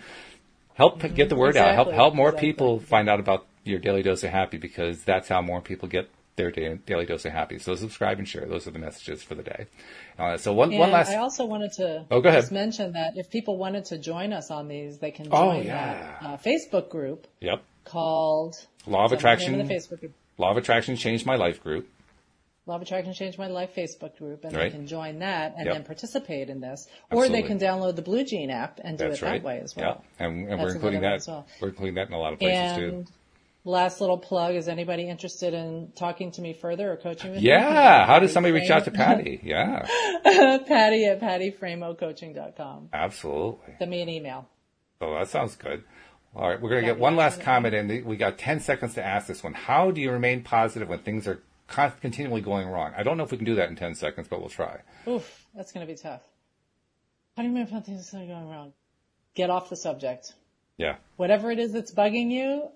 Help 0.73 0.99
mm-hmm. 0.99 1.15
get 1.15 1.29
the 1.29 1.35
word 1.35 1.49
exactly. 1.49 1.69
out. 1.69 1.75
Help 1.75 1.91
help 1.93 2.15
more 2.15 2.29
exactly. 2.29 2.51
people 2.51 2.79
find 2.79 3.09
out 3.09 3.19
about 3.19 3.47
your 3.63 3.79
daily 3.79 4.03
dose 4.03 4.23
of 4.23 4.29
happy 4.29 4.57
because 4.57 5.03
that's 5.03 5.27
how 5.27 5.41
more 5.41 5.61
people 5.61 5.87
get 5.87 6.09
their 6.35 6.51
daily 6.51 7.05
dose 7.05 7.25
of 7.25 7.31
happy. 7.31 7.59
So 7.59 7.75
subscribe 7.75 8.19
and 8.19 8.27
share. 8.27 8.45
Those 8.45 8.67
are 8.67 8.71
the 8.71 8.79
messages 8.79 9.23
for 9.23 9.35
the 9.35 9.43
day. 9.43 9.67
Uh, 10.19 10.37
so 10.37 10.53
one, 10.53 10.75
one 10.77 10.91
last. 10.91 11.09
I 11.09 11.17
also 11.17 11.45
wanted 11.45 11.73
to 11.73 12.05
oh, 12.11 12.21
go 12.21 12.29
ahead. 12.29 12.43
just 12.43 12.51
mention 12.51 12.93
that 12.93 13.17
if 13.17 13.29
people 13.29 13.57
wanted 13.57 13.85
to 13.85 13.97
join 13.97 14.33
us 14.33 14.51
on 14.51 14.67
these, 14.67 14.99
they 14.99 15.11
can 15.11 15.27
oh, 15.31 15.37
join 15.37 15.57
oh, 15.57 15.61
yeah. 15.61 16.17
that 16.21 16.27
uh, 16.27 16.37
Facebook 16.37 16.89
group. 16.89 17.27
Yep. 17.41 17.63
Called 17.85 18.55
Law 18.87 19.05
of 19.05 19.11
Attraction. 19.11 19.57
The 19.57 19.73
Facebook 19.73 19.99
group. 19.99 20.13
Law 20.37 20.51
of 20.51 20.57
Attraction 20.57 20.95
changed 20.97 21.25
my 21.25 21.35
life 21.35 21.63
group. 21.63 21.87
Law 22.67 22.77
of 22.77 22.81
Attraction 22.81 23.13
Changed 23.13 23.37
My 23.37 23.45
Life 23.45 23.75
Facebook 23.75 24.17
group, 24.17 24.43
and 24.43 24.55
right. 24.55 24.63
they 24.63 24.69
can 24.71 24.87
join 24.87 25.19
that 25.19 25.53
and 25.55 25.67
yep. 25.67 25.75
then 25.75 25.83
participate 25.83 26.49
in 26.49 26.61
this. 26.61 26.87
Or 27.11 27.23
Absolutely. 27.23 27.41
they 27.41 27.47
can 27.47 27.59
download 27.59 27.95
the 27.95 28.01
BlueJeans 28.01 28.51
app 28.51 28.79
and 28.83 28.97
do 28.97 29.03
That's 29.03 29.21
it 29.21 29.25
right. 29.25 29.43
that 29.43 29.47
way 29.47 29.59
as 29.59 29.75
well. 29.75 30.03
Yeah, 30.19 30.25
and, 30.25 30.49
and 30.49 30.59
we're 30.59 30.73
including 30.73 31.01
that. 31.01 31.23
Well. 31.27 31.45
We're 31.61 31.69
including 31.69 31.93
that 31.95 32.07
in 32.07 32.13
a 32.13 32.17
lot 32.17 32.33
of 32.33 32.39
places 32.39 32.59
and 32.59 33.05
too. 33.05 33.13
Last 33.67 33.99
little 33.99 34.19
plug: 34.19 34.53
Is 34.53 34.67
anybody 34.67 35.09
interested 35.09 35.55
in 35.55 35.91
talking 35.95 36.31
to 36.33 36.41
me 36.41 36.53
further 36.53 36.91
or 36.91 36.97
coaching 36.97 37.31
with 37.31 37.41
yeah. 37.41 37.57
me? 37.57 37.73
Yeah. 37.73 38.05
How 38.05 38.19
does 38.19 38.31
somebody 38.31 38.53
reach 38.53 38.69
out 38.69 38.85
to 38.85 38.91
Patty? 38.91 39.41
Yeah. 39.43 39.85
Patty 40.67 41.05
at 41.05 41.19
pattyframocoaching.com. 41.19 42.89
Absolutely. 42.93 43.73
Send 43.79 43.89
me 43.89 44.01
an 44.01 44.09
email. 44.09 44.47
Oh, 45.01 45.15
that 45.15 45.29
sounds 45.29 45.55
good. 45.55 45.83
All 46.35 46.49
right, 46.49 46.61
we're 46.61 46.69
going 46.69 46.81
to 46.81 46.87
get 46.87 46.99
one 46.99 47.15
last 47.15 47.39
comment 47.39 47.73
in. 47.73 48.05
We 48.05 48.17
got 48.17 48.37
10 48.37 48.59
seconds 48.59 48.93
to 48.95 49.03
ask 49.03 49.25
this 49.25 49.41
one. 49.41 49.53
How 49.53 49.89
do 49.89 50.01
you 50.01 50.11
remain 50.11 50.43
positive 50.43 50.89
when 50.89 50.99
things 50.99 51.27
are 51.27 51.41
continually 52.01 52.41
going 52.41 52.67
wrong? 52.67 52.91
I 52.95 53.03
don't 53.03 53.17
know 53.17 53.23
if 53.23 53.31
we 53.31 53.37
can 53.37 53.45
do 53.45 53.55
that 53.55 53.69
in 53.69 53.77
10 53.77 53.95
seconds, 53.95 54.27
but 54.27 54.41
we'll 54.41 54.49
try. 54.49 54.81
Oof, 55.07 55.45
that's 55.55 55.71
going 55.71 55.87
to 55.87 55.91
be 55.91 55.97
tough. 55.97 56.21
How 57.37 57.43
do 57.43 57.49
you 57.49 57.55
remain 57.55 57.67
positive 57.67 57.95
when 57.95 57.97
things 57.97 58.13
are 58.13 58.33
going 58.33 58.49
wrong? 58.49 58.73
Get 59.33 59.49
off 59.49 59.69
the 59.69 59.77
subject. 59.77 60.33
Yeah. 60.77 60.97
Whatever 61.15 61.51
it 61.51 61.59
is 61.59 61.71
that's 61.71 61.93
bugging 61.93 62.31
you, 62.31 62.69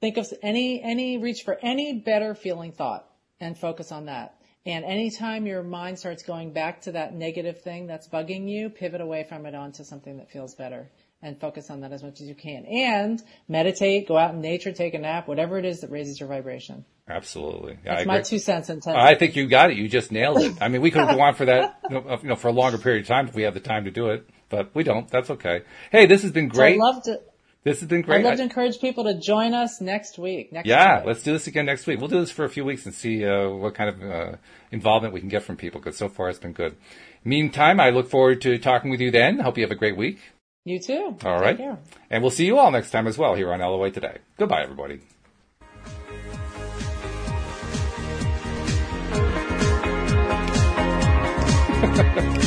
Think 0.00 0.16
of 0.16 0.32
any, 0.42 0.82
any, 0.82 1.18
reach 1.18 1.42
for 1.42 1.58
any 1.60 2.00
better 2.00 2.34
feeling 2.34 2.72
thought 2.72 3.06
and 3.40 3.58
focus 3.58 3.92
on 3.92 4.06
that. 4.06 4.34
And 4.66 4.84
anytime 4.84 5.46
your 5.46 5.62
mind 5.62 5.98
starts 5.98 6.22
going 6.22 6.52
back 6.52 6.82
to 6.82 6.92
that 6.92 7.14
negative 7.14 7.62
thing 7.62 7.86
that's 7.86 8.08
bugging 8.08 8.48
you, 8.48 8.68
pivot 8.68 9.00
away 9.00 9.24
from 9.28 9.46
it 9.46 9.54
onto 9.54 9.82
something 9.82 10.18
that 10.18 10.30
feels 10.30 10.54
better 10.54 10.90
and 11.22 11.40
focus 11.40 11.70
on 11.70 11.80
that 11.80 11.92
as 11.92 12.02
much 12.02 12.20
as 12.20 12.28
you 12.28 12.34
can. 12.34 12.64
And 12.66 13.20
meditate, 13.48 14.06
go 14.06 14.16
out 14.16 14.34
in 14.34 14.40
nature, 14.40 14.72
take 14.72 14.94
a 14.94 14.98
nap, 14.98 15.26
whatever 15.26 15.58
it 15.58 15.64
is 15.64 15.80
that 15.80 15.90
raises 15.90 16.20
your 16.20 16.28
vibration. 16.28 16.84
Absolutely. 17.08 17.78
That's 17.84 18.06
my 18.06 18.20
two 18.20 18.38
cents 18.38 18.68
in 18.68 18.80
ten. 18.80 18.94
I 18.94 19.14
think 19.14 19.34
you 19.34 19.48
got 19.48 19.70
it. 19.70 19.78
You 19.78 19.88
just 19.88 20.12
nailed 20.12 20.42
it. 20.42 20.58
I 20.60 20.68
mean, 20.68 20.82
we 20.82 20.90
could 20.90 21.08
go 21.08 21.20
on 21.20 21.34
for 21.34 21.46
that, 21.46 21.80
you 21.90 22.02
know, 22.22 22.36
for 22.36 22.48
a 22.48 22.52
longer 22.52 22.78
period 22.78 23.02
of 23.02 23.08
time 23.08 23.26
if 23.26 23.34
we 23.34 23.44
have 23.44 23.54
the 23.54 23.60
time 23.60 23.84
to 23.86 23.90
do 23.90 24.10
it, 24.10 24.28
but 24.50 24.74
we 24.74 24.84
don't. 24.84 25.08
That's 25.08 25.30
okay. 25.30 25.62
Hey, 25.90 26.06
this 26.06 26.22
has 26.22 26.32
been 26.32 26.48
great. 26.48 26.74
I 26.74 26.84
loved 26.84 27.08
it. 27.08 27.27
This 27.64 27.80
has 27.80 27.88
been 27.88 28.02
great. 28.02 28.20
I'd 28.20 28.24
love 28.24 28.36
to 28.36 28.42
encourage 28.42 28.80
people 28.80 29.04
to 29.04 29.18
join 29.18 29.52
us 29.52 29.80
next 29.80 30.18
week. 30.18 30.52
Next 30.52 30.66
yeah, 30.66 31.02
let's 31.04 31.22
do 31.22 31.32
this 31.32 31.48
again 31.48 31.66
next 31.66 31.86
week. 31.86 31.98
We'll 31.98 32.08
do 32.08 32.20
this 32.20 32.30
for 32.30 32.44
a 32.44 32.48
few 32.48 32.64
weeks 32.64 32.86
and 32.86 32.94
see 32.94 33.26
uh, 33.26 33.48
what 33.50 33.74
kind 33.74 33.90
of 33.90 34.10
uh, 34.10 34.36
involvement 34.70 35.12
we 35.12 35.20
can 35.20 35.28
get 35.28 35.42
from 35.42 35.56
people 35.56 35.80
because 35.80 35.96
so 35.96 36.08
far 36.08 36.28
it's 36.28 36.38
been 36.38 36.52
good. 36.52 36.76
Meantime, 37.24 37.80
I 37.80 37.90
look 37.90 38.08
forward 38.08 38.40
to 38.42 38.58
talking 38.58 38.90
with 38.90 39.00
you 39.00 39.10
then. 39.10 39.40
Hope 39.40 39.58
you 39.58 39.64
have 39.64 39.72
a 39.72 39.76
great 39.76 39.96
week. 39.96 40.18
You 40.64 40.78
too. 40.78 41.16
All 41.24 41.40
right. 41.40 41.58
And 42.10 42.22
we'll 42.22 42.30
see 42.30 42.46
you 42.46 42.58
all 42.58 42.70
next 42.70 42.90
time 42.90 43.06
as 43.06 43.18
well 43.18 43.34
here 43.34 43.52
on 43.52 43.60
LOA 43.60 43.90
Today. 43.90 44.18
Goodbye, 44.36 44.62
everybody. 44.62 45.00